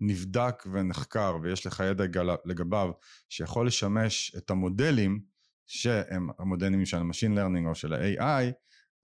שנבדק 0.00 0.64
ונחקר 0.72 1.36
ויש 1.42 1.66
לך 1.66 1.82
ידע 1.90 2.04
לגביו 2.44 2.90
שיכול 3.28 3.66
לשמש 3.66 4.36
את 4.36 4.50
המודלים 4.50 5.20
שהם 5.66 6.28
המודלים 6.38 6.86
של 6.86 6.96
ה-Machine 6.96 7.38
Learning 7.38 7.68
או 7.68 7.74
של 7.74 7.92
ה-AI 7.92 8.52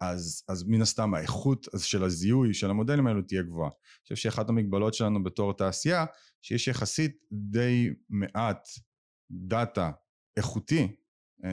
אז, 0.01 0.45
אז 0.49 0.65
מן 0.69 0.83
הסתם 0.83 1.15
האיכות 1.15 1.67
של 1.79 2.05
הזיהוי 2.05 2.55
של 2.55 2.71
המודלים 2.71 3.07
האלו 3.07 3.23
תהיה 3.23 3.43
גבוהה. 3.43 3.71
אני 3.71 4.03
חושב 4.03 4.17
שאחת 4.17 4.49
המגבלות 4.49 4.95
שלנו 4.95 5.23
בתור 5.25 5.53
תעשייה 5.53 6.05
שיש 6.43 6.69
יחסית 6.69 7.17
די 7.33 7.91
מעט 8.11 8.69
דאטה 9.31 9.91
איכותי, 10.37 10.83
אה, 10.83 10.87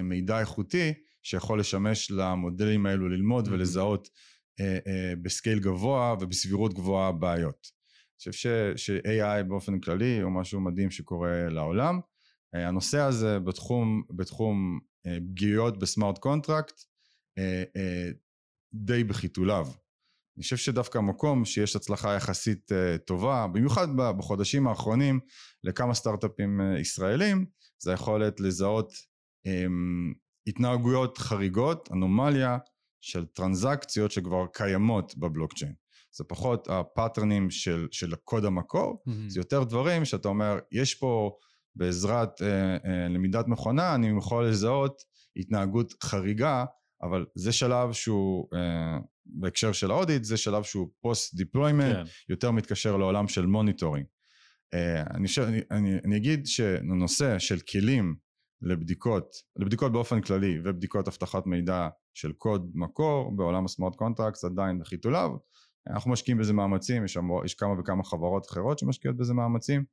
מידע 0.03 0.39
איכותי 0.39 0.93
שיכול 1.23 1.59
לשמש 1.59 2.11
למודלים 2.11 2.85
האלו 2.85 3.09
ללמוד 3.09 3.47
Mhm. 3.47 3.51
ולזהות 3.51 4.09
אה, 4.59 4.77
אה, 4.87 5.13
בסקייל 5.21 5.59
גבוה 5.59 6.15
ובסבירות 6.21 6.73
גבוהה 6.73 7.11
בעיות. 7.11 7.67
אני 8.27 8.33
חושב 8.33 8.75
ש-AI 8.75 9.43
באופן 9.43 9.79
כללי 9.79 10.21
הוא 10.21 10.31
משהו 10.31 10.61
מדהים 10.61 10.91
שקורה 10.91 11.49
לעולם. 11.49 11.99
אה, 12.55 12.67
הנושא 12.67 12.99
הזה 12.99 13.39
בתחום, 13.39 14.03
בתחום 14.15 14.79
אה, 15.05 15.17
פגיעות 15.29 15.79
ב 15.79 15.86
smart 15.86 16.17
contract 16.17 16.81
אה, 17.37 17.63
אה, 17.75 18.09
די 18.73 19.03
בחיתוליו. 19.03 19.67
אני 20.37 20.43
חושב 20.43 20.57
שדווקא 20.57 20.97
המקום 20.97 21.45
שיש 21.45 21.75
הצלחה 21.75 22.13
יחסית 22.13 22.71
אה, 22.71 22.97
טובה, 22.97 23.47
במיוחד 23.47 23.87
בחודשים 23.95 24.67
האחרונים 24.67 25.19
לכמה 25.63 25.93
סטארט-אפים 25.93 26.61
אה, 26.61 26.79
ישראלים, 26.79 27.45
זה 27.79 27.91
היכולת 27.91 28.39
לזהות 28.39 28.93
התנהגויות 30.47 31.17
חריגות, 31.17 31.89
אנומליה 31.93 32.57
של 33.01 33.25
טרנזקציות 33.25 34.11
שכבר 34.11 34.45
קיימות 34.53 35.17
בבלוקצ'יין. 35.17 35.73
זה 36.17 36.23
פחות 36.23 36.67
הפאטרנים 36.69 37.49
של, 37.49 37.87
של 37.91 38.13
הקוד 38.13 38.45
המקור, 38.45 39.03
אמ-המ. 39.05 39.29
זה 39.29 39.39
יותר 39.39 39.63
דברים 39.63 40.05
שאתה 40.05 40.27
אומר, 40.27 40.59
יש 40.71 40.95
פה 40.95 41.31
בעזרת 41.75 42.41
אה, 42.41 42.73
אה, 42.75 43.07
למידת 43.09 43.47
מכונה, 43.47 43.95
אני 43.95 44.17
יכול 44.17 44.47
לזהות 44.47 45.01
התנהגות 45.37 45.93
חריגה, 46.03 46.65
אבל 47.01 47.25
זה 47.35 47.51
שלב 47.51 47.93
שהוא, 47.93 48.47
אה, 48.53 48.97
בהקשר 49.25 49.71
של 49.71 49.91
ה 49.91 49.96
audit, 49.96 50.23
זה 50.23 50.37
שלב 50.37 50.63
שהוא 50.63 50.89
post 51.01 51.35
deployment, 51.35 51.95
כן. 51.95 52.03
יותר 52.29 52.51
מתקשר 52.51 52.97
לעולם 52.97 53.27
של 53.27 53.45
monitoring. 53.45 54.05
אה, 54.73 55.01
אני, 55.01 55.27
אני, 55.47 55.61
אני, 55.71 55.97
אני 56.05 56.17
אגיד 56.17 56.47
שנושא 56.47 57.39
של 57.39 57.59
כלים 57.59 58.15
לבדיקות, 58.61 59.35
לבדיקות 59.55 59.91
באופן 59.91 60.21
כללי 60.21 60.59
ובדיקות 60.63 61.07
אבטחת 61.07 61.45
מידע 61.45 61.89
של 62.13 62.31
קוד 62.33 62.71
מקור 62.73 63.35
בעולם 63.35 63.65
ה 63.65 63.70
smart 63.70 63.95
contract 63.95 64.43
עדיין 64.43 64.79
בחיתוליו, 64.79 65.31
אנחנו 65.87 66.11
משקיעים 66.11 66.37
בזה 66.37 66.53
מאמצים, 66.53 67.05
יש, 67.05 67.17
יש 67.45 67.53
כמה 67.53 67.79
וכמה 67.79 68.03
חברות 68.03 68.47
אחרות 68.51 68.79
שמשקיעות 68.79 69.17
בזה 69.17 69.33
מאמצים, 69.33 69.83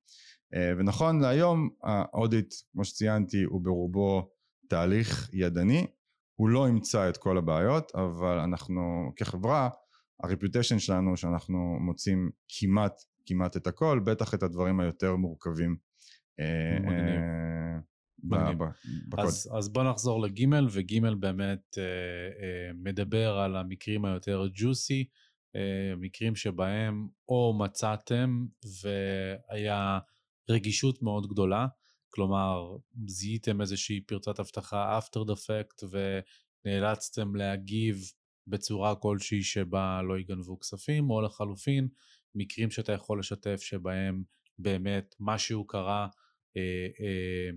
אה, 0.54 0.72
ונכון 0.78 1.20
להיום 1.20 1.68
האודיט, 1.82 2.54
כמו 2.72 2.84
שציינתי, 2.84 3.42
הוא 3.42 3.60
ברובו 3.64 4.30
תהליך 4.68 5.30
ידני, 5.32 5.86
הוא 6.34 6.48
לא 6.48 6.68
ימצא 6.68 7.08
את 7.08 7.16
כל 7.16 7.38
הבעיות, 7.38 7.92
אבל 7.94 8.38
אנחנו 8.38 9.12
כחברה, 9.16 9.68
הרפיוטיישן 10.22 10.78
שלנו 10.78 11.16
שאנחנו 11.16 11.58
מוצאים 11.80 12.30
כמעט 12.48 12.92
כמעט 13.26 13.56
את 13.56 13.66
הכל, 13.66 14.00
בטח 14.04 14.34
את 14.34 14.42
הדברים 14.42 14.80
היותר 14.80 15.16
מורכבים. 15.16 15.76
אה, 16.40 17.78
מגניב. 18.22 18.58
בקוד. 19.08 19.24
אז, 19.24 19.50
אז 19.58 19.68
בוא 19.68 19.82
נחזור 19.82 20.22
לג' 20.22 20.40
וג' 20.70 21.14
באמת 21.20 21.78
אה, 21.78 21.84
אה, 21.84 22.72
מדבר 22.74 23.38
על 23.38 23.56
המקרים 23.56 24.04
היותר 24.04 24.46
ג'וסי, 24.54 25.08
אה, 25.56 25.96
מקרים 25.96 26.36
שבהם 26.36 27.08
או 27.28 27.58
מצאתם 27.58 28.46
והיה 28.82 29.98
רגישות 30.50 31.02
מאוד 31.02 31.26
גדולה, 31.26 31.66
כלומר 32.10 32.76
זיהיתם 33.06 33.60
איזושהי 33.60 34.00
פרצת 34.00 34.40
אבטחה 34.40 34.98
after 34.98 35.18
the 35.18 35.36
fact 35.36 35.86
ונאלצתם 36.64 37.36
להגיב 37.36 38.02
בצורה 38.46 38.94
כלשהי 38.94 39.42
שבה 39.42 40.02
לא 40.02 40.18
יגנבו 40.18 40.58
כספים, 40.58 41.10
או 41.10 41.20
לחלופין 41.20 41.88
מקרים 42.34 42.70
שאתה 42.70 42.92
יכול 42.92 43.18
לשתף 43.18 43.60
שבהם 43.60 44.22
באמת 44.58 45.14
משהו 45.20 45.66
קרה 45.66 46.08
אה, 46.56 46.86
אה, 47.00 47.50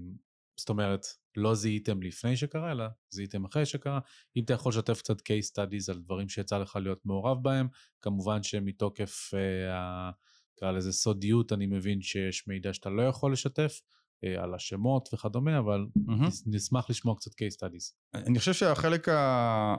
זאת 0.61 0.69
אומרת, 0.69 1.05
לא 1.37 1.55
זיהיתם 1.55 2.01
לפני 2.01 2.37
שקרה, 2.37 2.71
אלא 2.71 2.85
זיהיתם 3.09 3.45
אחרי 3.45 3.65
שקרה. 3.65 3.99
אם 4.35 4.43
אתה 4.43 4.53
יכול 4.53 4.69
לשתף 4.69 4.99
קצת 5.01 5.19
case 5.19 5.51
studies 5.53 5.91
על 5.93 5.99
דברים 5.99 6.29
שיצא 6.29 6.57
לך 6.57 6.75
להיות 6.75 7.05
מעורב 7.05 7.43
בהם, 7.43 7.67
כמובן 8.01 8.43
שמתוקף, 8.43 9.31
אה, 9.33 10.09
נקרא 10.57 10.71
לזה 10.71 10.93
סודיות, 10.93 11.53
אני 11.53 11.65
מבין 11.65 12.01
שיש 12.01 12.47
מידע 12.47 12.73
שאתה 12.73 12.89
לא 12.89 13.01
יכול 13.01 13.33
לשתף, 13.33 13.81
אה, 14.23 14.43
על 14.43 14.53
השמות 14.53 15.09
וכדומה, 15.13 15.59
אבל. 15.59 15.85
נס- 16.27 16.43
נשמח 16.47 16.89
לשמוע 16.89 17.15
קצת 17.15 17.31
case 17.31 17.55
studies. 17.57 17.93
אני 18.13 18.39
חושב 18.39 18.53
שהחלק 18.53 19.09
ה- 19.09 19.75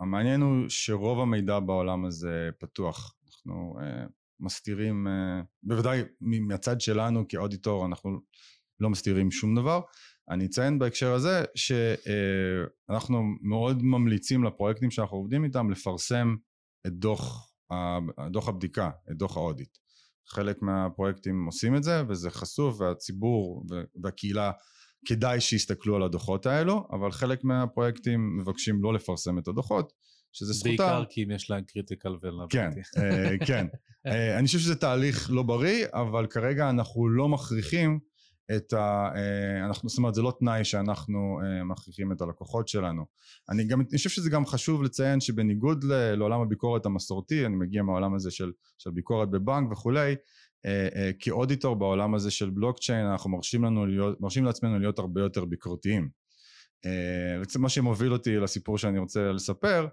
המעניין 0.00 0.40
הוא 0.40 0.68
שרוב 0.68 1.20
המידע 1.20 1.60
בעולם 1.60 2.04
הזה 2.04 2.48
פתוח. 2.58 3.14
אנחנו 3.28 3.76
אה, 3.80 4.04
מסתירים, 4.40 5.06
אה, 5.08 5.40
בוודאי 5.62 6.02
מהצד 6.20 6.80
שלנו 6.80 7.28
כאודיטור 7.28 7.86
אנחנו 7.86 8.20
לא 8.80 8.90
מסתירים 8.90 9.30
שום 9.30 9.54
דבר. 9.54 9.80
אני 10.30 10.46
אציין 10.46 10.78
בהקשר 10.78 11.12
הזה 11.12 11.44
שאנחנו 11.54 13.22
מאוד 13.42 13.82
ממליצים 13.82 14.44
לפרויקטים 14.44 14.90
שאנחנו 14.90 15.16
עובדים 15.16 15.44
איתם 15.44 15.70
לפרסם 15.70 16.36
את 16.86 16.92
דוח, 16.92 17.52
דוח 18.30 18.48
הבדיקה, 18.48 18.90
את 19.10 19.16
דוח 19.16 19.36
ה 19.36 19.42
audit. 19.42 19.78
חלק 20.28 20.62
מהפרויקטים 20.62 21.46
עושים 21.46 21.76
את 21.76 21.82
זה 21.82 22.02
וזה 22.08 22.30
חשוף 22.30 22.80
והציבור 22.80 23.66
והקהילה 24.02 24.50
כדאי 25.06 25.40
שיסתכלו 25.40 25.96
על 25.96 26.02
הדוחות 26.02 26.46
האלו, 26.46 26.88
אבל 26.90 27.12
חלק 27.12 27.44
מהפרויקטים 27.44 28.38
מבקשים 28.38 28.82
לא 28.82 28.94
לפרסם 28.94 29.38
את 29.38 29.48
הדוחות, 29.48 29.92
שזה 30.32 30.52
זכותם. 30.52 30.68
בעיקר 30.68 31.04
כי 31.10 31.24
אם 31.24 31.30
יש 31.30 31.50
להם 31.50 31.64
critical 31.64 32.16
vulnerability. 32.22 32.56
כן, 32.56 32.70
אה, 32.96 33.46
כן. 33.46 33.66
אה, 34.06 34.38
אני 34.38 34.46
חושב 34.46 34.58
שזה 34.58 34.76
תהליך 34.76 35.30
לא 35.30 35.42
בריא, 35.42 35.86
אבל 35.92 36.26
כרגע 36.26 36.70
אנחנו 36.70 37.08
לא 37.08 37.28
מכריחים 37.28 37.98
את 38.56 38.72
ה... 38.72 39.08
אה, 39.16 39.66
אנחנו, 39.66 39.88
זאת 39.88 39.98
אומרת, 39.98 40.14
זה 40.14 40.22
לא 40.22 40.36
תנאי 40.38 40.64
שאנחנו 40.64 41.40
אה, 41.42 41.64
מכריחים 41.64 42.12
את 42.12 42.20
הלקוחות 42.20 42.68
שלנו. 42.68 43.04
אני 43.48 43.64
גם, 43.64 43.80
אני 43.80 43.96
חושב 43.96 44.10
שזה 44.10 44.30
גם 44.30 44.46
חשוב 44.46 44.82
לציין 44.82 45.20
שבניגוד 45.20 45.84
ל- 45.84 46.14
לעולם 46.14 46.40
הביקורת 46.40 46.86
המסורתי, 46.86 47.46
אני 47.46 47.56
מגיע 47.56 47.82
מהעולם 47.82 48.14
הזה 48.14 48.30
של, 48.30 48.52
של 48.78 48.90
ביקורת 48.90 49.30
בבנק 49.30 49.72
וכולי, 49.72 50.14
אה, 50.66 51.10
כאודיטור 51.18 51.76
בעולם 51.76 52.14
הזה 52.14 52.30
של 52.30 52.50
בלוקצ'יין, 52.50 53.06
אנחנו 53.06 53.30
מרשים, 53.30 53.64
לנו 53.64 53.86
להיות, 53.86 54.20
מרשים 54.20 54.44
לעצמנו 54.44 54.78
להיות 54.78 54.98
הרבה 54.98 55.20
יותר 55.20 55.44
ביקורתיים. 55.44 56.24
בעצם 57.38 57.62
מה 57.62 57.68
שמוביל 57.68 58.12
אותי 58.12 58.36
לסיפור 58.36 58.78
שאני 58.78 58.98
רוצה 58.98 59.32
לספר, 59.32 59.86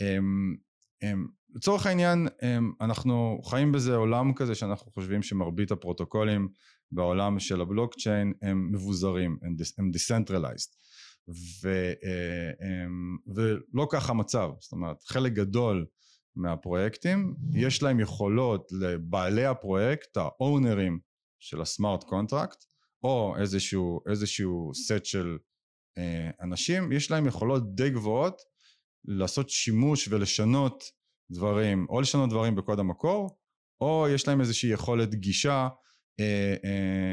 אמ, 0.00 0.54
אמ, 1.02 1.26
לצורך 1.54 1.86
העניין 1.86 2.28
אמ, 2.42 2.72
אנחנו 2.80 3.40
חיים 3.44 3.72
בזה 3.72 3.94
עולם 3.94 4.32
כזה 4.34 4.54
שאנחנו 4.54 4.92
חושבים 4.92 5.22
שמרבית 5.22 5.70
הפרוטוקולים 5.70 6.48
בעולם 6.92 7.38
של 7.38 7.60
הבלוקצ'יין 7.60 8.32
הם 8.42 8.72
מבוזרים, 8.72 9.38
הם 9.42 9.56
הם 9.78 9.90
decentralized. 9.94 10.78
ו, 11.62 11.68
אה, 12.04 12.86
ולא 13.34 13.86
כך 13.90 14.10
המצב, 14.10 14.50
זאת 14.60 14.72
אומרת 14.72 15.02
חלק 15.02 15.32
גדול 15.32 15.86
מהפרויקטים 16.36 17.34
יש 17.52 17.82
להם 17.82 18.00
יכולות 18.00 18.72
לבעלי 18.72 19.46
הפרויקט, 19.46 20.16
האונרים 20.16 20.98
של 21.40 21.60
ה 21.60 21.67
smart 21.67 22.04
contract 22.04 22.64
או 23.02 23.34
איזשהו, 23.40 24.00
איזשהו 24.10 24.70
סט 24.74 25.04
של 25.04 25.38
אה, 25.98 26.30
אנשים, 26.40 26.92
יש 26.92 27.10
להם 27.10 27.26
יכולות 27.26 27.74
די 27.74 27.90
גבוהות 27.90 28.42
לעשות 29.04 29.50
שימוש 29.50 30.08
ולשנות 30.08 30.84
דברים, 31.30 31.86
או 31.88 32.00
לשנות 32.00 32.30
דברים 32.30 32.54
בקוד 32.54 32.78
המקור, 32.78 33.38
או 33.80 34.06
יש 34.14 34.28
להם 34.28 34.40
איזושהי 34.40 34.70
יכולת 34.70 35.14
גישה 35.14 35.68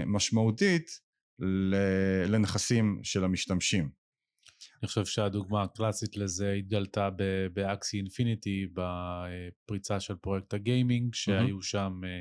משמעותית 0.06 0.99
ל- 1.39 2.26
לנכסים 2.36 2.99
של 3.03 3.24
המשתמשים. 3.24 3.89
אני 4.82 4.88
חושב 4.88 5.06
שהדוגמה 5.06 5.64
הקלאסית 5.64 6.18
לזה 6.18 6.51
התגלתה 6.51 7.10
באקסי 7.53 7.97
אינפיניטי, 7.97 8.68
בפריצה 8.74 9.99
של 9.99 10.16
פרויקט 10.16 10.53
הגיימינג, 10.53 11.14
שהיו 11.14 11.62
שם 11.62 12.01
אה, 12.06 12.20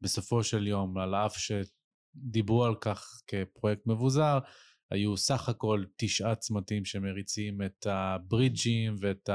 בסופו 0.00 0.44
של 0.44 0.66
יום, 0.66 0.98
על 0.98 1.14
אף 1.14 1.36
שדיברו 1.38 2.64
על 2.64 2.74
כך 2.80 3.22
כפרויקט 3.26 3.86
מבוזר, 3.86 4.38
היו 4.90 5.16
סך 5.16 5.48
הכל 5.48 5.84
תשעה 5.96 6.34
צמתים 6.34 6.84
שמריצים 6.84 7.62
את 7.62 7.86
הברידג'ים 7.86 8.96
ואת 9.00 9.28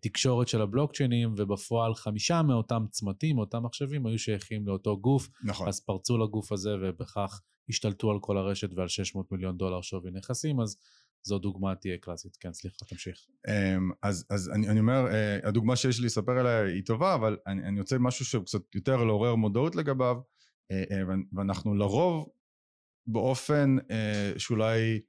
תקשורת 0.00 0.48
של 0.48 0.62
הבלוקצ'יינים, 0.62 1.34
ובפועל 1.36 1.94
חמישה 1.94 2.42
מאותם 2.42 2.84
צמתים, 2.90 3.36
מאותם 3.36 3.62
מחשבים, 3.62 4.06
היו 4.06 4.18
שייכים 4.18 4.66
לאותו 4.66 4.98
גוף. 5.00 5.28
נכון. 5.44 5.68
אז 5.68 5.80
פרצו 5.80 6.18
לגוף 6.18 6.52
הזה, 6.52 6.70
ובכך 6.82 7.40
השתלטו 7.68 8.10
על 8.10 8.18
כל 8.20 8.38
הרשת 8.38 8.68
ועל 8.76 8.88
600 8.88 9.32
מיליון 9.32 9.56
דולר 9.56 9.80
שווי 9.80 10.10
נכסים, 10.10 10.60
אז 10.60 10.76
זו 11.22 11.38
דוגמה 11.38 11.74
תהיה 11.74 11.98
קלאסית. 11.98 12.36
כן, 12.36 12.52
סליחה, 12.52 12.84
תמשיך. 12.84 13.26
אמ, 13.48 13.90
אז, 14.02 14.26
אז 14.30 14.50
אני, 14.54 14.68
אני 14.68 14.80
אומר, 14.80 15.06
אה, 15.06 15.48
הדוגמה 15.48 15.76
שיש 15.76 16.00
לי 16.00 16.06
לספר 16.06 16.32
עליה 16.32 16.64
היא 16.64 16.82
טובה, 16.84 17.14
אבל 17.14 17.36
אני, 17.46 17.62
אני 17.62 17.80
רוצה 17.80 17.98
משהו 17.98 18.24
שקצת 18.24 18.74
יותר 18.74 18.96
לעורר 19.04 19.34
מודעות 19.34 19.76
לגביו, 19.76 20.16
אה, 20.70 20.84
אה, 20.90 21.02
ואנחנו 21.32 21.74
לרוב 21.74 22.28
באופן 23.06 23.76
שאולי 24.38 25.00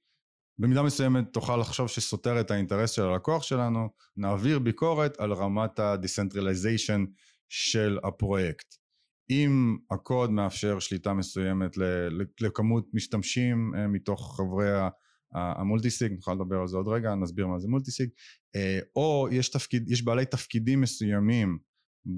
במידה 0.59 0.83
מסוימת 0.83 1.33
תוכל 1.33 1.57
לחשוב 1.57 1.87
שסותר 1.87 2.39
את 2.39 2.51
האינטרס 2.51 2.91
של 2.91 3.01
הלקוח 3.01 3.43
שלנו, 3.43 3.89
נעביר 4.17 4.59
ביקורת 4.59 5.19
על 5.19 5.33
רמת 5.33 5.79
ה-decentralization 5.79 7.01
של 7.49 7.99
הפרויקט. 8.03 8.75
אם 9.29 9.77
הקוד 9.91 10.31
מאפשר 10.31 10.79
שליטה 10.79 11.13
מסוימת 11.13 11.71
לכמות 12.41 12.87
משתמשים 12.93 13.71
מתוך 13.89 14.37
חברי 14.37 14.69
המולטיסיג, 15.33 16.11
נוכל 16.11 16.33
לדבר 16.33 16.59
על 16.61 16.67
זה 16.67 16.77
עוד 16.77 16.87
רגע, 16.87 17.15
נסביר 17.15 17.47
מה 17.47 17.59
זה 17.59 17.67
מולטיסיג, 17.67 18.09
אה, 18.55 18.79
או 18.95 19.27
יש, 19.31 19.49
תפקיד, 19.49 19.91
יש 19.91 20.03
בעלי 20.03 20.25
תפקידים 20.25 20.81
מסוימים 20.81 21.57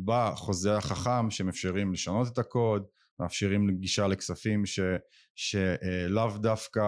בחוזה 0.05 0.77
החכם 0.77 1.31
שמאפשרים 1.31 1.93
לשנות 1.93 2.27
את 2.27 2.37
הקוד, 2.37 2.83
מאפשרים 3.19 3.79
גישה 3.79 4.07
לכספים 4.07 4.63
שלאו 5.35 6.29
אה, 6.29 6.37
דווקא 6.37 6.81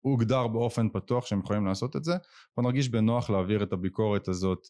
הוגדר 0.00 0.46
באופן 0.46 0.88
פתוח 0.88 1.26
שהם 1.26 1.40
יכולים 1.40 1.66
לעשות 1.66 1.96
את 1.96 2.04
זה, 2.04 2.12
בוא 2.56 2.64
נרגיש 2.64 2.88
בנוח 2.88 3.30
להעביר 3.30 3.62
את 3.62 3.72
הביקורת 3.72 4.28
הזאת 4.28 4.68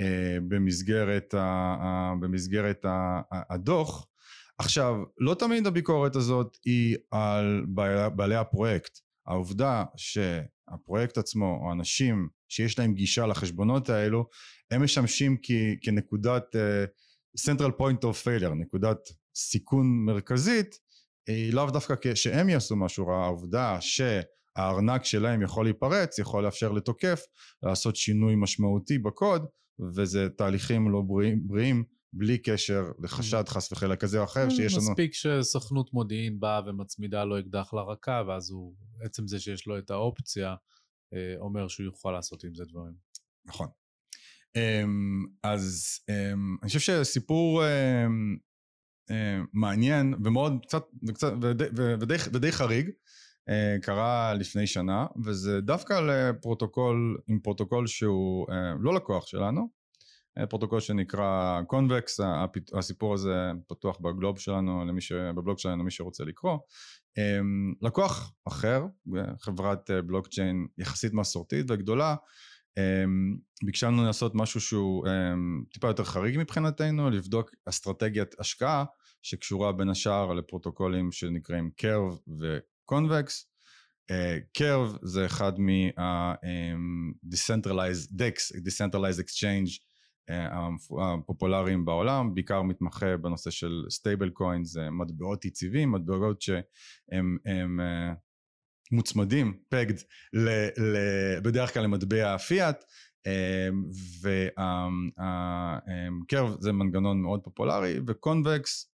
אה, 0.00 0.38
במסגרת, 0.48 1.34
ה, 1.34 2.12
במסגרת 2.20 2.84
ה, 2.84 3.20
הדוח. 3.50 4.06
עכשיו, 4.58 4.96
לא 5.18 5.34
תמיד 5.34 5.66
הביקורת 5.66 6.16
הזאת 6.16 6.56
היא 6.64 6.96
על 7.10 7.66
בעלי 8.16 8.36
הפרויקט. 8.36 8.98
העובדה 9.26 9.84
שהפרויקט 9.96 11.18
עצמו 11.18 11.60
או 11.62 11.72
אנשים 11.72 12.28
שיש 12.48 12.78
להם 12.78 12.94
גישה 12.94 13.26
לחשבונות 13.26 13.88
האלו 13.88 14.28
הם 14.70 14.82
משמשים 14.82 15.36
כ, 15.42 15.50
כנקודת 15.82 16.56
uh, 16.56 16.88
central 17.50 17.70
point 17.80 18.02
of 18.02 18.24
failure 18.24 18.54
נקודת 18.54 18.98
סיכון 19.36 20.04
מרכזית 20.04 20.78
היא 21.28 21.52
לאו 21.52 21.70
דווקא 21.70 22.14
שהם 22.14 22.48
יעשו 22.48 22.76
משהו 22.76 23.06
רע 23.06 23.24
העובדה 23.24 23.80
שהארנק 24.58 25.04
שלהם 25.04 25.42
יכול 25.42 25.64
להיפרץ 25.64 26.18
יכול 26.18 26.44
לאפשר 26.44 26.72
לתוקף 26.72 27.20
לעשות 27.62 27.96
שינוי 27.96 28.34
משמעותי 28.36 28.98
בקוד 28.98 29.46
וזה 29.96 30.28
תהליכים 30.28 30.90
לא 30.90 31.02
בריאים, 31.06 31.48
בריאים 31.48 31.84
בלי 32.12 32.38
קשר 32.38 32.84
לחשד 33.02 33.44
חס 33.48 33.72
וחלילה 33.72 33.96
כזה 33.96 34.18
או 34.18 34.24
אחר 34.24 34.50
שיש 34.50 34.74
לנו... 34.74 34.90
מספיק 34.90 35.14
שסוכנות 35.14 35.94
מודיעין 35.94 36.40
באה 36.40 36.60
ומצמידה 36.66 37.24
לו 37.24 37.38
אקדח 37.38 37.74
לרקה 37.74 38.22
ואז 38.28 38.50
הוא, 38.50 38.74
עצם 39.00 39.26
זה 39.26 39.40
שיש 39.40 39.66
לו 39.66 39.78
את 39.78 39.90
האופציה, 39.90 40.54
אה, 41.14 41.34
אומר 41.38 41.68
שהוא 41.68 41.84
יוכל 41.84 42.12
לעשות 42.12 42.44
עם 42.44 42.54
זה 42.54 42.64
דברים. 42.64 42.94
נכון. 43.46 43.68
אמ, 44.56 45.26
אז 45.42 45.98
אמ, 46.08 46.56
אני 46.62 46.68
חושב 46.68 46.80
שסיפור 46.80 47.62
אמ, 47.64 48.36
מעניין 49.52 50.14
ומאוד 50.24 50.52
קצת, 50.62 50.82
ודי, 51.08 51.64
ודי, 52.00 52.14
ודי 52.32 52.52
חריג 52.52 52.90
קרה 53.82 54.34
לפני 54.34 54.66
שנה 54.66 55.06
וזה 55.24 55.60
דווקא 55.60 56.00
לפרוטוקול 56.00 57.18
עם 57.28 57.40
פרוטוקול 57.40 57.86
שהוא 57.86 58.46
אה, 58.50 58.74
לא 58.80 58.94
לקוח 58.94 59.26
שלנו 59.26 59.68
אה, 60.38 60.46
פרוטוקול 60.46 60.80
שנקרא 60.80 61.60
Convex, 61.66 62.20
הסיפור 62.78 63.14
הזה 63.14 63.50
פתוח 63.68 63.98
בגלוב 64.00 64.38
שלנו, 64.38 64.84
למי 64.84 65.00
ש... 65.00 65.12
בבלוג 65.12 65.58
שלנו 65.58 65.82
למי 65.82 65.90
שרוצה 65.90 66.24
לקרוא. 66.24 66.58
לקוח 67.82 68.32
אחר, 68.48 68.84
חברת 69.40 69.90
אה, 69.90 70.02
בלוקצ'יין 70.02 70.66
יחסית 70.78 71.12
מסורתית 71.14 71.66
וגדולה, 71.68 72.16
ביקשה 73.64 73.86
לנו 73.86 74.04
לעשות 74.04 74.32
משהו 74.34 74.60
שהוא 74.60 75.06
טיפה 75.72 75.88
יותר 75.88 76.04
חריג 76.04 76.38
מבחינתנו, 76.38 77.10
לבדוק 77.10 77.50
אסטרטגיית 77.68 78.34
השקעה 78.38 78.84
שקשורה 79.22 79.72
בין 79.72 79.88
השאר 79.88 80.32
לפרוטוקולים 80.32 81.12
שנקראים 81.12 81.70
Curve 81.76 82.18
ו 82.90 82.97
Convex. 82.97 83.46
Curve 84.52 84.96
זה 85.02 85.26
אחד 85.26 85.52
מה-Decentralized 85.58 88.12
DEX, 88.12 88.56
Decentralized 88.66 89.20
Exchange 89.24 89.70
הפופולריים 91.00 91.84
בעולם, 91.84 92.34
בעיקר 92.34 92.62
מתמחה 92.62 93.16
בנושא 93.16 93.50
של 93.50 93.84
stable 93.90 94.30
coins, 94.30 94.76
מטבעות 94.76 95.44
יציבים, 95.44 95.92
מטבעות 95.92 96.42
שהם 96.42 96.62
הם, 97.46 97.80
אה, 97.80 98.12
מוצמדים, 98.92 99.58
pegged, 99.68 99.94
ל, 100.32 100.48
ל, 100.82 100.96
בדרך 101.42 101.74
כלל 101.74 101.82
למטבע 101.82 102.34
הפיאט, 102.34 102.84
אה, 103.26 103.68
וה 105.18 105.57
Curve 105.57 106.56
זה 106.60 106.72
מנגנון 106.72 107.22
מאוד 107.22 107.40
פופולרי, 107.44 108.00
ו 108.06 108.18
Convex 108.18 108.92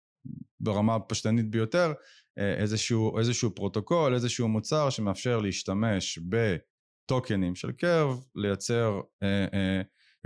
ברמה 0.60 0.94
הפשטנית 0.94 1.50
ביותר, 1.50 1.88
אה, 1.88 1.94
איזשהו, 2.36 3.18
איזשהו 3.18 3.54
פרוטוקול, 3.54 4.14
איזשהו 4.14 4.48
מוצר 4.48 4.90
שמאפשר 4.90 5.38
להשתמש 5.40 6.18
בטוקנים 6.18 7.54
של 7.54 7.72
Curve, 7.72 8.24
לייצר 8.34 9.00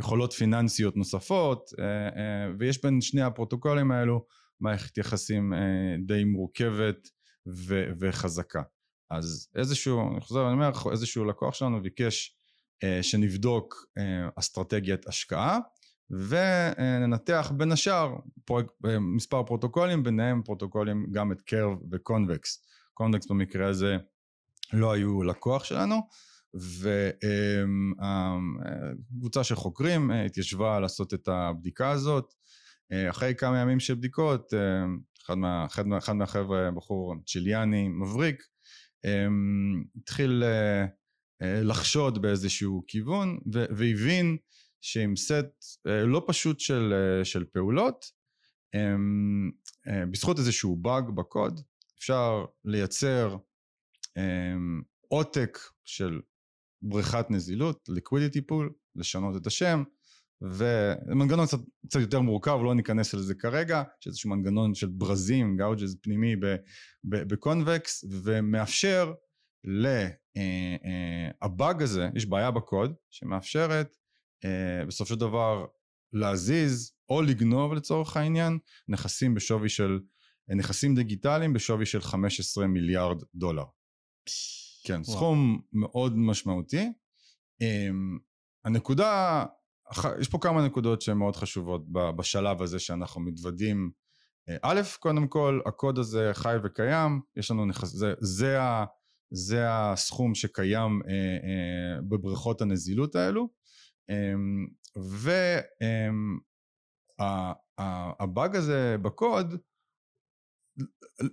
יכולות 0.00 0.32
פיננסיות 0.32 0.96
נוספות 0.96 1.70
אה, 1.78 1.84
אה, 1.84 2.52
ויש 2.58 2.82
בין 2.82 3.00
שני 3.00 3.22
הפרוטוקולים 3.22 3.90
האלו 3.90 4.26
מערכת 4.60 4.98
יחסים 4.98 5.52
אה, 5.52 5.96
די 6.06 6.24
מורכבת 6.24 7.08
ו- 7.48 7.88
וחזקה. 8.00 8.62
אז 9.10 9.48
איזשהו, 9.56 10.12
אני 10.12 10.20
חוזר 10.20 10.40
ואני 10.40 10.52
אומר, 10.52 10.70
איזשהו 10.92 11.24
לקוח 11.24 11.54
שלנו 11.54 11.82
ביקש 11.82 12.36
שנבדוק 13.02 13.86
אסטרטגיית 14.36 15.06
השקעה 15.06 15.58
וננתח 16.10 17.52
בין 17.56 17.72
השאר 17.72 18.16
פרויק, 18.44 18.66
מספר 19.00 19.42
פרוטוקולים 19.42 20.02
ביניהם 20.02 20.42
פרוטוקולים 20.42 21.06
גם 21.12 21.32
את 21.32 21.42
Curve 21.42 21.78
ו 21.90 22.01
Convex 22.01 22.64
Convex 22.94 23.26
במקרה 23.26 23.68
הזה 23.68 23.96
לא 24.72 24.92
היו 24.92 25.22
לקוח 25.22 25.64
שלנו 25.64 25.96
וקבוצה 29.10 29.44
של 29.44 29.54
חוקרים 29.54 30.10
אה, 30.10 30.24
התיישבה 30.24 30.80
לעשות 30.80 31.14
את 31.14 31.28
הבדיקה 31.28 31.90
הזאת. 31.90 32.34
אה, 32.92 33.10
אחרי 33.10 33.34
כמה 33.34 33.60
ימים 33.60 33.80
של 33.80 33.94
בדיקות, 33.94 34.54
אה, 34.54 34.84
אחד, 35.24 35.34
מה, 35.34 35.66
אחד, 35.66 35.84
אחד 35.98 36.12
מהחבר'ה, 36.12 36.70
בחור 36.70 37.14
צ'יליאני 37.26 37.88
מבריק, 37.88 38.42
התחיל 39.96 40.42
לחשוד 41.42 42.22
באיזשהו 42.22 42.84
כיוון 42.88 43.38
והבין 43.52 44.36
שעם 44.80 45.16
סט 45.16 45.64
לא 45.84 46.24
פשוט 46.26 46.60
של, 46.60 46.92
של 47.24 47.44
פעולות, 47.44 48.04
בזכות 50.10 50.38
איזשהו 50.38 50.76
באג 50.76 51.04
בקוד, 51.14 51.60
אפשר 51.98 52.44
לייצר 52.64 53.36
עותק 55.08 55.58
של 55.84 56.20
בריכת 56.82 57.26
נזילות, 57.30 57.88
liquidity 57.88 58.40
pool, 58.50 58.72
לשנות 58.96 59.36
את 59.36 59.46
השם, 59.46 59.82
ומנגנון 60.42 61.46
קצת, 61.46 61.58
קצת 61.88 62.00
יותר 62.00 62.20
מורכב, 62.20 62.58
לא 62.64 62.74
ניכנס 62.74 63.14
לזה 63.14 63.34
כרגע, 63.34 63.82
יש 64.00 64.06
איזשהו 64.06 64.30
מנגנון 64.30 64.74
של 64.74 64.86
ברזים, 64.86 65.56
גאוג'ז 65.56 65.96
פנימי 66.02 66.36
בקונבקס, 67.04 68.04
ומאפשר 68.22 69.12
אה, 70.36 70.76
אה, 70.84 71.74
הזה, 71.80 72.08
יש 72.14 72.26
בעיה 72.26 72.50
בקוד, 72.50 72.94
שמאפשרת 73.10 73.96
אה, 74.44 74.86
בסופו 74.86 75.14
של 75.14 75.20
דבר 75.20 75.66
להזיז 76.12 76.92
או 77.08 77.22
לגנוב 77.22 77.74
לצורך 77.74 78.16
העניין 78.16 78.58
נכסים 78.88 79.34
בשווי 79.34 79.68
של, 79.68 80.00
נכסים 80.56 80.94
דיגיטליים 80.94 81.52
בשווי 81.52 81.86
של 81.86 82.00
15 82.00 82.66
מיליארד 82.66 83.22
דולר. 83.34 83.64
כן, 84.84 85.00
וואו. 85.04 85.16
סכום 85.16 85.60
מאוד 85.72 86.18
משמעותי. 86.18 86.92
אמ, 87.60 88.18
הנקודה, 88.64 89.44
יש 90.20 90.28
פה 90.28 90.38
כמה 90.40 90.66
נקודות 90.66 91.02
שהן 91.02 91.16
מאוד 91.16 91.36
חשובות 91.36 91.82
בשלב 91.92 92.62
הזה 92.62 92.78
שאנחנו 92.78 93.20
מתוודים. 93.20 93.90
אה, 94.48 94.56
א', 94.62 94.80
קודם 95.00 95.28
כל, 95.28 95.60
הקוד 95.66 95.98
הזה 95.98 96.30
חי 96.32 96.56
וקיים, 96.64 97.20
יש 97.36 97.50
לנו 97.50 97.66
נכס... 97.66 97.88
זה, 97.88 98.14
זה, 98.20 98.58
זה 99.30 99.64
הסכום 99.68 100.34
שקיים 100.34 101.02
אה, 101.08 101.12
אה, 101.12 102.02
בבריכות 102.08 102.62
הנזילות 102.62 103.14
האלו. 103.14 103.48
אמ, 104.10 104.66
והבאג 107.28 108.54
אמ, 108.56 108.60
הזה 108.60 108.96
בקוד 109.02 109.54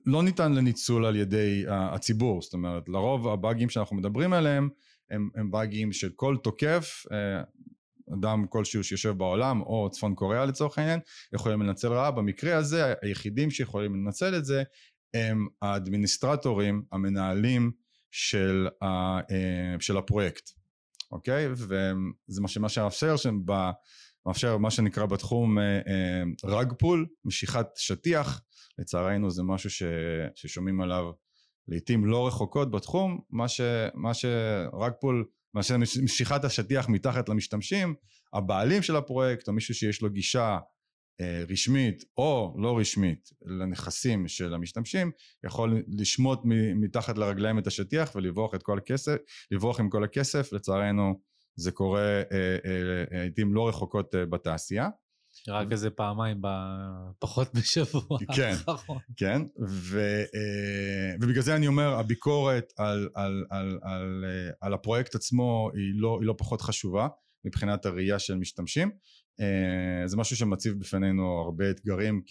לא 0.06 0.24
ניתן 0.24 0.54
לניצול 0.54 1.06
על 1.06 1.16
ידי 1.16 1.64
הציבור, 1.68 2.42
זאת 2.42 2.54
אומרת 2.54 2.90
לרוב 2.90 3.28
הבאגים 3.28 3.70
שאנחנו 3.70 3.96
מדברים 3.96 4.34
עליהם 4.34 4.70
הם, 5.10 5.30
הם 5.36 5.52
באגים 5.52 5.94
של 5.94 6.10
כל 6.16 6.38
תוקף, 6.44 7.04
אה, 7.12 7.44
אדם 8.20 8.46
כלשהו 8.50 8.84
שיושב 8.84 9.10
בעולם, 9.10 9.62
או 9.62 9.90
צפון 9.92 10.16
קוריאה 10.16 10.46
לצורך 10.46 10.78
העניין, 10.78 11.00
יכולים 11.34 11.62
לנצל 11.62 11.88
רעה. 11.88 12.12
במקרה 12.12 12.58
הזה, 12.58 12.94
היחידים 13.02 13.52
שיכולים 13.52 13.96
לנצל 13.96 14.36
את 14.38 14.46
זה, 14.46 14.64
הם 15.14 15.48
האדמיניסטרטורים, 15.62 16.84
המנהלים 16.92 17.72
של, 18.12 18.68
ה, 18.82 18.88
אה, 19.18 19.76
של 19.80 19.98
הפרויקט, 19.98 20.50
אוקיי? 21.12 21.48
וזה 21.52 22.42
מה 22.42 22.48
שמה 22.48 22.70
שמאפשר, 22.70 23.16
מאפשר 24.26 24.58
מה 24.58 24.72
שנקרא 24.72 25.06
בתחום 25.06 25.58
רג 26.46 26.74
פול, 26.80 27.08
משיכת 27.26 27.68
שטיח, 27.76 28.42
לצערנו 28.80 29.32
זה 29.32 29.44
משהו 29.44 29.70
ש, 29.70 29.84
ששומעים 30.36 30.82
עליו 30.82 31.12
לעיתים 31.68 32.06
לא 32.06 32.28
רחוקות 32.28 32.72
בתחום, 32.72 33.20
מה, 33.30 33.48
ש, 33.48 33.62
מה 33.94 34.14
שרג 34.14 34.94
פול, 35.02 35.26
מה 35.54 35.64
שמשיכת 35.64 36.44
השטיח 36.44 36.90
מתחת 36.90 37.30
למשתמשים, 37.30 37.96
הבעלים 38.34 38.82
של 38.82 38.96
הפרויקט 38.96 39.48
או 39.48 39.54
מישהו 39.54 39.74
שיש 39.74 40.02
לו 40.02 40.10
גישה 40.10 40.44
אה, 40.44 40.58
רשמית 41.50 42.04
או 42.18 42.56
לא 42.58 42.78
רשמית 42.78 43.30
לנכסים 43.46 44.28
של 44.28 44.54
המשתמשים 44.54 45.12
יכול 45.46 45.84
לשמוט 45.88 46.40
מתחת 46.76 47.18
לרגליים 47.18 47.60
את 47.60 47.68
השטיח 47.68 48.16
ולברוח 48.16 48.56
את 48.56 48.64
כל 48.64 48.78
הכסף, 48.78 49.16
לברוח 49.52 49.80
עם 49.80 49.90
כל 49.90 50.04
הכסף, 50.04 50.54
לצערנו 50.54 51.20
זה 51.56 51.72
קורה 51.72 52.22
לעיתים 53.12 53.54
לא 53.54 53.70
רחוקות 53.70 54.16
אה, 54.16 54.26
בתעשייה. 54.26 54.90
רק 55.48 55.72
איזה 55.72 55.90
פעמיים 55.90 56.42
פחות 57.20 57.54
בשבוע 57.54 58.18
כן, 58.36 58.54
כן, 59.18 59.42
ו, 59.70 60.00
אה, 60.36 61.16
ובגלל 61.22 61.42
זה 61.42 61.56
אני 61.56 61.68
אומר, 61.68 61.94
הביקורת 61.94 62.74
על, 62.78 63.10
על, 63.16 63.46
על, 63.50 63.80
על, 63.82 64.26
על 64.62 64.74
הפרויקט 64.74 65.16
עצמו 65.16 65.70
היא 65.74 66.02
לא, 66.02 66.18
היא 66.22 66.28
לא 66.28 66.36
פחות 66.38 66.62
חשובה 66.62 67.08
מבחינת 67.46 67.86
הראייה 67.86 68.20
של 68.20 68.36
משתמשים. 68.36 68.92
אה, 69.40 70.08
זה 70.08 70.18
משהו 70.18 70.36
שמציב 70.36 70.80
בפנינו 70.80 71.42
הרבה 71.42 71.72
אתגרים 71.72 72.22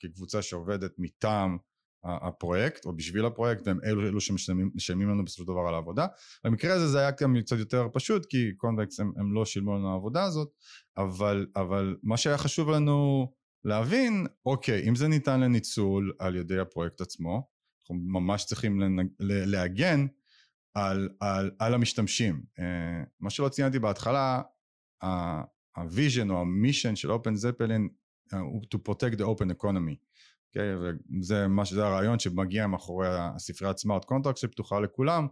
כקבוצה 0.00 0.42
שעובדת 0.42 0.92
מטעם 0.98 1.58
הפרויקט 2.04 2.84
או 2.84 2.96
בשביל 2.96 3.26
הפרויקט 3.26 3.66
והם 3.66 3.78
אלו, 3.84 4.08
אלו 4.08 4.20
שמשלמים 4.20 5.08
לנו 5.08 5.24
בסופו 5.24 5.42
של 5.42 5.48
דבר 5.52 5.68
על 5.68 5.74
העבודה. 5.74 6.06
במקרה 6.44 6.74
הזה 6.74 6.88
זה 6.88 6.98
היה 6.98 7.10
גם 7.20 7.36
קצת 7.40 7.58
יותר 7.58 7.88
פשוט 7.92 8.26
כי 8.26 8.52
קונבקס 8.56 9.00
הם, 9.00 9.12
הם 9.16 9.34
לא 9.34 9.44
שילמו 9.44 9.74
לנו 9.74 9.92
העבודה 9.92 10.24
הזאת 10.24 10.48
אבל, 10.96 11.46
אבל 11.56 11.96
מה 12.02 12.16
שהיה 12.16 12.38
חשוב 12.38 12.70
לנו 12.70 13.30
להבין 13.64 14.26
אוקיי 14.46 14.88
אם 14.88 14.94
זה 14.94 15.08
ניתן 15.08 15.40
לניצול 15.40 16.12
על 16.18 16.36
ידי 16.36 16.58
הפרויקט 16.58 17.00
עצמו 17.00 17.48
אנחנו 17.80 17.94
ממש 17.94 18.44
צריכים 18.44 18.80
לנג, 18.80 19.08
להגן 19.20 20.06
על, 20.74 21.08
על, 21.20 21.50
על 21.58 21.74
המשתמשים. 21.74 22.42
אה, 22.58 23.02
מה 23.20 23.30
שלא 23.30 23.48
ציינתי 23.48 23.78
בהתחלה 23.78 24.42
ה 25.80 25.87
vision 25.87 26.30
או 26.30 26.40
ה 26.40 26.47
mission 26.47 26.96
של 26.96 27.12
OpenZeppelin 27.12 27.88
הוא 28.32 28.62
to 28.74 28.78
protect 28.88 29.16
the 29.16 29.22
open 29.22 29.62
economy. 29.62 29.96
Okay, 29.96 30.58
אוקיי? 30.58 30.92
וזה 31.20 31.48
מה 31.48 31.64
שזה 31.64 31.86
הרעיון 31.86 32.18
שמגיע 32.18 32.66
מאחורי 32.66 33.08
הספריית 33.10 33.78
smart 33.78 34.04
contract 34.04 34.38
שפתוחה 34.38 34.80
לכולם. 34.80 35.26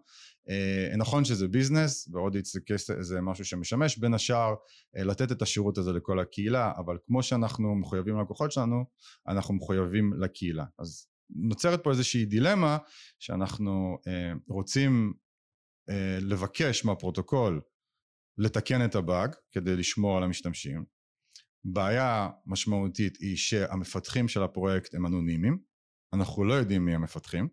אה, 0.48 0.96
נכון 0.96 1.24
שזה 1.24 1.48
business 1.48 2.08
ועוד 2.12 2.36
זה, 2.76 3.02
זה 3.02 3.20
משהו 3.20 3.44
שמשמש 3.44 3.98
בין 3.98 4.14
השאר 4.14 4.54
אה, 4.96 5.04
לתת 5.04 5.32
את 5.32 5.42
השירות 5.42 5.78
הזה 5.78 5.92
לכל 5.92 6.20
הקהילה 6.20 6.72
אבל 6.76 6.98
כמו 7.06 7.22
שאנחנו 7.22 7.74
מחויבים 7.74 8.18
ללקוחות 8.18 8.52
שלנו 8.52 8.84
אנחנו 9.28 9.54
מחויבים 9.54 10.12
לקהילה 10.20 10.64
אז 10.78 11.06
נוצרת 11.30 11.84
פה 11.84 11.90
איזושהי 11.90 12.24
דילמה 12.24 12.78
שאנחנו 13.18 13.98
אה, 14.06 14.32
רוצים 14.48 15.12
אה, 15.90 16.18
לבקש 16.20 16.84
מהפרוטוקול 16.84 17.60
לתקן 18.38 18.84
את 18.84 18.94
הבאג 18.94 19.34
כדי 19.52 19.76
לשמור 19.76 20.16
על 20.16 20.22
המשתמשים. 20.22 20.84
בעיה 21.64 22.28
משמעותית 22.46 23.16
היא 23.16 23.36
שהמפתחים 23.36 24.28
של 24.28 24.42
הפרויקט 24.42 24.94
הם 24.94 25.06
אנונימיים, 25.06 25.58
אנחנו 26.12 26.44
לא 26.44 26.54
יודעים 26.54 26.84
מי 26.84 26.94
המפתחים 26.94 27.48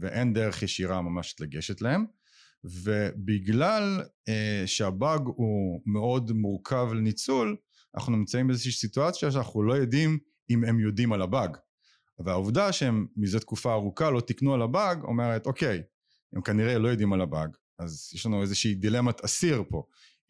ואין 0.00 0.32
דרך 0.32 0.62
ישירה 0.62 1.02
ממש 1.02 1.34
לגשת 1.40 1.80
להם 1.80 2.04
ובגלל 2.64 4.02
אה, 4.28 4.62
שהבאג 4.66 5.20
הוא 5.26 5.82
מאוד 5.86 6.32
מורכב 6.32 6.88
לניצול 6.92 7.56
אנחנו 7.94 8.16
נמצאים 8.16 8.46
באיזושהי 8.46 8.72
סיטואציה 8.72 9.30
שאנחנו 9.30 9.62
לא 9.62 9.74
יודעים 9.74 10.18
אם 10.50 10.64
הם 10.64 10.80
יודעים 10.80 11.12
על 11.12 11.22
הבאג. 11.22 11.56
והעובדה 12.18 12.72
שהם 12.72 13.06
מזה 13.16 13.40
תקופה 13.40 13.72
ארוכה 13.72 14.10
לא 14.10 14.20
תיקנו 14.20 14.54
על 14.54 14.62
הבאג 14.62 15.02
אומרת 15.02 15.46
אוקיי 15.46 15.82
הם 16.32 16.42
כנראה 16.42 16.78
לא 16.78 16.88
יודעים 16.88 17.12
על 17.12 17.20
הבאג 17.20 17.50
אז 17.78 18.10
יש 18.14 18.26
לנו 18.26 18.42
איזושהי 18.42 18.74
דילמת 18.74 19.24
אסיר 19.24 19.64
פה 19.68 19.82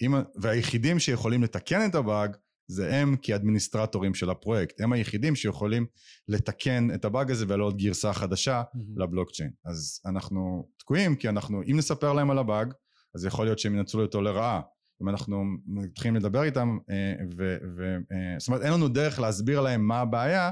אם, 0.03 0.15
והיחידים 0.41 0.99
שיכולים 0.99 1.43
לתקן 1.43 1.91
את 1.91 1.95
הבאג 1.95 2.37
זה 2.71 2.95
הם 2.95 3.17
כאדמיניסטרטורים 3.23 4.15
של 4.15 4.31
הפרויקט, 4.31 4.81
הם 4.81 4.93
היחידים 4.93 5.37
שיכולים 5.37 5.87
לתקן 6.29 6.89
את 6.95 7.05
הבאג 7.05 7.31
הזה 7.31 7.45
ולעוד 7.49 7.77
גרסה 7.77 8.13
חדשה 8.13 8.63
mm-hmm. 8.63 9.03
לבלוקצ'יין. 9.03 9.51
אז 9.65 10.01
אנחנו 10.07 10.69
תקועים 10.79 11.17
כי 11.17 11.29
אנחנו, 11.29 11.63
אם 11.63 11.77
נספר 11.79 12.13
להם 12.13 12.31
על 12.31 12.39
הבאג, 12.39 12.73
אז 13.15 13.25
יכול 13.25 13.47
להיות 13.47 13.59
שהם 13.59 13.79
ינצלו 13.79 14.03
אותו 14.03 14.21
לרעה. 14.21 14.61
אם 15.03 15.09
אנחנו 15.09 15.45
מתחילים 15.67 16.17
לדבר 16.17 16.43
איתם, 16.43 16.79
אה, 16.91 17.15
ו, 17.39 17.57
ו, 17.77 17.97
אה, 18.13 18.39
זאת 18.39 18.49
אומרת 18.49 18.63
אין 18.63 18.73
לנו 18.73 18.89
דרך 18.89 19.19
להסביר 19.19 19.61
להם 19.61 19.87
מה 19.87 20.01
הבעיה 20.01 20.51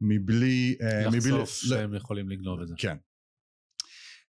מבלי... 0.00 0.76
אה, 0.82 1.06
לחשוף 1.06 1.26
מבלי, 1.26 1.46
שהם 1.46 1.94
יכולים 1.94 2.28
לגנוב 2.28 2.60
את 2.60 2.68
זה. 2.68 2.74
כן. 2.78 2.96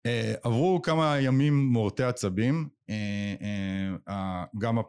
Uh, 0.07 0.38
עברו 0.42 0.82
כמה 0.82 1.20
ימים 1.20 1.66
מורטי 1.66 2.03
עצבים, 2.03 2.68
uh, 2.90 2.92
uh, 4.09 4.12
גם 4.59 4.78
uh, 4.78 4.82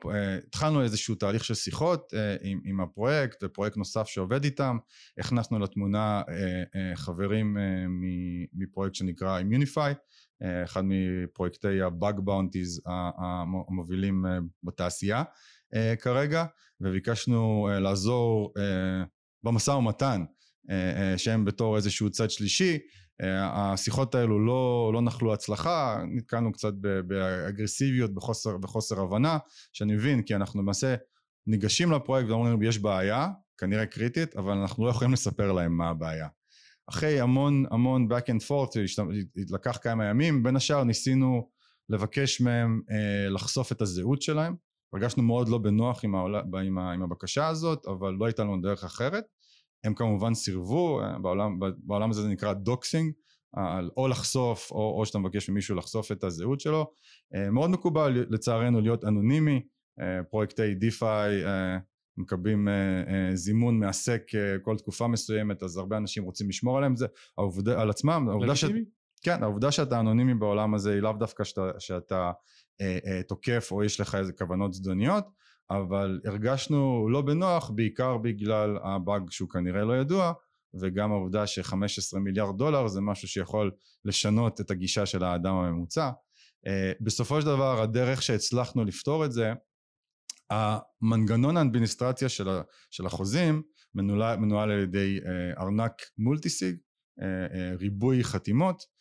התחלנו 0.48 0.84
איזשהו 0.84 1.16
תהליך 1.16 1.44
של 1.46 1.54
שיחות 1.54 2.14
uh, 2.14 2.18
עם, 2.44 2.62
עם 2.66 2.82
הפרויקט 2.82 3.44
ופרויקט 3.44 3.78
נוסף 3.78 4.08
שעובד 4.08 4.44
איתם, 4.44 4.78
הכנסנו 5.20 5.60
לתמונה 5.60 6.22
uh, 6.22 6.30
uh, 6.30 6.96
חברים 6.96 7.58
uh, 7.58 7.60
מפרויקט 8.54 8.96
שנקרא 8.96 9.42
Immunify, 9.42 9.94
אחד 10.64 10.82
מפרויקטי 10.86 11.82
ה-Bug 11.82 12.18
Bounties 12.18 12.90
המובילים 13.68 14.26
בתעשייה 14.64 15.24
uh, 15.76 16.02
כרגע, 16.02 16.46
וביקשנו 16.82 17.70
uh, 17.70 17.80
לעזור 17.80 18.54
uh, 18.58 18.62
במשא 19.44 19.72
ומתן 19.72 20.24
שהם 21.18 21.46
בתור 21.46 21.76
איזשהו 21.76 22.10
צד 22.10 22.30
שלישי 22.30 22.78
השיחות 23.24 24.16
האלו 24.16 24.46
לא, 24.46 24.92
לא 24.94 25.02
נחלו 25.02 25.34
הצלחה, 25.34 26.04
נתקלנו 26.08 26.52
קצת 26.52 26.74
באגרסיביות, 27.08 28.14
בחוסר, 28.14 28.58
בחוסר 28.58 29.02
הבנה, 29.02 29.38
שאני 29.74 29.94
מבין 29.94 30.22
כי 30.22 30.36
אנחנו 30.36 30.62
למעשה 30.62 30.96
ניגשים 31.48 31.92
לפרויקט 31.92 32.30
ואומרים 32.30 32.64
יש 32.64 32.80
בעיה, 32.80 33.28
כנראה 33.58 33.86
קריטית, 33.86 34.36
אבל 34.36 34.54
אנחנו 34.54 34.86
לא 34.86 34.90
יכולים 34.90 35.14
לספר 35.14 35.52
להם 35.52 35.78
מה 35.78 35.90
הבעיה. 35.90 36.28
אחרי 36.90 37.20
המון 37.20 37.66
המון 37.72 38.08
back 38.12 38.26
and 38.26 38.48
forth, 38.48 38.80
לקח 39.50 39.78
כמה 39.82 40.06
ימים, 40.06 40.44
בין 40.44 40.56
השאר 40.56 40.84
ניסינו 40.84 41.50
לבקש 41.90 42.42
מהם 42.42 42.82
אה, 42.92 43.30
לחשוף 43.30 43.72
את 43.72 43.82
הזהות 43.82 44.22
שלהם, 44.22 44.56
הרגשנו 44.94 45.24
מאוד 45.24 45.50
לא 45.50 45.58
בנוח 45.58 46.04
עם, 46.04 46.16
העול, 46.16 46.36
עם, 46.36 46.78
עם 46.80 47.04
הבקשה 47.04 47.48
הזאת, 47.48 47.86
אבל 47.88 48.14
לא 48.20 48.26
הייתה 48.26 48.44
לנו 48.44 48.62
דרך 48.62 48.84
אחרת. 48.84 49.24
הם 49.84 49.94
כמובן 49.94 50.34
סירבו, 50.34 51.02
אה, 51.02 51.20
בעולם, 51.20 51.60
בעולם 51.78 52.10
הזה 52.10 52.22
זה 52.22 52.28
נקרא 52.28 52.54
doxxing, 52.54 53.14
אה, 53.58 53.80
או 53.98 54.08
לחשוף 54.08 54.72
או, 54.72 55.00
או 55.00 55.06
שאתה 55.06 55.20
מבקש 55.20 55.50
ממישהו 55.50 55.76
לחשוף 55.76 56.12
את 56.12 56.24
הזהות 56.24 56.60
שלו. 56.60 56.92
אה, 57.36 57.50
מאוד 57.50 57.70
מקובל 57.70 58.26
לצערנו 58.30 58.82
להיות 58.82 59.06
אנונימי, 59.06 59.62
פרויקטי 60.30 60.76
דיפיי 60.76 61.44
מקבלים 62.18 62.68
זימון 63.34 63.80
מעסק 63.80 64.22
כל 64.62 64.78
תקופה 64.78 65.08
מסוימת 65.08 65.64
אז 65.64 65.78
הרבה 65.78 65.98
אנשים 65.98 66.24
רוצים 66.24 66.50
לשמור 66.50 66.78
עליהם. 66.78 66.96
זה 66.96 67.08
העובדה, 67.38 67.82
על 67.82 67.90
עצמם, 67.90 68.28
העובדה, 68.30 68.56
ש... 68.56 68.66
כן, 69.22 69.44
העובדה 69.44 69.72
שאתה 69.72 70.00
אנונימי 70.00 70.34
בעולם 70.34 70.74
הזה 70.74 70.94
היא 70.94 71.02
לאו 71.02 71.14
דווקא 71.14 71.44
שאתה, 71.44 71.72
שאתה 71.80 72.32
אה, 72.82 72.98
אה, 73.06 73.24
תוקף 73.24 73.70
או 73.72 73.84
יש 73.84 74.00
לך 74.00 74.16
איזה 74.16 74.34
כוונות 74.34 74.74
זדוניות 74.74 75.26
אבל 75.72 76.22
הרגשנו 76.26 77.10
לא 77.10 77.22
בנוח 77.22 77.70
בעיקר 77.70 78.18
בגלל 78.18 78.78
הבאג 78.84 79.32
שהוא 79.32 79.50
כנראה 79.50 79.84
לא 79.84 79.98
ידוע 79.98 80.34
וגם 80.74 81.12
העובדה 81.12 81.48
ש-15 81.48 82.20
מיליארד 82.20 82.58
דולר 82.58 82.88
זה 82.88 83.02
משהו 83.02 83.28
שיכול 83.28 83.72
לשנות 84.06 84.62
את 84.62 84.72
הגישה 84.72 85.06
של 85.06 85.24
האדם 85.24 85.56
הממוצע. 85.56 86.12
אה, 86.66 86.70
בסופו 87.02 87.42
של 87.42 87.48
דבר 87.48 87.82
הדרך 87.82 88.22
שהצלחנו 88.22 88.86
לפתור 88.86 89.26
את 89.26 89.32
זה, 89.32 89.54
המנגנון 90.50 91.58
האדמיניסטרציה 91.58 92.30
של, 92.30 92.48
של 92.92 93.06
החוזים 93.06 93.62
מנוהל, 93.96 94.38
מנוהל 94.38 94.72
על 94.72 94.80
ידי 94.80 95.20
אה, 95.20 95.62
ארנק 95.62 96.02
multisig, 96.18 96.76
אה, 97.20 97.24
ריבוי 97.80 98.24
חתימות, 98.24 99.00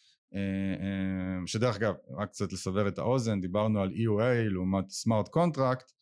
שדרך 1.47 1.77
אגב, 1.77 1.95
רק 2.19 2.29
קצת 2.29 2.53
לסבר 2.53 2.89
את 2.89 2.99
האוזן, 2.99 3.41
דיברנו 3.41 3.81
על 3.81 3.89
EOA 3.89 4.51
לעומת 4.51 4.91
smart 4.91 5.29
contract, 5.29 5.61
אה, 5.63 5.71
אה, 5.71 5.98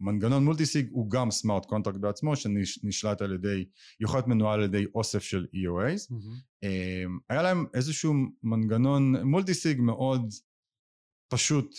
מנגנון 0.00 0.44
multisig 0.44 0.88
הוא 0.90 1.10
גם 1.10 1.30
smart 1.30 1.66
contract 1.66 1.98
בעצמו 1.98 2.36
שנשלט 2.36 3.22
על 3.22 3.34
ידי, 3.34 3.64
יכול 4.00 4.18
להיות 4.18 4.28
מנוהל 4.28 4.60
על 4.60 4.64
ידי 4.64 4.84
אוסף 4.94 5.22
של 5.22 5.46
EOAs. 5.54 6.12
Mm-hmm. 6.12 6.66
היה 7.30 7.42
להם 7.42 7.66
איזשהו 7.74 8.14
מנגנון 8.42 9.16
מולטיסיג 9.16 9.80
מאוד 9.80 10.34
פשוט, 11.28 11.74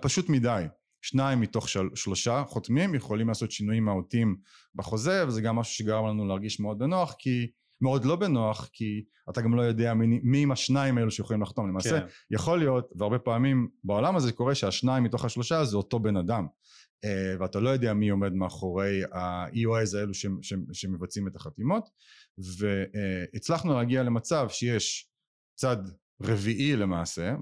פשוט 0.00 0.28
מדי. 0.28 0.64
שניים 1.04 1.40
מתוך 1.40 1.68
של, 1.68 1.88
שלושה 1.94 2.44
חותמים 2.48 2.94
יכולים 2.94 3.28
לעשות 3.28 3.50
שינויים 3.50 3.84
מהותיים 3.84 4.36
בחוזה 4.74 5.24
וזה 5.28 5.40
גם 5.40 5.56
משהו 5.56 5.74
שגרם 5.74 6.06
לנו 6.06 6.28
להרגיש 6.28 6.60
מאוד 6.60 6.78
בנוח 6.78 7.14
כי 7.18 7.50
מאוד 7.82 8.04
לא 8.04 8.16
בנוח 8.16 8.68
כי 8.72 9.04
אתה 9.30 9.40
גם 9.40 9.54
לא 9.54 9.62
יודע 9.62 9.94
מי, 9.94 10.20
מי 10.22 10.42
עם 10.42 10.52
השניים 10.52 10.98
האלו 10.98 11.10
שיכולים 11.10 11.42
לחתום 11.42 11.68
למעשה 11.68 12.00
כן. 12.00 12.06
יכול 12.30 12.58
להיות 12.58 12.92
והרבה 12.96 13.18
פעמים 13.18 13.68
בעולם 13.84 14.16
הזה 14.16 14.32
קורה 14.32 14.54
שהשניים 14.54 15.04
מתוך 15.04 15.24
השלושה 15.24 15.64
זה 15.64 15.76
אותו 15.76 16.00
בן 16.00 16.16
אדם 16.16 16.46
אה, 17.04 17.34
ואתה 17.40 17.60
לא 17.60 17.70
יודע 17.70 17.94
מי 17.94 18.08
עומד 18.08 18.32
מאחורי 18.32 19.02
ה-EOIs 19.04 19.96
האלו 19.98 20.14
ש, 20.14 20.26
ש, 20.42 20.54
שמבצעים 20.72 21.28
את 21.28 21.36
החתימות 21.36 21.88
והצלחנו 22.38 23.74
להגיע 23.74 24.02
למצב 24.02 24.46
שיש 24.48 25.10
צד 25.54 25.76
רביעי 26.22 26.76
למעשה 26.76 27.34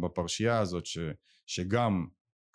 בפרשייה 0.00 0.58
הזאת 0.58 0.86
ש, 0.86 0.98
שגם 1.46 2.06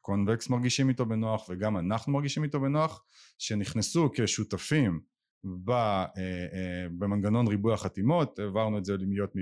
קונבקס 0.01 0.49
מרגישים 0.49 0.89
איתו 0.89 1.05
בנוח 1.05 1.49
וגם 1.49 1.77
אנחנו 1.77 2.13
מרגישים 2.13 2.43
איתו 2.43 2.59
בנוח 2.59 3.03
שנכנסו 3.37 4.09
כשותפים 4.13 4.91
אה, 4.91 4.97
אה, 4.97 5.10
במנגנון 6.97 7.47
ריבוי 7.47 7.73
החתימות 7.73 8.39
העברנו 8.39 8.77
את 8.77 8.85
זה 8.85 8.95
להיות 8.99 9.33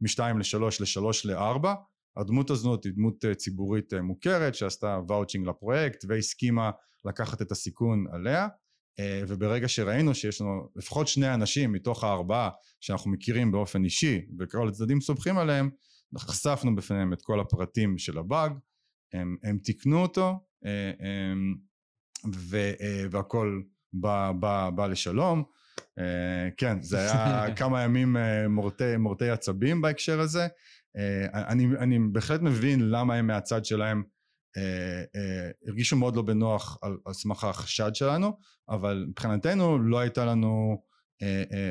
משתיים 0.00 0.38
לשלוש 0.38 0.80
לשלוש 0.80 1.26
לארבע. 1.26 1.74
הדמות 2.16 2.50
הזאת 2.50 2.84
היא 2.84 2.92
דמות 2.92 3.24
אה, 3.24 3.34
ציבורית 3.34 3.94
מוכרת 3.94 4.54
שעשתה 4.54 5.00
ואוצ'ינג 5.08 5.48
לפרויקט 5.48 6.04
והסכימה 6.08 6.70
לקחת 7.04 7.42
את 7.42 7.52
הסיכון 7.52 8.04
עליה. 8.12 8.48
וברגע 9.28 9.68
שראינו 9.68 10.14
שיש 10.14 10.40
לנו 10.40 10.68
לפחות 10.76 11.08
שני 11.08 11.34
אנשים 11.34 11.72
מתוך 11.72 12.04
הארבעה 12.04 12.50
שאנחנו 12.80 13.10
מכירים 13.10 13.52
באופן 13.52 13.84
אישי 13.84 14.26
וכל 14.38 14.68
הצדדים 14.68 15.00
סומכים 15.00 15.38
עליהם 15.38 15.70
חשפנו 16.18 16.76
בפניהם 16.76 17.12
את 17.12 17.22
כל 17.22 17.40
הפרטים 17.40 17.98
של 17.98 18.18
הבאג. 18.18 18.52
הם, 19.12 19.36
הם 19.42 19.58
תיקנו 19.58 20.02
אותו 20.02 20.34
והכל 23.10 23.60
בא, 23.92 24.32
בא, 24.32 24.70
בא 24.70 24.86
לשלום. 24.86 25.44
אה, 25.98 26.48
כן, 26.56 26.82
זה 26.82 26.98
היה 26.98 27.46
כמה 27.58 27.82
ימים 27.82 28.16
אה, 28.16 28.48
מורטי, 28.48 28.96
מורטי 28.96 29.30
עצבים 29.30 29.82
בהקשר 29.82 30.20
הזה. 30.20 30.46
אה, 30.96 31.48
אני, 31.48 31.66
אני 31.78 31.98
בהחלט 32.12 32.40
מבין 32.40 32.90
למה 32.90 33.14
הם 33.14 33.26
מהצד 33.26 33.64
שלהם 33.64 34.02
הרגישו 35.66 35.96
מאוד 35.96 36.16
לא 36.16 36.22
בנוח 36.22 36.78
על, 36.82 36.96
על 37.06 37.12
סמך 37.12 37.44
החשד 37.44 37.94
שלנו, 37.94 38.38
אבל 38.68 39.06
מבחינתנו 39.08 39.78
לא 39.78 39.98
הייתה 39.98 40.24
לנו 40.24 40.82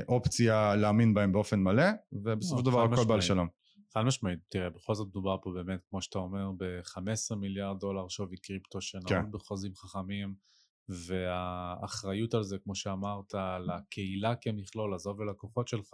אופציה 0.08 0.76
להאמין 0.76 1.14
בהם 1.14 1.32
באופן 1.32 1.60
מלא, 1.60 1.84
ובסופו 2.12 2.60
של 2.60 2.66
לא, 2.66 2.72
דבר 2.72 2.94
הכל 2.94 3.06
בא 3.06 3.16
לשלום. 3.16 3.48
חד 3.94 4.02
משמעית, 4.02 4.40
תראה, 4.50 4.70
בכל 4.70 4.96
זאת 4.96 5.08
מדובר 5.08 5.38
פה 5.44 5.52
באמת, 5.56 5.80
כמו 5.90 6.02
שאתה 6.02 6.20
אומר, 6.20 6.52
ב-15 6.58 7.36
מיליארד 7.36 7.80
דולר 7.80 8.08
שווי 8.08 8.38
קריפטו 8.38 8.82
שנעול 8.82 9.10
כן. 9.10 9.32
בחוזים 9.32 9.76
חכמים. 9.76 10.34
והאחריות 10.90 12.34
על 12.34 12.44
זה, 12.44 12.58
כמו 12.64 12.76
שאמרת, 12.76 13.34
לקהילה 13.68 14.36
כמכלול, 14.36 14.94
עזוב 14.94 15.20
ולקוחות 15.20 15.68
שלך, 15.68 15.94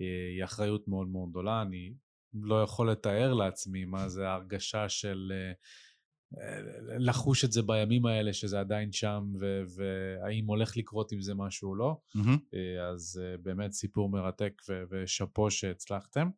אה, 0.00 0.28
היא 0.36 0.44
אחריות 0.44 0.88
מאוד 0.88 1.08
מאוד 1.08 1.30
גדולה. 1.30 1.62
אני 1.62 1.94
לא 2.34 2.62
יכול 2.62 2.90
לתאר 2.90 3.34
לעצמי 3.34 3.84
מה 3.84 4.08
זה 4.08 4.28
ההרגשה 4.28 4.88
של 4.88 5.32
אה, 5.34 5.52
אה, 6.38 6.60
לחוש 6.98 7.44
את 7.44 7.52
זה 7.52 7.62
בימים 7.62 8.06
האלה, 8.06 8.32
שזה 8.32 8.60
עדיין 8.60 8.92
שם, 8.92 9.32
והאם 9.76 10.46
הולך 10.46 10.76
לקרות 10.76 11.12
עם 11.12 11.20
זה 11.20 11.34
משהו 11.34 11.70
או 11.70 11.74
לא. 11.74 11.96
Mm-hmm. 12.16 12.58
אז 12.92 13.20
באמת 13.42 13.72
סיפור 13.72 14.10
מרתק 14.10 14.52
ושאפו 14.90 15.50
שהצלחתם. 15.50 16.28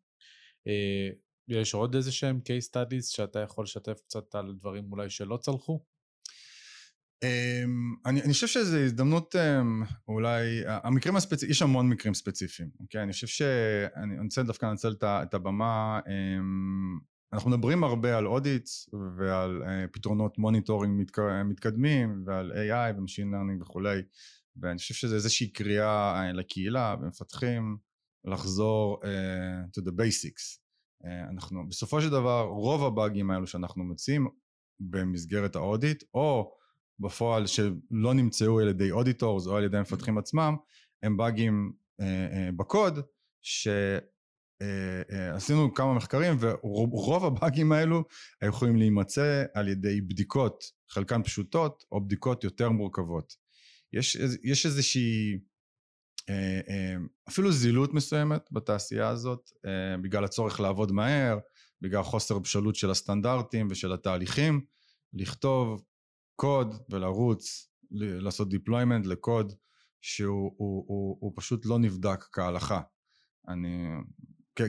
יש 1.49 1.75
עוד 1.75 1.95
איזה 1.95 2.13
שהם 2.13 2.41
case 2.45 2.71
studies 2.71 3.17
שאתה 3.17 3.39
יכול 3.39 3.65
לשתף 3.65 4.01
קצת 4.05 4.35
על 4.35 4.55
דברים 4.59 4.93
אולי 4.93 5.11
שלא 5.11 5.37
צלחו? 5.37 5.81
Um, 7.25 8.09
אני, 8.09 8.23
אני 8.23 8.33
חושב 8.33 8.47
שזו 8.47 8.77
הזדמנות 8.77 9.35
um, 9.35 9.87
אולי, 10.09 10.63
המקרים 10.67 11.17
הספציפיים, 11.17 11.51
יש 11.51 11.63
המון 11.63 11.89
מקרים 11.89 12.15
ספציפיים, 12.15 12.71
אוקיי? 12.81 13.03
אני 13.03 13.13
חושב 13.13 13.27
שאני 13.27 14.19
רוצה 14.25 14.43
דווקא 14.43 14.67
לנצל 14.67 14.93
את, 14.93 15.05
את 15.05 15.35
הבמה, 15.35 16.01
um, 16.05 17.05
אנחנו 17.33 17.51
מדברים 17.51 17.85
הרבה 17.85 18.19
על 18.19 18.27
audits 18.27 18.89
ועל 19.19 19.63
אה, 19.63 19.67
פתרונות 19.93 20.39
monitoring 20.39 21.01
מתק, 21.01 21.19
מתקדמים 21.45 22.23
ועל 22.27 22.53
AI 22.53 22.99
ו 22.99 23.03
machine 23.03 23.31
learning 23.31 23.63
וכולי, 23.63 24.03
ואני 24.57 24.79
חושב 24.79 24.95
שזה 24.95 25.15
איזושהי 25.15 25.53
קריאה 25.53 26.31
אה, 26.31 26.33
לקהילה 26.33 26.97
ומפתחים 27.01 27.77
לחזור 28.25 29.01
אה, 29.03 29.79
to 29.79 29.83
the 29.83 29.93
basics. 29.93 30.59
אה, 31.05 31.31
אנחנו, 31.31 31.69
בסופו 31.69 32.01
של 32.01 32.11
דבר, 32.11 32.43
רוב 32.43 32.85
הבאגים 32.85 33.31
האלו 33.31 33.47
שאנחנו 33.47 33.85
מוצאים 33.85 34.27
במסגרת 34.81 35.57
ה 35.57 35.64
audit, 35.64 36.05
או 36.15 36.60
בפועל 37.01 37.47
שלא 37.47 38.15
נמצאו 38.15 38.61
על 38.61 38.69
ידי 38.69 38.91
auditors 38.91 39.47
או 39.47 39.57
על 39.57 39.65
ידי 39.65 39.77
המפתחים 39.77 40.19
עצמם 40.19 40.57
הם 41.03 41.17
באגים 41.17 41.73
אה, 42.01 42.07
אה, 42.07 42.49
בקוד 42.57 42.99
שעשינו 43.43 44.01
אה, 45.61 45.65
אה, 45.65 45.75
כמה 45.75 45.95
מחקרים 45.95 46.37
ורוב 46.41 47.25
הבאגים 47.25 47.73
האלו 47.73 48.05
יכולים 48.45 48.77
להימצא 48.77 49.45
על 49.55 49.69
ידי 49.69 50.01
בדיקות 50.01 50.65
חלקן 50.89 51.23
פשוטות 51.23 51.85
או 51.93 52.05
בדיקות 52.05 52.45
יותר 52.45 52.71
מורכבות. 52.71 53.37
יש, 53.93 54.17
יש 54.43 54.67
איזושהי 54.67 55.39
אה, 56.31 56.61
אה, 56.69 56.97
אפילו 57.29 57.53
זילות 57.53 57.95
מסוימת 57.95 58.49
בתעשייה 58.53 59.09
הזאת 59.09 59.51
אה, 59.67 59.97
בגלל 60.03 60.25
הצורך 60.25 60.61
לעבוד 60.61 60.93
מהר 60.93 61.39
בגלל 61.81 62.03
חוסר 62.03 62.39
בשלות 62.39 62.77
של 62.77 62.91
הסטנדרטים 62.91 63.69
ושל 63.71 63.93
התהליכים 63.93 64.65
לכתוב 65.13 65.85
קוד 66.41 66.75
ולרוץ, 66.91 67.71
לעשות 67.91 68.49
deployment 68.49 69.09
לקוד 69.09 69.53
שהוא 70.01 70.55
הוא, 70.57 70.85
הוא, 70.87 71.17
הוא 71.21 71.33
פשוט 71.37 71.67
לא 71.67 71.79
נבדק 71.79 72.25
כהלכה. 72.33 72.81
אני 73.49 73.87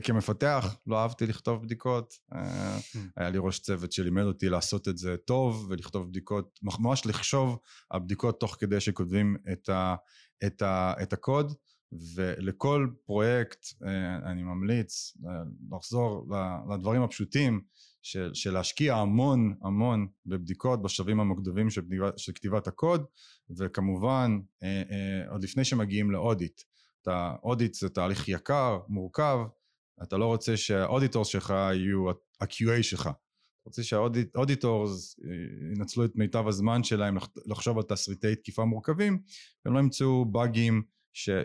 כמפתח 0.03 0.75
לא 0.87 0.99
אהבתי 0.99 1.25
לכתוב 1.25 1.63
בדיקות, 1.63 2.13
אה, 2.33 2.77
hmm. 2.77 2.97
היה 3.17 3.29
לי 3.29 3.37
ראש 3.41 3.59
צוות 3.59 3.91
שלימד 3.91 4.23
אותי 4.23 4.49
לעשות 4.49 4.87
את 4.87 4.97
זה 4.97 5.15
טוב 5.27 5.67
ולכתוב 5.69 6.09
בדיקות, 6.09 6.59
ממש 6.63 7.05
לחשוב 7.05 7.57
על 7.89 7.99
בדיקות 7.99 8.39
תוך 8.39 8.55
כדי 8.59 8.79
שכותבים 8.79 9.35
את, 9.51 9.69
ה, 9.69 9.95
את, 10.45 10.61
ה, 10.61 10.93
את 11.01 11.13
הקוד 11.13 11.53
ולכל 12.15 12.89
פרויקט 13.05 13.65
אה, 13.85 14.31
אני 14.31 14.43
ממליץ 14.43 15.17
אה, 15.27 15.31
לחזור 15.77 16.27
לדברים 16.73 17.01
הפשוטים 17.01 17.61
של, 18.01 18.31
של 18.33 18.53
להשקיע 18.53 18.95
המון 18.95 19.55
המון 19.63 20.07
בבדיקות 20.25 20.81
בשלבים 20.81 21.19
המוקדמים 21.19 21.69
של, 21.69 21.81
של 22.17 22.31
כתיבת 22.33 22.67
הקוד 22.67 23.05
וכמובן 23.57 24.39
אה, 24.63 25.23
עוד 25.29 25.43
לפני 25.43 25.65
שמגיעים 25.65 26.11
לאודיט. 26.11 26.61
האודיט 27.07 27.73
זה 27.73 27.89
תהליך 27.89 28.27
יקר, 28.27 28.79
מורכב, 28.87 29.37
אתה 30.03 30.17
לא 30.17 30.25
רוצה 30.25 30.57
שה 30.57 30.76
auditors 30.76 31.27
שלך 31.27 31.49
יהיו 31.49 32.09
ה-QA 32.09 32.83
שלך. 32.83 33.01
אתה 33.01 33.69
רוצה 33.69 33.83
שה 33.83 34.20
auditors 34.20 35.19
ינצלו 35.75 36.05
את 36.05 36.11
מיטב 36.15 36.47
הזמן 36.47 36.83
שלהם 36.83 37.17
לחשוב 37.45 37.77
על 37.77 37.83
תסריטי 37.83 38.35
תקיפה 38.35 38.65
מורכבים 38.65 39.21
והם 39.65 39.73
לא 39.73 39.79
ימצאו 39.79 40.25
באגים 40.25 40.83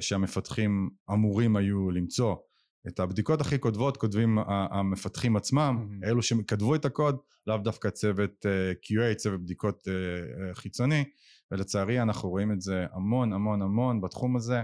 שהמפתחים 0.00 0.90
אמורים 1.12 1.56
היו 1.56 1.90
למצוא. 1.90 2.36
את 2.88 3.00
הבדיקות 3.00 3.40
הכי 3.40 3.58
טובות 3.58 3.96
כותבים 3.96 4.38
המפתחים 4.48 5.36
עצמם, 5.36 5.86
mm-hmm. 6.02 6.06
אלו 6.08 6.22
שכתבו 6.22 6.74
את 6.74 6.84
הקוד, 6.84 7.18
לאו 7.46 7.56
דווקא 7.56 7.90
צוות 7.90 8.46
אה, 8.46 8.72
QA, 8.72 9.14
צוות 9.14 9.40
בדיקות 9.40 9.88
אה, 9.88 9.92
אה, 9.92 10.54
חיצוני, 10.54 11.04
ולצערי 11.50 12.02
אנחנו 12.02 12.28
רואים 12.28 12.52
את 12.52 12.60
זה 12.60 12.86
המון 12.92 13.32
המון 13.32 13.62
המון 13.62 14.00
בתחום 14.00 14.36
הזה, 14.36 14.62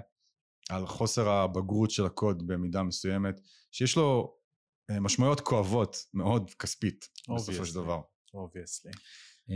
על 0.70 0.86
חוסר 0.86 1.28
הבגרות 1.28 1.90
של 1.90 2.06
הקוד 2.06 2.46
במידה 2.46 2.82
מסוימת, 2.82 3.40
שיש 3.72 3.96
לו 3.96 4.34
משמעויות 5.00 5.40
כואבות 5.40 5.96
מאוד 6.14 6.50
כספית, 6.58 7.08
Obviously. 7.30 7.34
בסופו 7.34 7.66
של 7.66 7.74
דבר. 7.74 8.00
Obviously. 8.34 8.92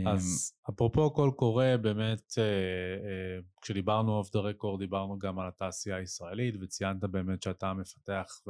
אז 0.05 0.53
אפרופו 0.69 1.13
קול 1.13 1.31
קורא, 1.31 1.75
באמת, 1.81 2.33
אה, 2.37 2.43
אה, 2.43 3.39
כשדיברנו 3.61 4.17
off 4.17 4.31
the 4.31 4.39
record, 4.39 4.79
דיברנו 4.79 5.19
גם 5.19 5.39
על 5.39 5.47
התעשייה 5.47 5.95
הישראלית, 5.95 6.55
וציינת 6.61 6.99
באמת 6.99 7.43
שאתה 7.43 7.69
המפתח 7.69 8.41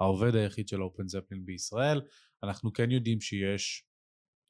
והעובד 0.00 0.34
היחיד 0.34 0.68
של 0.68 0.82
OpenZeppelin 0.82 1.44
בישראל. 1.44 2.02
אנחנו 2.42 2.72
כן 2.72 2.90
יודעים 2.90 3.20
שיש 3.20 3.86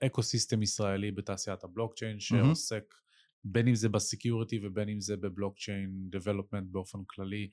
ecosystem 0.07 0.63
ישראלי 0.63 1.11
בתעשיית 1.11 1.65
הבלוקצ'יין 1.65 2.21
שעוסק 2.21 2.85
mm-hmm. 2.93 3.05
בין 3.45 3.69
אם 3.69 3.75
זה 3.75 3.89
ב 3.89 3.97
security 3.97 4.61
ובין 4.63 4.89
אם 4.89 5.01
זה 5.01 5.17
ב 5.17 5.24
blockchain 5.24 5.91
development 6.11 6.67
באופן 6.71 6.99
כללי, 7.07 7.49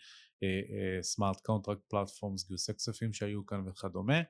smart 1.01 1.41
contract 1.41 1.81
platforms, 1.89 2.47
גיוסי 2.47 2.73
כספים 2.73 3.13
שהיו 3.13 3.45
כאן 3.45 3.67
וכדומה. 3.67 4.21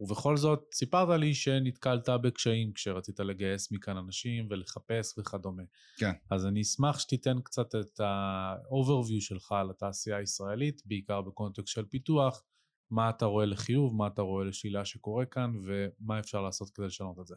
ובכל 0.00 0.36
זאת, 0.36 0.60
סיפרת 0.72 1.20
לי 1.20 1.34
שנתקלת 1.34 2.08
בקשיים 2.08 2.72
כשרצית 2.72 3.20
לגייס 3.20 3.72
מכאן 3.72 3.96
אנשים 3.96 4.46
ולחפש 4.50 5.18
וכדומה. 5.18 5.62
כן. 5.96 6.12
אז 6.30 6.46
אני 6.46 6.62
אשמח 6.62 6.98
שתיתן 6.98 7.40
קצת 7.44 7.74
את 7.74 8.00
ה-overview 8.00 9.20
שלך 9.20 9.52
על 9.52 9.70
התעשייה 9.70 10.16
הישראלית, 10.16 10.82
בעיקר 10.84 11.20
ב 11.20 11.26
context 11.26 11.68
של 11.68 11.84
פיתוח, 11.84 12.42
מה 12.90 13.10
אתה 13.10 13.24
רואה 13.24 13.46
לחיוב, 13.46 13.96
מה 13.96 14.06
אתה 14.06 14.22
רואה 14.22 14.44
לשלילה 14.44 14.84
שקורה 14.84 15.26
כאן, 15.26 15.52
ומה 15.64 16.18
אפשר 16.18 16.40
לעשות 16.42 16.70
כדי 16.70 16.86
לשנות 16.86 17.18
את 17.20 17.26
זה. 17.26 17.34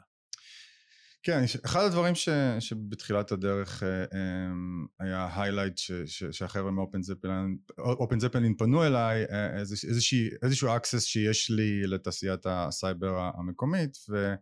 כן, 1.25 1.43
אחד 1.65 1.83
הדברים 1.83 2.15
ש, 2.15 2.29
שבתחילת 2.59 3.31
הדרך 3.31 3.83
אה, 3.83 4.05
אמ, 4.13 4.85
היה 4.99 5.27
ש, 5.75 5.91
שהחבר'ה 6.31 6.71
מ 6.71 8.19
OpenZeppelin, 8.19 8.55
פנו 8.57 8.83
אליי, 8.83 9.25
אה, 9.31 9.59
איזושהי, 9.59 10.29
איזשהו 10.41 10.69
access 10.69 10.99
שיש 10.99 11.49
לי 11.49 11.87
לתעשיית 11.87 12.45
הסייבר 12.45 13.31
המקומית, 13.35 13.97
ו, 14.09 14.33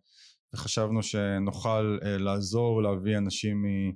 וחשבנו 0.53 1.03
שנוכל 1.03 1.97
אה, 2.03 2.17
לעזור 2.17 2.83
להביא 2.83 3.17
אנשים 3.17 3.61
מ, 3.61 3.91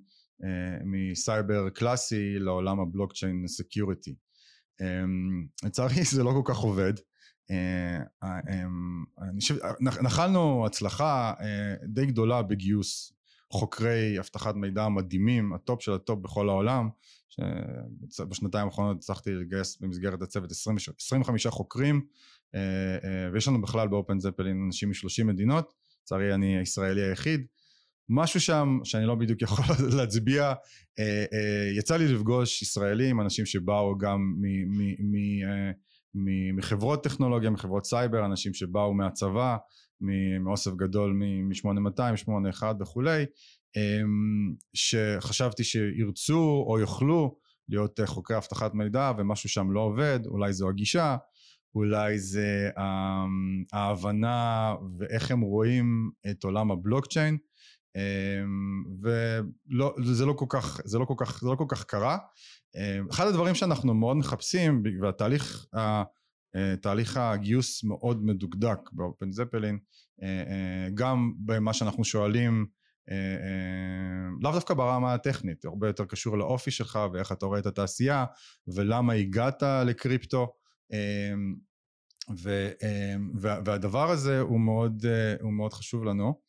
מסייבר 0.85 1.69
קלאסי 1.69 2.39
לעולם 2.39 2.79
ה 2.79 2.86
blockchain 2.86 3.47
security. 3.47 4.15
אמ, 4.81 5.45
לצערי 5.63 6.03
זה 6.15 6.23
לא 6.23 6.31
כל 6.31 6.53
כך 6.53 6.57
עובד. 6.57 6.93
אה, 7.51 7.97
אה, 8.23 8.63
חושב, 9.39 9.55
נחלנו 9.79 10.65
הצלחה 10.65 11.33
אה, 11.41 11.75
די 11.87 12.05
גדולה 12.05 12.41
בגיוס 12.41 13.13
חוקרי 13.51 14.19
אבטחת 14.19 14.55
מידע 14.55 14.87
מדהימים, 14.87 15.53
ה-top 15.53 15.81
של 15.81 15.93
ה-top 15.93 16.19
בכל 16.19 16.49
העולם, 16.49 16.89
שבשנתיים 18.09 18.67
האחרונות 18.67 18.97
הצלחתי 18.97 19.31
לגייס 19.31 19.77
במסגרת 19.81 20.21
הצוות 20.21 20.51
20, 20.51 20.77
25 20.99 21.47
חוקרים, 21.47 22.01
ויש 23.33 23.47
לנו 23.47 23.61
בכלל 23.61 23.87
ב 23.87 24.19
OpenZeppelin 24.19 24.63
אנשים 24.65 24.89
מ-30 24.89 25.23
מדינות, 25.23 25.73
לצערי 26.03 26.33
אני 26.33 26.57
הישראלי 26.57 27.01
היחיד. 27.01 27.45
משהו 28.09 28.41
שם 28.41 28.79
שאני 28.83 29.05
לא 29.05 29.15
בדיוק 29.15 29.41
יכול 29.41 29.65
להצביע, 29.97 30.53
יצא 31.77 31.97
לי 31.97 32.07
לפגוש 32.07 32.61
ישראלים, 32.61 33.21
אנשים 33.21 33.45
שבאו 33.45 33.97
גם 33.97 34.35
מחברות 36.53 37.03
טכנולוגיה, 37.03 37.49
מחברות 37.49 37.85
סייבר, 37.85 38.25
אנשים 38.25 38.53
שבאו 38.53 38.93
מהצבא, 38.93 39.57
מאוסף 40.39 40.71
גדול 40.71 41.13
מ-8200, 41.13 42.17
81 42.17 42.75
וכולי, 42.79 43.25
אמ, 43.75 44.53
שחשבתי 44.73 45.63
שירצו 45.63 46.65
או 46.67 46.79
יוכלו 46.79 47.37
להיות 47.69 47.99
חוקרי 48.05 48.37
אבטחת 48.37 48.73
מידע 48.73 49.11
ומשהו 49.17 49.49
שם 49.49 49.71
לא 49.71 49.79
עובד, 49.79 50.19
אולי 50.25 50.53
זו 50.53 50.69
הגישה, 50.69 51.17
אולי 51.75 52.19
זה 52.19 52.69
אמ, 52.77 53.63
ההבנה 53.73 54.73
ואיך 54.99 55.31
הם 55.31 55.41
רואים 55.41 56.11
את 56.31 56.43
עולם 56.43 56.71
הבלוקצ'יין 56.71 57.37
וזה 60.03 60.25
לא 60.25 60.33
כל 60.33 60.45
כך, 60.49 60.81
זה 60.85 60.99
לא 60.99 61.05
כל 61.05 61.13
כך, 61.17 61.41
זה 61.41 61.47
לא 61.47 61.55
כל 61.55 61.65
כך 61.67 61.83
קרה. 61.83 62.17
אמ, 62.75 63.07
אחד 63.11 63.27
הדברים 63.27 63.55
שאנחנו 63.55 63.93
מאוד 63.93 64.17
מחפשים 64.17 64.83
והתהליך 65.01 65.65
אה, 66.55 66.75
תהליך 66.81 67.17
הגיוס 67.17 67.83
מאוד 67.83 68.25
מדוקדק 68.25 68.79
באופן 68.91 69.31
זפלין 69.31 69.79
אה, 70.23 70.27
אה, 70.27 70.89
גם 70.93 71.33
במה 71.37 71.73
שאנחנו 71.73 72.03
שואלים 72.03 72.65
לאו 74.41 74.51
דווקא 74.51 74.73
ברמה 74.73 75.13
הטכנית 75.13 75.65
הרבה 75.65 75.87
יותר 75.87 76.05
קשור 76.05 76.37
לאופי 76.37 76.71
שלך 76.71 76.99
ואיך 77.13 77.31
אתה 77.31 77.45
רואה 77.45 77.59
את 77.59 77.65
התעשייה 77.65 78.25
ולמה 78.67 79.13
הגעת 79.13 79.63
לקריפטו. 79.85 80.53
אמ, 80.91 81.55
והדבר 83.65 84.11
הזה 84.11 84.39
הוא 84.39 84.59
מאוד, 84.59 85.05
הוא 85.41 85.53
מאוד 85.53 85.73
חשוב 85.73 86.03
לנו 86.03 86.41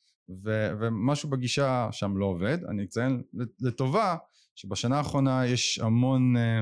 ומשהו 0.80 1.30
בגישה 1.30 1.88
שם 1.92 2.16
לא 2.16 2.26
עובד. 2.26 2.58
אני 2.68 2.84
אציין 2.84 3.22
לטובה 3.60 4.16
שבשנה 4.54 4.98
האחרונה 4.98 5.46
יש 5.46 5.78
המון, 5.78 6.36
אה, 6.36 6.60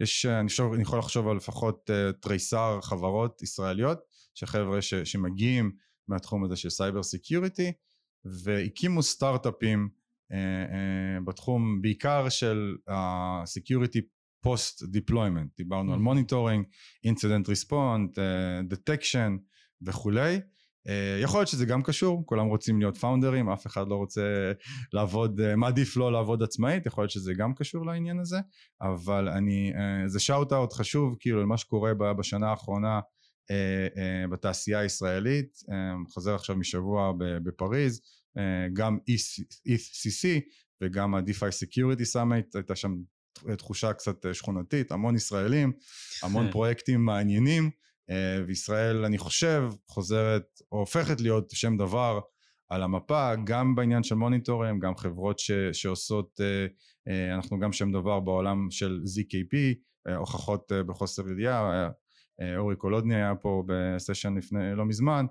יש, 0.00 0.26
אה, 0.26 0.40
אני, 0.40 0.48
חושב, 0.48 0.64
אני 0.74 0.82
יכול 0.82 0.98
לחשוב 0.98 1.28
על 1.28 1.36
לפחות 1.36 1.90
אה, 1.90 2.12
תריסר 2.12 2.80
חברות 2.82 3.42
ישראליות, 3.42 3.98
שחבר'ה 4.34 4.82
ש, 4.82 4.94
שמגיעים 4.94 5.72
מהתחום 6.08 6.44
הזה 6.44 6.56
של 6.56 6.70
cyber 6.70 7.02
security, 7.02 7.72
והקימו 8.44 9.02
סטארט-אפים 9.02 9.88
בתחום 11.24 11.82
בעיקר 11.82 12.28
של 12.28 12.76
security 13.44 14.00
post 14.42 14.82
deployment, 14.82 15.56
דיברנו 15.56 15.92
על 15.92 15.98
monitoring, 15.98 16.64
incident 17.04 17.48
response, 17.48 18.18
detection 18.68 19.36
וכולי, 19.82 20.34
אה, 20.34 20.40
יכול 21.22 21.40
להיות 21.40 21.48
שזה 21.48 21.66
גם 21.66 21.82
קשור, 21.82 22.26
כולם 22.26 22.46
רוצים 22.46 22.78
להיות 22.78 22.96
founder-ים, 22.96 23.48
אף 23.48 23.66
אחד 23.66 23.88
לא 23.88 23.94
רוצה 23.94 24.52
לעבוד, 24.92 25.40
אה, 25.40 25.56
מעדיף 25.56 25.96
לא 25.96 26.12
לעבוד 26.12 26.42
עצמאית, 26.42 26.86
יכול 26.86 27.02
להיות 27.02 27.10
שזה 27.10 27.34
גם 27.34 27.54
קשור 27.54 27.86
לעניין 27.86 28.18
הזה, 28.18 28.38
אבל 28.82 29.28
אני, 29.28 29.72
אה, 29.74 30.08
זה 30.08 30.20
shout 30.20 30.52
out 30.52 30.72
חשוב 30.72 31.16
כאילו 31.20 31.42
למה 31.42 31.56
שקורה 31.56 31.94
בשנה 31.94 32.50
האחרונה 32.50 33.00
בתעשייה 34.30 34.78
הישראלית, 34.78 35.58
חוזר 36.08 36.34
עכשיו 36.34 36.56
משבוע 36.56 37.12
בפריז, 37.18 38.00
גם 38.72 38.98
ECC 39.68 40.40
וגם 40.82 41.14
ה-DeFi 41.14 41.64
Security 41.64 42.14
Summit, 42.14 42.50
הייתה 42.54 42.76
שם 42.76 42.94
תחושה 43.58 43.92
קצת 43.92 44.26
שכונתית, 44.32 44.92
המון 44.92 45.16
ישראלים, 45.16 45.72
המון 46.22 46.50
פרויקטים 46.50 47.04
מעניינים 47.04 47.64
אה, 47.64 47.87
וישראל 48.46 49.04
אני 49.04 49.18
חושב 49.18 49.62
חוזרת 49.88 50.44
או 50.72 50.78
הופכת 50.78 51.20
להיות 51.20 51.50
שם 51.50 51.76
דבר 51.76 52.20
על 52.68 52.82
המפה 52.82 53.32
גם 53.44 53.74
בעניין 53.74 54.02
של 54.02 54.14
מוניטורים 54.14 54.78
גם 54.78 54.96
חברות 54.96 55.38
ש, 55.38 55.50
שעושות 55.72 56.40
אה, 56.40 56.66
אה, 57.08 57.34
אנחנו 57.34 57.58
גם 57.58 57.72
שם 57.72 57.92
דבר 57.92 58.20
בעולם 58.20 58.70
של 58.70 59.00
ZKP 59.16 59.56
הוכחות 60.16 60.72
בחוסר 60.86 61.30
ידיעה 61.30 61.88
אורי 62.56 62.76
קולודני 62.76 63.14
היה 63.14 63.34
פה 63.34 63.62
בסשן 63.66 64.34
לפני 64.36 64.74
לא 64.74 64.84
מזמן 64.84 65.26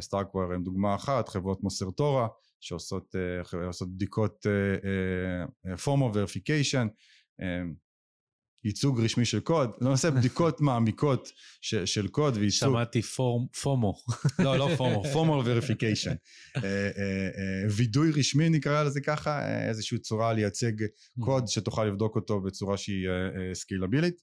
סטארקוור 0.00 0.52
הם 0.52 0.62
דוגמה 0.62 0.94
אחת 0.94 1.28
חברות 1.28 1.60
כמו 1.60 1.70
סרטורה 1.70 2.28
שעושות 2.60 3.14
בדיקות 3.88 4.46
formal 5.84 6.10
verification 6.14 6.86
ייצוג 8.64 9.00
רשמי 9.00 9.24
של 9.24 9.40
קוד, 9.40 9.70
לא 9.80 9.90
נעשה 9.90 10.10
בדיקות 10.10 10.60
מעמיקות 10.66 11.32
ש, 11.60 11.74
של 11.74 12.08
קוד 12.08 12.36
וייצוג... 12.36 12.68
שמעתי 12.68 13.02
form, 13.02 13.46
FOMO. 13.62 13.94
לא, 14.44 14.58
לא 14.58 14.68
FOMO, 14.76 15.04
formal 15.12 15.42
verification. 15.44 16.14
וידוא 17.76 18.10
רשמי 18.10 18.48
נקרא 18.48 18.82
לזה 18.82 19.00
ככה, 19.00 19.38
אה, 19.38 19.68
איזושהי 19.68 19.98
צורה 19.98 20.32
לייצג 20.32 20.72
קוד 21.20 21.44
mm-hmm. 21.44 21.50
שתוכל 21.50 21.84
לבדוק 21.84 22.16
אותו 22.16 22.40
בצורה 22.40 22.76
שהיא 22.76 23.08
scalable-ית. 23.54 24.14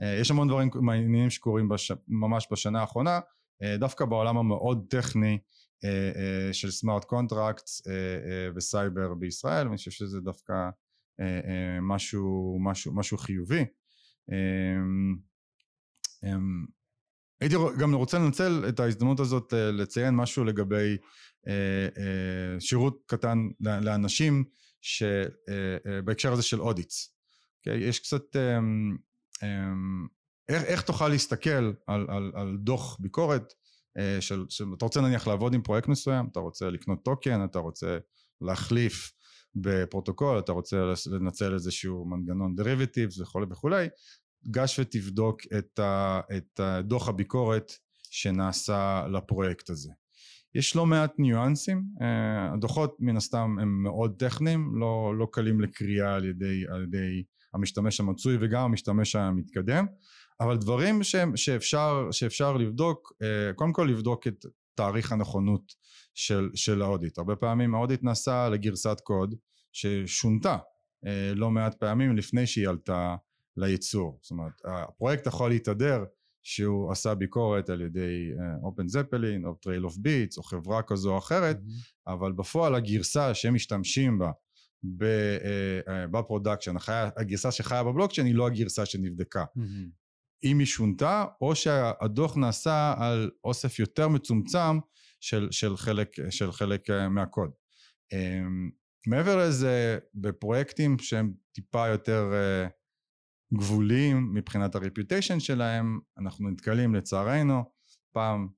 Uh, 0.00 0.04
יש 0.20 0.30
המון 0.30 0.48
דברים 0.48 0.70
מעניינים 0.74 1.30
שקורים 1.30 1.68
בש, 1.68 1.92
ממש 2.08 2.48
בשנה 2.52 2.80
האחרונה, 2.80 3.20
דווקא 3.78 4.04
בעולם 4.04 4.36
המאוד 4.36 4.86
טכני 4.90 5.38
של 6.52 6.70
smart 6.70 7.04
contracts 7.04 7.82
וסייבר 8.56 9.14
בישראל, 9.14 9.66
ואני 9.66 9.76
חושב 9.76 9.90
שזה 9.90 10.20
דווקא 10.20 10.54
משהו, 11.82 12.58
משהו, 12.60 12.94
משהו 12.96 13.18
חיובי. 13.18 13.64
אמ, 14.28 15.16
אמ, 16.24 16.66
הייתי 17.40 17.56
גם 17.78 17.94
רוצה 17.94 18.18
לנצל 18.18 18.64
את 18.68 18.80
ההזדמנות 18.80 19.20
הזאת 19.20 19.54
אה, 19.54 19.70
לציין 19.70 20.14
משהו 20.14 20.44
לגבי 20.44 20.96
אה, 21.48 21.88
אה, 21.98 22.60
שירות 22.60 23.02
קטן 23.06 23.38
לאנשים 23.60 24.44
בהקשר 26.04 26.32
הזה 26.32 26.42
של 26.42 26.60
audits. 26.60 27.16
יש 27.66 27.98
קצת, 27.98 28.36
אמ, 28.36 28.96
איך, 30.48 30.62
איך 30.62 30.82
תוכל 30.82 31.08
להסתכל 31.08 31.72
על, 31.86 32.06
על, 32.08 32.32
על 32.34 32.56
דוח 32.60 32.96
ביקורת 33.00 33.52
של, 34.20 34.44
של, 34.48 34.64
אתה 34.76 34.84
רוצה 34.84 35.00
נניח 35.00 35.26
לעבוד 35.26 35.54
עם 35.54 35.62
פרויקט 35.62 35.88
מסוים, 35.88 36.28
אתה 36.32 36.40
רוצה 36.40 36.70
לקנות 36.70 37.04
token, 37.04 37.44
אתה 37.44 37.58
רוצה 37.58 37.98
להחליף 38.40 39.12
בפרוטוקול, 39.54 40.38
אתה 40.38 40.52
רוצה 40.52 40.76
לנצל 41.10 41.54
איזשהו 41.54 42.04
מנגנון 42.04 42.54
derivative 42.54 43.10
וכולי 43.20 43.46
וכולי, 43.50 43.88
גש 44.50 44.78
ותבדוק 44.78 45.40
את, 45.58 45.78
ה, 45.78 46.20
את 46.36 46.60
דוח 46.84 47.08
הביקורת 47.08 47.72
שנעשה 48.10 49.06
לפרויקט 49.12 49.70
הזה. 49.70 49.90
יש 50.54 50.76
לא 50.76 50.86
מעט 50.86 51.12
ניואנסים, 51.18 51.84
uh, 51.98 52.04
הדוחות 52.54 52.96
מן 53.00 53.16
הסתם 53.16 53.56
הם 53.60 53.82
מאוד 53.82 54.14
טכניים, 54.18 54.72
לא, 54.80 55.14
לא 55.18 55.28
קלים 55.32 55.60
לקריאה 55.60 56.14
על 56.14 56.24
ידי, 56.24 56.64
על 56.68 56.82
ידי 56.82 57.22
המשתמש 57.54 58.00
המצוי 58.00 58.36
וגם 58.40 58.64
המשתמש 58.64 59.16
המתקדם, 59.16 59.86
אבל 60.40 60.56
דברים 60.56 61.02
ש, 61.02 61.16
שאפשר, 61.36 62.08
שאפשר 62.10 62.56
לבדוק, 62.56 63.12
uh, 63.12 63.54
קודם 63.54 63.72
כל 63.72 63.88
לבדוק 63.90 64.26
את 64.26 64.46
תאריך 64.74 65.12
הנכונות 65.12 65.74
של, 66.20 66.50
של 66.54 66.82
ה-audit. 66.82 67.18
הרבה 67.18 67.36
פעמים 67.36 67.74
ה-audit 67.74 68.02
נעשה 68.02 68.48
לגרסת 68.48 69.00
קוד 69.04 69.34
ששונתה 69.72 70.56
uh, 71.04 71.08
לא 71.34 71.50
מעט 71.50 71.74
פעמים 71.74 72.16
לפני 72.16 72.46
שהיא 72.46 72.68
עלתה 72.68 73.16
לייצור. 73.56 74.18
זאת 74.22 74.30
אומרת, 74.30 74.52
הפרויקט 74.64 75.26
יכול 75.26 75.50
להתהדר 75.50 76.04
שהוא 76.42 76.92
עשה 76.92 77.14
ביקורת 77.14 77.70
על 77.70 77.80
ידי 77.80 78.30
OpenZeppelin 78.62 79.44
או 79.44 79.54
Trail 79.54 79.84
of 79.84 79.96
Bits 79.96 80.38
או 80.38 80.42
חברה 80.42 80.82
כזו 80.82 81.12
או 81.12 81.18
אחרת, 81.18 81.56
mm-hmm. 81.56 82.12
אבל 82.12 82.32
בפועל 82.32 82.74
הגרסה 82.74 83.34
שהם 83.34 83.54
משתמשים 83.54 84.18
בה 84.18 84.30
אה, 85.02 85.80
אה, 85.88 86.06
ב-production, 86.06 86.74
הגרסה 87.16 87.50
שחיה 87.50 87.84
בבלוקצ'יין 87.84 88.26
היא 88.26 88.34
לא 88.34 88.46
הגרסה 88.46 88.86
שנבדקה. 88.86 89.44
Mm-hmm. 89.56 90.00
אם 90.44 90.58
היא 90.58 90.66
שונתה, 90.66 91.24
או 91.40 91.54
שהדוח 91.54 92.36
נעשה 92.36 92.94
על 92.98 93.30
אוסף 93.44 93.78
יותר 93.78 94.08
מצומצם 94.08 94.78
של, 95.20 95.48
של, 95.50 95.76
חלק, 95.76 96.30
של 96.30 96.52
חלק 96.52 96.90
אה, 96.90 97.08
מהקוד. 97.08 97.50
מעבר 99.06 99.48
לזה, 99.48 99.98
בפרויקטים 100.14 100.98
שהם 100.98 101.32
טיפה 101.52 101.88
יותר 101.88 102.32
גבוליים 103.54 104.34
מבחינת 104.34 104.74
הרפיוטיישן 104.74 105.40
שלהם, 105.40 106.00
אנחנו 106.18 106.50
נתקלים 106.50 106.94
לצערנו 106.94 107.62
פעם, 108.12 108.48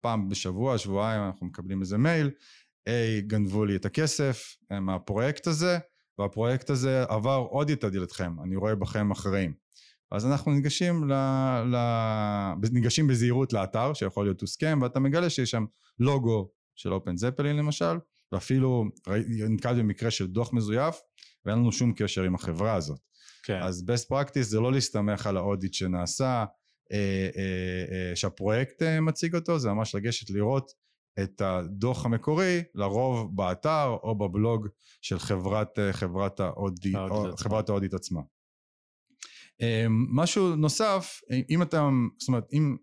פעם 0.00 0.28
בשבוע, 0.28 0.78
שבועיים 0.78 1.22
אנחנו 1.22 1.46
מקבלים 1.46 1.80
איזה 1.80 1.98
מייל, 1.98 2.30
היי, 2.86 3.22
גנבו 3.22 3.64
לי 3.64 3.76
את 3.76 3.84
הכסף 3.84 4.56
מהפרויקט 4.70 5.46
הזה, 5.46 5.78
והפרויקט 6.18 6.70
הזה 6.70 7.04
עבר 7.08 7.46
עוד 7.50 7.70
את 7.70 7.84
הדלתכם, 7.84 8.40
אני 8.40 8.56
רואה 8.56 8.74
בכם 8.74 9.10
אחראים. 9.10 9.63
אז 10.14 10.26
אנחנו 10.26 10.52
ניגשים, 10.52 11.08
ל, 11.08 11.12
ל, 11.66 11.76
ניגשים 12.72 13.06
בזהירות 13.06 13.52
לאתר 13.52 13.94
שיכול 13.94 14.26
להיות 14.26 14.40
הוסכם 14.40 14.78
ואתה 14.82 15.00
מגלה 15.00 15.30
שיש 15.30 15.50
שם 15.50 15.64
לוגו 15.98 16.50
של 16.76 16.92
אופן 16.92 17.16
זפלין 17.16 17.56
למשל 17.56 17.96
ואפילו 18.32 18.84
נתקלתי 19.48 19.80
במקרה 19.80 20.10
של 20.10 20.26
דוח 20.26 20.52
מזויף 20.52 21.00
ואין 21.44 21.58
לנו 21.58 21.72
שום 21.72 21.92
קשר 21.96 22.22
עם 22.22 22.34
החברה 22.34 22.74
הזאת. 22.74 23.00
כן. 23.42 23.60
אז 23.62 23.84
best 23.90 24.12
practice 24.12 24.42
זה 24.42 24.60
לא 24.60 24.72
להסתמך 24.72 25.26
על 25.26 25.36
האודיט 25.36 25.74
שנעשה 25.74 26.44
אה, 26.92 27.28
אה, 27.36 28.08
אה, 28.10 28.16
שהפרויקט 28.16 28.82
אה, 28.82 29.00
מציג 29.00 29.34
אותו 29.34 29.58
זה 29.58 29.68
ממש 29.68 29.94
לגשת 29.94 30.30
לראות 30.30 30.72
את 31.22 31.40
הדוח 31.40 32.04
המקורי 32.04 32.62
לרוב 32.74 33.36
באתר 33.36 33.96
או 34.02 34.18
בבלוג 34.18 34.68
של 35.02 35.18
חברת, 35.18 35.78
אה, 35.78 35.92
חברת, 35.92 36.40
האודיט, 36.40 36.96
או, 36.96 37.36
חברת 37.36 37.68
האודיט 37.68 37.94
עצמה 37.94 38.20
משהו 39.88 40.56
נוסף, 40.56 41.20
אם 41.50 41.62
אתה, 41.62 41.88
זאת 42.18 42.28
אומרת, 42.28 42.44
אם, 42.52 42.76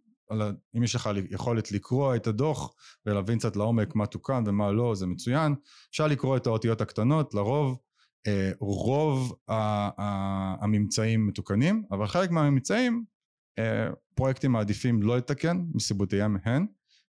אם 0.77 0.83
יש 0.83 0.95
לך 0.95 1.09
יכולת 1.29 1.71
לקרוא 1.71 2.15
את 2.15 2.27
הדוח 2.27 2.73
ולהבין 3.05 3.37
קצת 3.37 3.55
לעומק 3.55 3.95
מה 3.95 4.05
תוקן 4.05 4.43
ומה 4.45 4.71
לא, 4.71 4.95
זה 4.95 5.07
מצוין. 5.07 5.55
אפשר 5.89 6.07
לקרוא 6.07 6.37
את 6.37 6.47
האותיות 6.47 6.81
הקטנות, 6.81 7.33
לרוב 7.33 7.77
אה, 8.27 8.51
רוב 8.59 9.33
הממצאים 10.61 11.27
מתוקנים, 11.27 11.83
אבל 11.91 12.07
חלק 12.07 12.31
מהממצאים 12.31 13.05
אה, 13.59 13.89
פרויקטים 14.15 14.51
מעדיפים 14.51 15.01
לא 15.01 15.17
לתקן 15.17 15.61
מסיבותיהם 15.73 16.37
הן, 16.45 16.65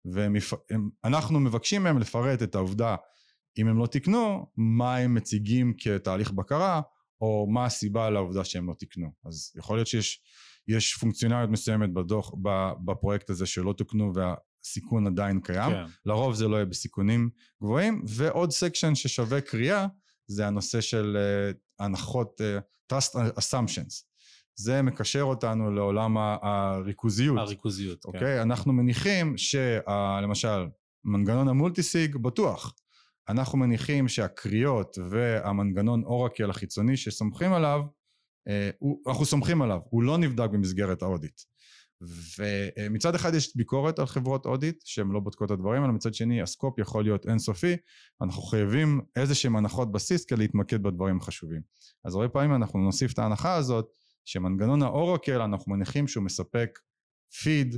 ואנחנו 0.05 1.41
מבקשים 1.41 1.83
מהם 1.83 1.99
לפרט 1.99 2.43
את 2.43 2.55
העובדה 2.55 2.97
אם 3.59 3.69
הם 3.69 3.79
לא 3.79 3.87
תיקנו, 3.87 4.47
מה 4.57 4.97
הם 4.97 5.15
מציגים 5.15 5.75
כתהליך 5.79 6.31
בקרה 6.31 6.81
או 7.21 7.47
מה 7.51 7.65
הסיבה 7.65 8.11
לעובדה 8.11 8.45
שהם 8.45 8.69
לא 8.69 8.75
תיקנו. 8.75 9.11
אז 9.25 9.53
יכול 9.57 9.77
להיות 9.77 9.87
שיש 9.87 10.23
יש 10.69 10.95
פונקציונליות 10.95 11.51
מסוימת 11.51 11.93
בדוח, 11.93 12.33
בפרויקט 12.85 13.31
הזה 13.31 13.47
שלא 13.47 13.73
תוקנו 13.73 14.13
והסיכון 14.15 15.07
עדיין 15.07 15.41
קיים, 15.41 15.71
כן. 15.71 15.85
לרוב 16.07 16.35
זה 16.35 16.49
לא 16.49 16.57
יהיה 16.57 16.65
בסיכונים 16.65 17.31
גבוהים, 17.63 18.05
ועוד 18.09 18.51
section 18.51 18.95
ששווה 18.95 19.41
קריאה 19.41 19.87
זה 20.27 20.47
הנושא 20.47 20.81
של 20.81 21.17
uh, 21.17 21.85
הנחות 21.85 22.41
uh, 22.41 22.95
trust 22.95 23.15
assumptions. 23.39 24.11
זה 24.57 24.83
מקשר 24.83 25.23
אותנו 25.23 25.71
לעולם 25.71 26.17
הריכוזיות. 26.43 27.39
הריכוזיות, 27.39 28.03
כן. 28.03 28.09
אוקיי? 28.09 28.21
כן. 28.21 28.41
אנחנו 28.41 28.73
מניחים 28.73 29.35
שלמשל 29.37 30.67
מנגנון 31.05 31.49
המולטיסיג 31.49 32.17
בטוח, 32.17 32.75
אנחנו 33.31 33.59
מניחים 33.59 34.09
שהקריאות 34.09 34.99
והמנגנון 35.11 36.05
אורקל 36.05 36.51
החיצוני 36.51 36.97
שסומכים 36.97 37.53
עליו, 37.53 37.81
אה, 38.49 38.71
אנחנו 39.09 39.25
סומכים 39.25 39.63
עליו, 39.63 39.79
הוא 39.91 40.03
לא 40.03 40.19
נבדק 40.19 40.51
במסגרת 40.51 41.03
האודיט. 41.03 41.41
ומצד 42.39 43.15
אחד 43.15 43.35
יש 43.35 43.57
ביקורת 43.57 43.99
על 43.99 44.07
חברות 44.07 44.47
אודיט 44.47 44.83
שהן 44.85 45.09
לא 45.09 45.21
בודקות 45.21 45.47
את 45.47 45.51
הדברים 45.51 45.83
האלה, 45.83 45.93
מצד 45.93 46.15
שני 46.15 46.43
הסקופ 46.43 46.79
יכול 46.79 47.05
להיות 47.05 47.27
אינסופי, 47.27 47.77
אנחנו 48.23 48.43
חייבים 48.43 49.01
איזה 49.17 49.35
שהן 49.35 49.57
הנחות 49.57 49.93
בסיס 49.93 50.25
כדי 50.25 50.39
להתמקד 50.39 50.83
בדברים 50.83 51.17
החשובים. 51.17 51.61
אז 52.05 52.15
הרבה 52.15 52.29
פעמים 52.29 52.55
אנחנו 52.55 52.79
נוסיף 52.79 53.13
את 53.13 53.19
ההנחה 53.19 53.55
הזאת 53.55 53.87
שמנגנון 54.25 54.83
ה-oracle 54.83 55.41
אנחנו 55.43 55.73
מניחים 55.73 56.09
שהוא 56.09 56.25
מספק 56.25 56.79
פיד 57.43 57.77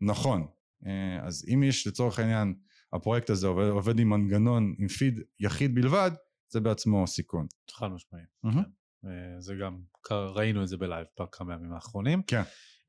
נכון. 0.00 0.46
אה, 0.86 1.26
אז 1.26 1.44
אם 1.54 1.62
יש 1.62 1.86
לצורך 1.86 2.18
העניין 2.18 2.54
הפרויקט 2.92 3.30
הזה 3.30 3.46
עובד, 3.46 3.68
עובד 3.68 3.98
עם 3.98 4.08
מנגנון, 4.08 4.74
עם 4.78 4.88
פיד 4.88 5.20
יחיד 5.40 5.74
בלבד, 5.74 6.10
זה 6.52 6.60
בעצמו 6.60 7.06
סיכון. 7.06 7.46
חד 7.70 7.88
משמעי. 7.88 8.22
Mm-hmm. 8.46 8.54
כן. 8.54 9.08
אה, 9.08 9.40
זה 9.40 9.54
גם, 9.54 9.80
ראינו 10.10 10.62
את 10.62 10.68
זה 10.68 10.76
ב-live 10.76 11.06
בכמה 11.20 11.54
ימים 11.54 11.72
האחרונים. 11.72 12.22
כן. 12.22 12.42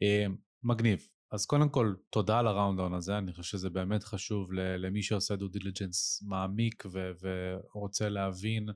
אה, 0.03 0.25
מגניב. 0.63 1.07
אז 1.31 1.45
קודם 1.45 1.69
כל, 1.69 1.93
תודה 2.09 2.39
על 2.39 2.47
ה-rundown 2.47 2.93
הזה, 2.93 3.17
אני 3.17 3.33
חושב 3.33 3.43
שזה 3.43 3.69
באמת 3.69 4.03
חשוב 4.03 4.53
למי 4.53 5.03
שעושה 5.03 5.35
due 5.35 5.47
diligence 5.47 6.23
מעמיק 6.27 6.83
ו- 6.93 7.11
ורוצה 7.21 8.09
להבין 8.09 8.69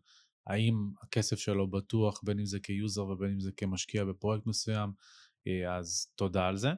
האם 0.48 0.74
הכסף 1.04 1.40
שלו 1.40 1.72
בטוח, 1.72 2.22
בין 2.24 2.40
אם 2.40 2.46
זה 2.46 2.60
כ-user 2.60 3.06
ובין 3.06 3.32
אם 3.32 3.40
זה 3.40 3.52
כמשקיע 3.58 4.06
בפרויקט 4.06 4.46
מסוים, 4.46 4.92
אה, 5.48 5.78
אז 5.78 6.12
תודה 6.16 6.48
על 6.48 6.58
זה. 6.58 6.70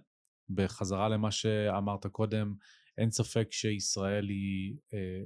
בחזרה 0.49 1.09
למה 1.09 1.31
שאמרת 1.31 2.07
קודם, 2.07 2.55
אין 2.99 3.11
ספק 3.11 3.47
שישראל 3.51 4.29
היא 4.29 4.75
אה, 4.93 5.23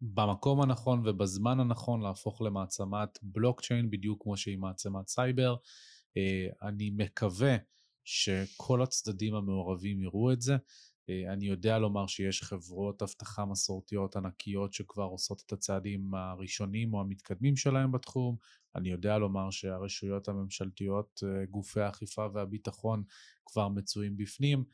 במקום 0.00 0.62
הנכון 0.62 1.08
ובזמן 1.08 1.60
הנכון 1.60 2.02
להפוך 2.02 2.42
למעצמת 2.42 3.18
בלוקצ'יין, 3.22 3.90
בדיוק 3.90 4.22
כמו 4.22 4.36
שהיא 4.36 4.58
מעצמת 4.58 5.08
סייבר. 5.08 5.56
אה, 6.16 6.68
אני 6.68 6.90
מקווה 6.90 7.56
שכל 8.04 8.82
הצדדים 8.82 9.34
המעורבים 9.34 10.02
יראו 10.02 10.32
את 10.32 10.40
זה. 10.40 10.56
אה, 11.10 11.32
אני 11.32 11.46
יודע 11.46 11.78
לומר 11.78 12.06
שיש 12.06 12.42
חברות 12.42 13.02
אבטחה 13.02 13.44
מסורתיות 13.44 14.16
ענקיות 14.16 14.72
שכבר 14.72 15.04
עושות 15.04 15.42
את 15.46 15.52
הצעדים 15.52 16.14
הראשונים 16.14 16.94
או 16.94 17.00
המתקדמים 17.00 17.56
שלהם 17.56 17.92
בתחום. 17.92 18.36
אני 18.76 18.90
יודע 18.90 19.18
לומר 19.18 19.50
שהרשויות 19.50 20.28
הממשלתיות, 20.28 21.22
אה, 21.26 21.46
גופי 21.46 21.80
האכיפה 21.80 22.26
והביטחון 22.34 23.02
כבר 23.46 23.68
מצויים 23.68 24.16
בפנים. 24.16 24.64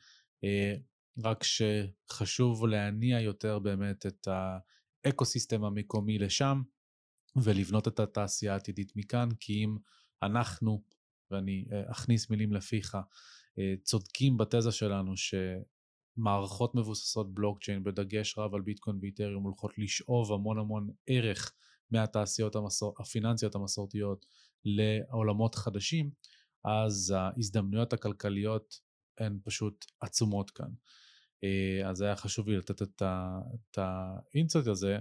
אה, 1.17 1.31
רק 1.31 1.43
שחשוב 1.43 2.65
להניע 2.65 3.21
יותר 3.21 3.59
באמת 3.59 4.05
את 4.05 4.27
האקו-סיסטם 4.27 5.63
המקומי 5.63 6.17
לשם 6.17 6.61
ולבנות 7.35 7.87
את 7.87 7.99
התעשייה 7.99 8.53
העתידית 8.53 8.91
מכאן, 8.95 9.29
כי 9.39 9.53
אם 9.53 9.77
אנחנו, 10.23 10.83
ואני 11.31 11.65
אכניס 11.91 12.29
מילים 12.29 12.53
לפיך, 12.53 12.97
צודקים 13.83 14.37
בתזה 14.37 14.71
שלנו 14.71 15.13
שמערכות 15.17 16.75
מבוססות 16.75 17.33
בלוקצ'יין 17.33 17.83
בדגש 17.83 18.37
רב 18.37 18.55
על 18.55 18.61
ביטקוין 18.61 18.97
ואיתריום 19.01 19.43
הולכות 19.43 19.77
לשאוב 19.77 20.31
המון 20.31 20.59
המון 20.59 20.89
ערך 21.07 21.53
מהתעשיות 21.91 22.55
המסור... 22.55 22.95
הפיננסיות 22.99 23.55
המסורתיות 23.55 24.25
לעולמות 24.65 25.55
חדשים, 25.55 26.11
אז 26.65 27.13
ההזדמנויות 27.17 27.93
הכלכליות 27.93 28.81
הן 29.19 29.39
פשוט 29.43 29.85
עצומות 30.01 30.51
כאן. 30.51 30.69
אה, 31.43 31.89
אז 31.89 32.01
היה 32.01 32.15
חשוב 32.15 32.49
לי 32.49 32.57
לתת 32.57 32.81
את 32.81 33.77
האינסט 33.77 34.67
הזה. 34.67 34.97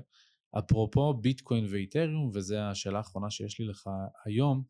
אפרופו 0.59 1.15
ביטקוין 1.15 1.67
ואיתריום, 1.71 2.31
וזו 2.35 2.57
השאלה 2.57 2.99
האחרונה 2.99 3.31
שיש 3.31 3.61
לי 3.61 3.67
לך 3.67 3.91
היום, 4.25 4.63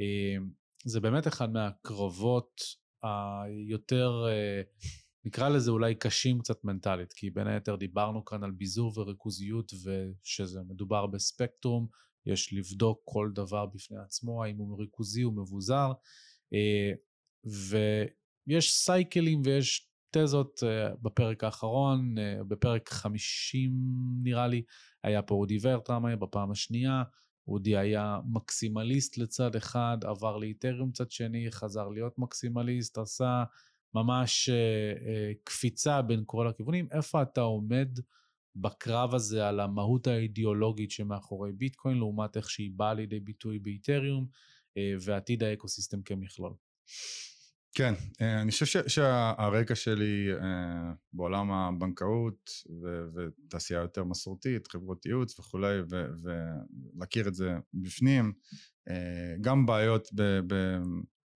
אה, 0.00 0.36
זה 0.84 1.00
באמת 1.00 1.26
אחד 1.26 1.52
מהקרבות 1.52 2.60
היותר, 3.02 4.24
אה, 4.28 4.62
נקרא 5.24 5.48
לזה 5.48 5.70
אולי 5.70 5.94
קשים 5.94 6.38
קצת 6.38 6.64
מנטלית, 6.64 7.12
כי 7.12 7.30
בין 7.30 7.46
היתר 7.46 7.76
דיברנו 7.76 8.24
כאן 8.24 8.44
על 8.44 8.50
ביזור 8.50 8.98
וריכוזיות, 8.98 9.72
ושזה 9.72 10.60
מדובר 10.68 11.06
בספקטרום, 11.06 11.86
יש 12.26 12.52
לבדוק 12.52 13.00
כל 13.04 13.30
דבר 13.34 13.66
בפני 13.66 13.98
עצמו, 13.98 14.44
האם 14.44 14.56
הוא 14.56 14.80
ריכוזי 14.80 15.24
או 15.24 15.32
מבוזר, 15.32 15.92
ויש 18.46 18.72
סייקלים 18.72 19.42
ויש 19.44 19.90
תזות 20.10 20.62
uh, 20.62 20.96
בפרק 21.02 21.44
האחרון, 21.44 22.14
uh, 22.18 22.44
בפרק 22.44 22.88
50 22.88 23.72
נראה 24.22 24.46
לי, 24.46 24.62
היה 25.02 25.22
פה 25.22 25.34
אודי 25.34 25.58
ורטרמה 25.62 26.16
בפעם 26.16 26.50
השנייה, 26.50 27.02
אודי 27.48 27.76
היה 27.76 28.18
מקסימליסט 28.32 29.18
לצד 29.18 29.56
אחד, 29.56 29.98
עבר 30.02 30.36
לאיתריום 30.36 30.92
צד 30.92 31.10
שני, 31.10 31.50
חזר 31.50 31.88
להיות 31.88 32.18
מקסימליסט, 32.18 32.98
עשה 32.98 33.44
ממש 33.94 34.48
uh, 34.48 35.34
קפיצה 35.44 36.02
בין 36.02 36.22
כל 36.26 36.48
הכיוונים. 36.48 36.88
איפה 36.92 37.22
אתה 37.22 37.40
עומד 37.40 37.88
בקרב 38.56 39.14
הזה 39.14 39.48
על 39.48 39.60
המהות 39.60 40.06
האידיאולוגית 40.06 40.90
שמאחורי 40.90 41.52
ביטקוין, 41.52 41.96
לעומת 41.96 42.36
איך 42.36 42.50
שהיא 42.50 42.70
באה 42.76 42.94
לידי 42.94 43.20
ביטוי 43.20 43.58
באיתריום, 43.58 44.26
ועתיד 45.00 45.42
האקוסיסטם 45.42 46.02
כמכלול? 46.02 46.52
כן, 47.74 47.94
אה, 48.20 48.40
אני 48.40 48.50
חושב 48.50 48.88
שהרקע 48.88 49.74
שלי 49.74 50.32
אה, 50.32 50.92
בעולם 51.12 51.52
הבנקאות 51.52 52.50
ותעשייה 53.14 53.80
יותר 53.80 54.04
מסורתית, 54.04 54.68
חברות 54.68 55.06
ייעוץ 55.06 55.38
וכולי, 55.38 55.78
ולהכיר 56.96 57.28
את 57.28 57.34
זה 57.34 57.50
בפנים, 57.74 58.32
אה, 58.88 59.34
גם 59.40 59.66
בעיות, 59.66 60.08
ב, 60.14 60.22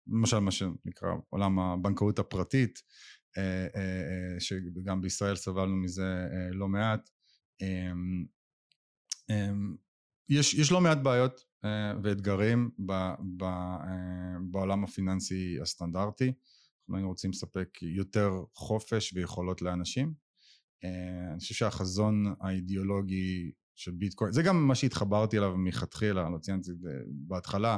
למשל 0.08 0.40
מה 0.40 0.52
שנקרא 0.52 1.10
עולם 1.30 1.60
הבנקאות 1.60 2.20
הפרטית, 2.20 2.82
שגם 4.40 5.02
בישראל 5.02 5.36
סבלנו 5.36 5.76
מזה 5.76 6.28
לא 6.52 6.68
מעט, 6.68 7.10
יש, 10.30 10.54
יש 10.54 10.72
לא 10.72 10.82
מעט 10.82 10.98
בעיות 10.98 11.42
ואתגרים 12.04 12.70
ב, 12.86 12.92
ב, 13.38 13.44
אה, 13.44 14.38
בעולם 14.52 14.84
הפיננסי 14.84 15.58
הסטנדרטי. 15.62 16.28
אנחנו 16.28 16.96
היינו 16.96 17.10
רוצים 17.10 17.32
לספק 17.32 17.70
יותר 17.82 18.32
חופש 18.56 19.14
ויכולות 19.14 19.62
לאנשים. 19.62 20.14
אה, 20.84 21.32
אני 21.32 21.40
חושב 21.40 21.56
שהחזון 21.56 22.34
האידיאולוגי 22.42 23.52
של 23.76 23.92
ביטקוין, 23.92 24.32
זה 24.32 24.44
גם 24.44 24.68
מה 24.68 24.76
שהתחברתי 24.76 25.38
אליו 25.38 25.58
מלכתחילה, 25.58 26.30
לא 26.30 26.38
ציינתי 26.38 26.72
את 26.72 26.80
זה 26.80 26.90
בהתחלה, 27.08 27.78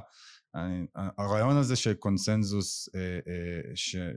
הרעיון 1.18 1.58
הזה 1.58 1.76
של 1.76 1.94
קונסנזוס 1.94 2.90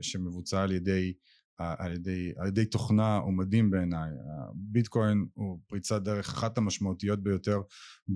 שמבוצע 0.01 0.61
על 0.61 0.71
ידי 0.71 1.13
על 1.59 1.93
ידי, 1.93 2.31
על 2.37 2.47
ידי 2.47 2.65
תוכנה 2.65 3.17
הוא 3.17 3.33
מדהים 3.33 3.71
בעיניי. 3.71 4.09
ביטקוין 4.53 5.25
הוא 5.33 5.59
פריצת 5.67 6.01
דרך 6.01 6.29
אחת 6.29 6.57
המשמעותיות 6.57 7.23
ביותר 7.23 7.61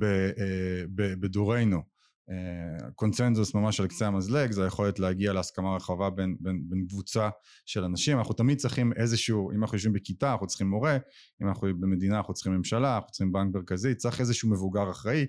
אה, 0.03 0.83
בדורנו. 1.19 1.92
אה, 2.29 2.89
קונצנזוס 2.95 3.55
ממש 3.55 3.79
על 3.79 3.87
קצה 3.87 4.07
המזלג 4.07 4.51
זה 4.51 4.63
היכולת 4.63 4.99
להגיע 4.99 5.33
להסכמה 5.33 5.75
רחבה 5.75 6.09
בין, 6.09 6.35
בין, 6.39 6.63
בין 6.69 6.85
קבוצה 6.89 7.29
של 7.65 7.83
אנשים. 7.83 8.17
אנחנו 8.17 8.33
תמיד 8.33 8.57
צריכים 8.57 8.93
איזשהו 8.93 9.51
אם 9.51 9.61
אנחנו 9.61 9.75
יושבים 9.75 9.93
בכיתה 9.93 10.31
אנחנו 10.31 10.47
צריכים 10.47 10.67
מורה 10.67 10.97
אם 11.41 11.47
אנחנו 11.47 11.67
במדינה 11.79 12.17
אנחנו 12.17 12.33
צריכים 12.33 12.53
ממשלה 12.53 12.95
אנחנו 12.95 13.11
צריכים 13.11 13.31
בנק 13.31 13.55
מרכזי 13.55 13.95
צריך 13.95 14.19
איזשהו 14.19 14.49
מבוגר 14.49 14.91
אחראי. 14.91 15.25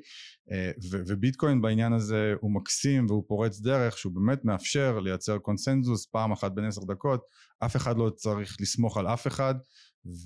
אה, 0.53 0.71
ו, 0.91 1.01
וביטקוין 1.07 1.63
בעניין 1.63 1.93
הזה 1.93 2.35
הוא 2.41 2.55
מקסים 2.55 3.07
והוא 3.09 3.25
פורץ 3.29 3.61
דרך 3.61 3.99
שהוא 3.99 4.13
באמת 4.13 4.45
מאפשר 4.45 5.01
לייצר 5.01 5.39
קונצנזוס 5.39 6.07
פעם 6.07 6.33
אחת 6.33 6.53
בין 6.53 6.65
עשר 6.65 6.85
דקות. 6.85 7.21
אף 7.65 7.77
אחד 7.77 7.99
לא 7.99 8.11
צריך 8.11 8.57
לסמוך 8.61 8.97
על 8.97 9.07
אף 9.07 9.27
אחד 9.27 9.55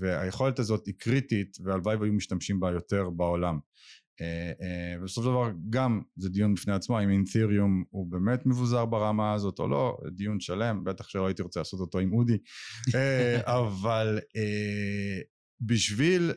והיכולת 0.01 0.59
הזאת 0.59 0.86
היא 0.86 0.95
קריטית 0.99 1.57
והלוואי 1.65 1.97
והיו 1.97 2.12
משתמשים 2.12 2.61
בה 2.61 2.70
יותר 2.70 3.11
בעולם 3.11 3.59
ובסופו 5.01 5.23
של 5.23 5.31
דבר 5.31 5.51
גם 5.70 6.01
זה 6.16 6.28
דיון 6.28 6.55
בפני 6.55 6.73
עצמו 6.73 7.03
אם 7.03 7.11
אינת'יריום 7.11 7.85
הוא 7.90 8.11
באמת 8.11 8.47
מבוזר 8.47 8.85
ברמה 8.85 9.32
הזאת 9.32 9.59
או 9.59 9.69
לא 9.69 9.99
דיון 10.16 10.40
שלם 10.40 10.85
בטח 10.85 11.09
שלא 11.09 11.27
הייתי 11.27 11.43
רוצה 11.43 11.61
לעשות 11.61 11.81
אותו 11.81 11.99
עם 11.99 12.12
אודי. 12.12 12.39
אה, 12.95 13.40
אבל 13.59 14.19
בשביל 15.61 16.32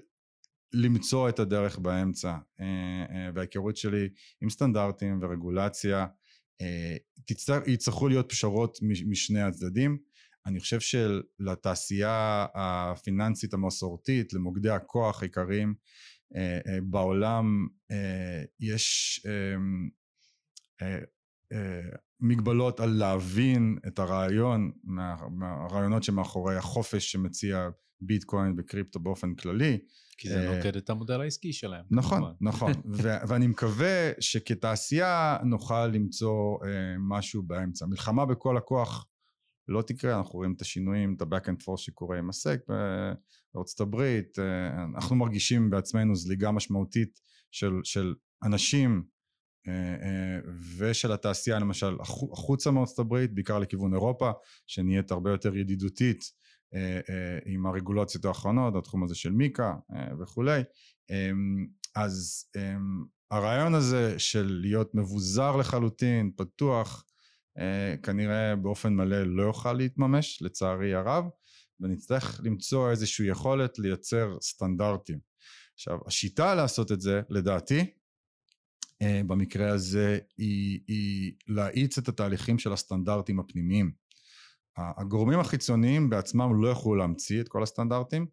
למצוא 0.73 1.29
את 1.29 1.39
הדרך 1.39 1.79
באמצע 1.79 2.37
וההיכרות 3.35 3.77
שלי 3.77 4.09
עם 4.41 4.49
סטנדרטים 4.49 5.19
ורגולציה 5.21 6.05
יצטרכו 7.67 8.07
להיות 8.07 8.29
פשרות 8.29 8.77
משני 9.05 9.41
הצדדים. 9.41 9.97
אני 10.45 10.59
חושב 10.59 10.79
שלתעשייה 10.79 12.45
הפיננסית 12.53 13.53
המסורתית 13.53 14.33
למוקדי 14.33 14.69
הכוח 14.69 15.21
העיקריים 15.21 15.67
אה, 15.69 15.73
אה, 15.73 16.10
בעולם 16.83 17.67
אה, 17.91 18.43
יש 18.59 19.21
אמ, 19.25 19.89
מגבלות 22.19 22.79
על 22.79 22.89
להבין 22.89 23.77
את 23.87 23.99
הרעיון 23.99 24.71
מהרעיונות 25.33 26.03
שמאחורי 26.03 26.55
החופש 26.55 27.11
שמציע 27.11 27.69
ביטקוין 28.01 28.55
וקריפטו 28.57 28.99
באופן 28.99 29.35
כללי. 29.35 29.79
כי 30.17 30.29
זה 30.29 30.49
נוגד 30.55 30.75
את 30.75 30.89
המודל 30.89 31.21
העסקי 31.21 31.53
שלהם. 31.53 31.85
נכון, 31.91 32.33
נכון, 32.41 32.71
ואני 33.27 33.47
מקווה 33.47 34.11
שכתעשייה 34.19 35.37
נוכל 35.43 35.87
למצוא 35.87 36.57
משהו 36.99 37.43
באמצע. 37.43 37.85
מלחמה 37.85 38.25
בכל 38.25 38.57
הכוח 38.57 39.10
לא 39.71 39.81
תקרה, 39.81 40.17
אנחנו 40.17 40.37
רואים 40.37 40.53
את 40.53 40.61
השינויים, 40.61 41.13
את 41.13 41.21
ה-back 41.21 41.45
and 41.45 41.63
forth 41.63 41.77
שקורה 41.77 42.17
עם 42.17 42.29
הסק 42.29 42.59
בארצות 43.53 43.79
הברית, 43.79 44.39
אה, 44.39 44.83
אנחנו 44.83 45.15
מרגישים 45.15 45.69
בעצמנו 45.69 46.15
זליגה 46.15 46.51
משמעותית 46.51 47.19
של, 47.51 47.73
של 47.83 48.15
אנשים 48.43 49.03
אה, 49.67 49.73
אה, 49.73 50.39
ושל 50.77 51.11
התעשייה 51.11 51.59
למשל 51.59 51.97
החוצה 52.31 52.71
מארצות 52.71 52.99
הברית, 52.99 53.33
בעיקר 53.33 53.59
לכיוון 53.59 53.93
אירופה, 53.93 54.31
שנהיית 54.67 55.11
הרבה 55.11 55.31
יותר 55.31 55.55
ידידותית 55.55 56.41
עם 57.45 57.65
הרגולציות 57.65 58.25
האחרונות, 58.25 58.75
התחום 58.75 59.03
הזה 59.03 59.15
של 59.15 59.31
מיקה 59.31 59.73
וכולי, 60.19 60.61
אז 61.95 62.45
הרעיון 63.31 63.75
הזה 63.75 64.19
של 64.19 64.59
להיות 64.61 64.95
מבוזר 64.95 65.55
לחלוטין, 65.55 66.31
פתוח, 66.37 67.05
אה, 67.05 67.10
כנראה 68.03 68.55
באופן 68.55 68.93
מלא 68.93 69.23
לא 69.23 69.43
יוכל 69.43 69.73
להתממש 69.73 70.41
לצערי 70.41 70.93
הרב 70.93 71.25
ונצטרך 71.79 72.41
למצוא 72.43 72.91
איזושהי 72.91 73.27
יכולת 73.27 73.79
לייצר 73.79 74.37
סטנדרטים. 74.41 75.19
עכשיו 75.73 75.99
השיטה 76.07 76.55
לעשות 76.55 76.91
את 76.91 77.01
זה 77.01 77.21
לדעתי 77.29 77.85
אה, 79.01 79.21
במקרה 79.27 79.69
הזה 79.69 80.19
היא, 80.37 80.79
היא 80.87 81.33
להאיץ 81.47 81.97
את 81.97 82.07
התהליכים 82.07 82.59
של 82.59 82.73
הסטנדרטים 82.73 83.39
הפנימיים. 83.39 83.91
הגורמים 84.77 85.39
החיצוניים 85.39 86.09
בעצמם 86.09 86.61
לא 86.61 86.67
יוכלו 86.67 86.95
להמציא 86.95 87.41
את 87.41 87.47
כל 87.47 87.63
הסטנדרטים 87.63 88.25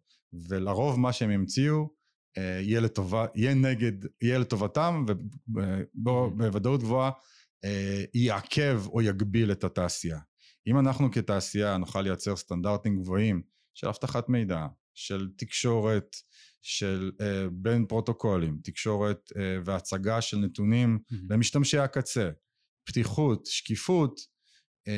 ולרוב 0.49 0.99
מה 0.99 1.13
שהם 1.13 1.31
ימציאו 1.31 1.89
אה, 2.37 2.59
יהיה, 2.61 2.79
לטובה, 2.79 3.25
יהיה 3.35 3.53
נגד, 3.53 3.91
יהיה 4.21 4.39
לטובתם 4.39 5.05
ובוודאות 5.47 6.81
גבוהה 6.81 7.07
אה, 7.07 7.13
יעכב 8.13 8.81
או 8.87 9.01
יגביל 9.01 9.51
את 9.51 9.63
התעשייה. 9.63 10.19
אם 10.67 10.79
אנחנו 10.79 11.11
כתעשייה 11.11 11.77
נוכל 11.77 12.01
לייצר 12.01 12.35
סטנדרטים 12.35 12.99
גבוהים 13.01 13.41
של 13.73 13.87
אבטחת 13.87 14.29
מידע, 14.29 14.67
של 14.93 15.29
תקשורת, 15.37 16.15
של 16.61 17.11
uh, 17.21 17.23
בין 17.51 17.85
פרוטוקולים, 17.85 18.59
תקשורת 18.63 19.19
uh, 19.29 19.37
והצגה 19.65 20.21
של 20.21 20.37
נתונים 20.37 20.99
mm-hmm. 21.01 21.15
למשתמשי 21.29 21.77
הקצה, 21.77 22.29
פתיחות, 22.83 23.45
שקיפות, 23.45 24.19
uh, 24.19 24.91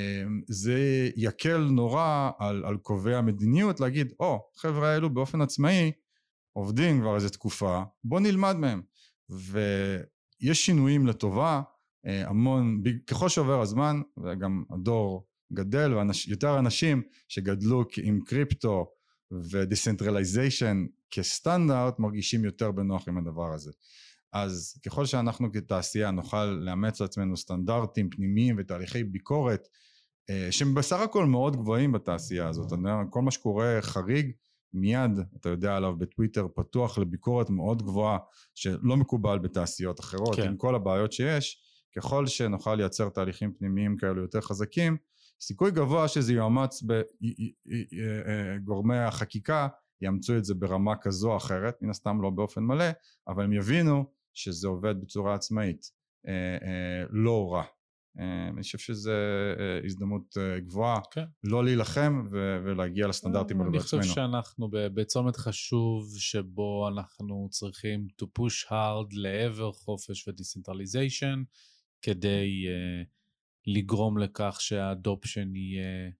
זה 0.47 1.09
יקל 1.15 1.57
נורא 1.57 2.31
על, 2.39 2.65
על 2.65 2.77
קובעי 2.77 3.15
המדיניות 3.15 3.79
להגיד, 3.79 4.13
או, 4.19 4.37
oh, 4.37 4.59
חבר'ה 4.61 4.89
האלו 4.93 5.13
באופן 5.13 5.41
עצמאי 5.41 5.91
עובדים 6.53 7.01
כבר 7.01 7.15
איזה 7.15 7.29
תקופה, 7.29 7.83
בוא 8.03 8.19
נלמד 8.19 8.55
מהם. 8.55 8.81
ויש 9.29 10.65
שינויים 10.65 11.07
לטובה 11.07 11.55
אה, 11.55 11.61
המון, 12.05 12.83
ככל 13.07 13.29
שעובר 13.29 13.61
הזמן 13.61 14.01
וגם 14.23 14.63
הדור 14.73 15.27
גדל 15.53 15.93
ויותר 16.27 16.59
אנשים 16.59 17.01
שגדלו 17.27 17.83
עם 18.03 18.19
קריפטו 18.25 18.85
ו-decentralization 19.51 20.85
כסטנדרט 21.11 21.99
מרגישים 21.99 22.45
יותר 22.45 22.71
בנוח 22.71 23.07
עם 23.07 23.17
הדבר 23.17 23.53
הזה. 23.53 23.71
אז 24.33 24.79
ככל 24.85 25.05
שאנחנו 25.05 25.51
כתעשייה 25.51 26.11
נוכל 26.11 26.45
לאמץ 26.45 27.01
לעצמנו 27.01 27.37
סטנדרטים 27.37 28.09
פנימיים 28.09 28.55
ותהליכי 28.59 29.03
ביקורת 29.03 29.67
אה, 30.29 30.47
שהם 30.51 30.73
בסך 30.73 30.99
הכל 30.99 31.25
מאוד 31.25 31.55
גבוהים 31.55 31.91
בתעשייה 31.91 32.47
הזאת, 32.47 32.73
כל 33.09 33.21
מה 33.21 33.31
שקורה 33.31 33.77
חריג 33.81 34.31
מיד 34.73 35.11
אתה 35.39 35.49
יודע 35.49 35.75
עליו 35.75 35.95
בטוויטר 35.97 36.47
פתוח 36.55 36.97
לביקורת 36.97 37.49
מאוד 37.49 37.83
גבוהה 37.83 38.17
שלא 38.55 38.97
מקובל 38.97 39.39
בתעשיות 39.39 39.99
אחרות 39.99 40.35
כן. 40.35 40.47
עם 40.47 40.57
כל 40.57 40.75
הבעיות 40.75 41.11
שיש 41.13 41.63
ככל 41.95 42.27
שנוכל 42.27 42.75
לייצר 42.75 43.09
תהליכים 43.09 43.53
פנימיים 43.53 43.97
כאלו 43.97 44.21
יותר 44.21 44.41
חזקים, 44.41 44.97
סיכוי 45.41 45.71
גבוה 45.71 46.07
שזה 46.07 46.33
יאמץ 46.33 46.83
בגורמי 48.61 48.97
החקיקה 48.97 49.67
יאמצו 50.01 50.37
את 50.37 50.45
זה 50.45 50.53
ברמה 50.53 50.95
כזו 51.01 51.31
או 51.31 51.37
אחרת, 51.37 51.81
מן 51.81 51.89
הסתם 51.89 52.21
לא 52.21 52.29
באופן 52.29 52.63
מלא, 52.63 52.85
אבל 53.27 53.43
הם 53.43 53.53
יבינו 53.53 54.05
שזה 54.33 54.67
עובד 54.67 55.01
בצורה 55.01 55.35
עצמאית, 55.35 55.91
אה, 56.27 56.33
אה, 56.67 57.03
לא 57.09 57.53
רע. 57.53 57.63
אה, 58.19 58.47
אני 58.47 58.61
חושב 58.61 58.77
שזו 58.77 59.11
הזדמנות 59.85 60.37
גבוהה 60.57 60.99
כן. 61.11 61.25
לא 61.43 61.63
להילחם 61.63 62.23
ולהגיע 62.65 63.07
לסטנדרטים 63.07 63.61
האלו 63.61 63.71
בעצמנו. 63.71 64.01
אני 64.01 64.09
חושב 64.09 64.15
שאנחנו 64.15 64.69
בצומת 64.71 65.35
חשוב 65.35 66.17
שבו 66.17 66.89
אנחנו 66.93 67.47
צריכים 67.51 68.07
to 68.21 68.25
push 68.25 68.69
hard 68.69 69.09
לעבר 69.11 69.71
חופש 69.71 70.27
ו-decentralization. 70.27 71.43
כדי 72.01 72.65
uh, 72.67 73.07
לגרום 73.67 74.17
לכך 74.17 74.57
שה-adoption 74.61 75.55
יהיה 75.55 76.11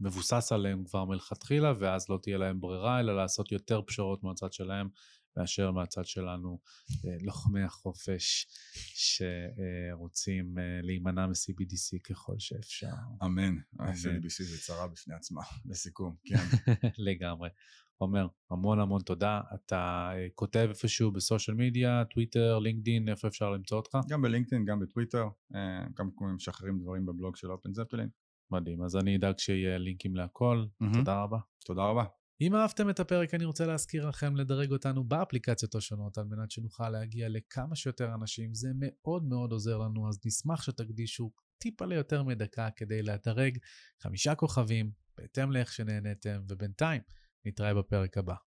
מבוסס 0.00 0.52
עליהם 0.52 0.84
כבר 0.84 1.04
מלכתחילה, 1.04 1.72
ואז 1.78 2.08
לא 2.08 2.18
תהיה 2.22 2.38
להם 2.38 2.60
ברירה, 2.60 3.00
אלא 3.00 3.16
לעשות 3.16 3.52
יותר 3.52 3.82
פשרות 3.86 4.24
מהצד 4.24 4.52
שלהם, 4.52 4.88
מאשר 5.36 5.70
מהצד 5.70 6.04
שלנו, 6.04 6.58
uh, 6.90 7.24
לוחמי 7.24 7.62
החופש 7.62 8.46
שרוצים 8.94 10.58
uh, 10.58 10.86
להימנע 10.86 11.26
מ-CBDC 11.26 11.98
ככל 12.04 12.34
שאפשר. 12.38 12.86
אמן. 13.24 13.56
CBDC 13.76 14.42
זה 14.42 14.58
צרה 14.60 14.88
בפני 14.88 15.14
עצמה, 15.14 15.42
לסיכום, 15.66 16.16
כן. 16.24 16.36
לגמרי. 17.08 17.48
עומר, 17.98 18.26
המון 18.50 18.80
המון 18.80 19.02
תודה. 19.02 19.40
אתה 19.54 20.10
uh, 20.12 20.32
כותב 20.34 20.66
איפשהו 20.68 21.12
בסושיאל 21.12 21.56
מדיה, 21.56 22.04
טוויטר, 22.04 22.58
לינקדין, 22.58 23.08
איפה 23.08 23.28
אפשר 23.28 23.50
למצוא 23.50 23.76
אותך? 23.76 23.98
גם 24.08 24.22
בלינקדין, 24.22 24.64
גם 24.64 24.80
בטוויטר, 24.80 25.28
uh, 25.52 25.56
גם 25.98 26.10
משחררים 26.34 26.78
דברים 26.78 27.06
בבלוג 27.06 27.36
של 27.36 27.52
אופן 27.52 27.74
זפלין. 27.74 28.08
מדהים, 28.50 28.82
אז 28.82 28.96
אני 28.96 29.16
אדאג 29.16 29.38
שיהיה 29.38 29.78
לינקים 29.78 30.16
להכל. 30.16 30.64
Mm-hmm. 30.82 30.98
תודה 30.98 31.22
רבה. 31.22 31.38
תודה 31.64 31.82
רבה. 31.82 32.04
אם 32.40 32.54
אהבתם 32.54 32.90
את 32.90 33.00
הפרק, 33.00 33.34
אני 33.34 33.44
רוצה 33.44 33.66
להזכיר 33.66 34.08
לכם 34.08 34.36
לדרג 34.36 34.72
אותנו 34.72 35.04
באפליקציות 35.04 35.74
השונות, 35.74 36.18
על 36.18 36.24
מנת 36.24 36.50
שנוכל 36.50 36.90
להגיע 36.90 37.28
לכמה 37.28 37.76
שיותר 37.76 38.14
אנשים. 38.14 38.54
זה 38.54 38.68
מאוד 38.74 39.24
מאוד 39.24 39.52
עוזר 39.52 39.78
לנו, 39.78 40.08
אז 40.08 40.20
נשמח 40.26 40.62
שתקדישו 40.62 41.30
טיפה 41.58 41.84
ליותר 41.84 42.22
מדקה 42.22 42.68
כדי 42.76 43.02
לדרג 43.02 43.58
חמישה 44.02 44.34
כוכבים, 44.34 44.90
בהתאם 45.16 45.52
לאיך 45.52 45.72
שנהניתם, 45.72 46.40
ובינתיים 46.48 47.02
נתראה 47.44 47.74
בפרק 47.74 48.18
הבא. 48.18 48.34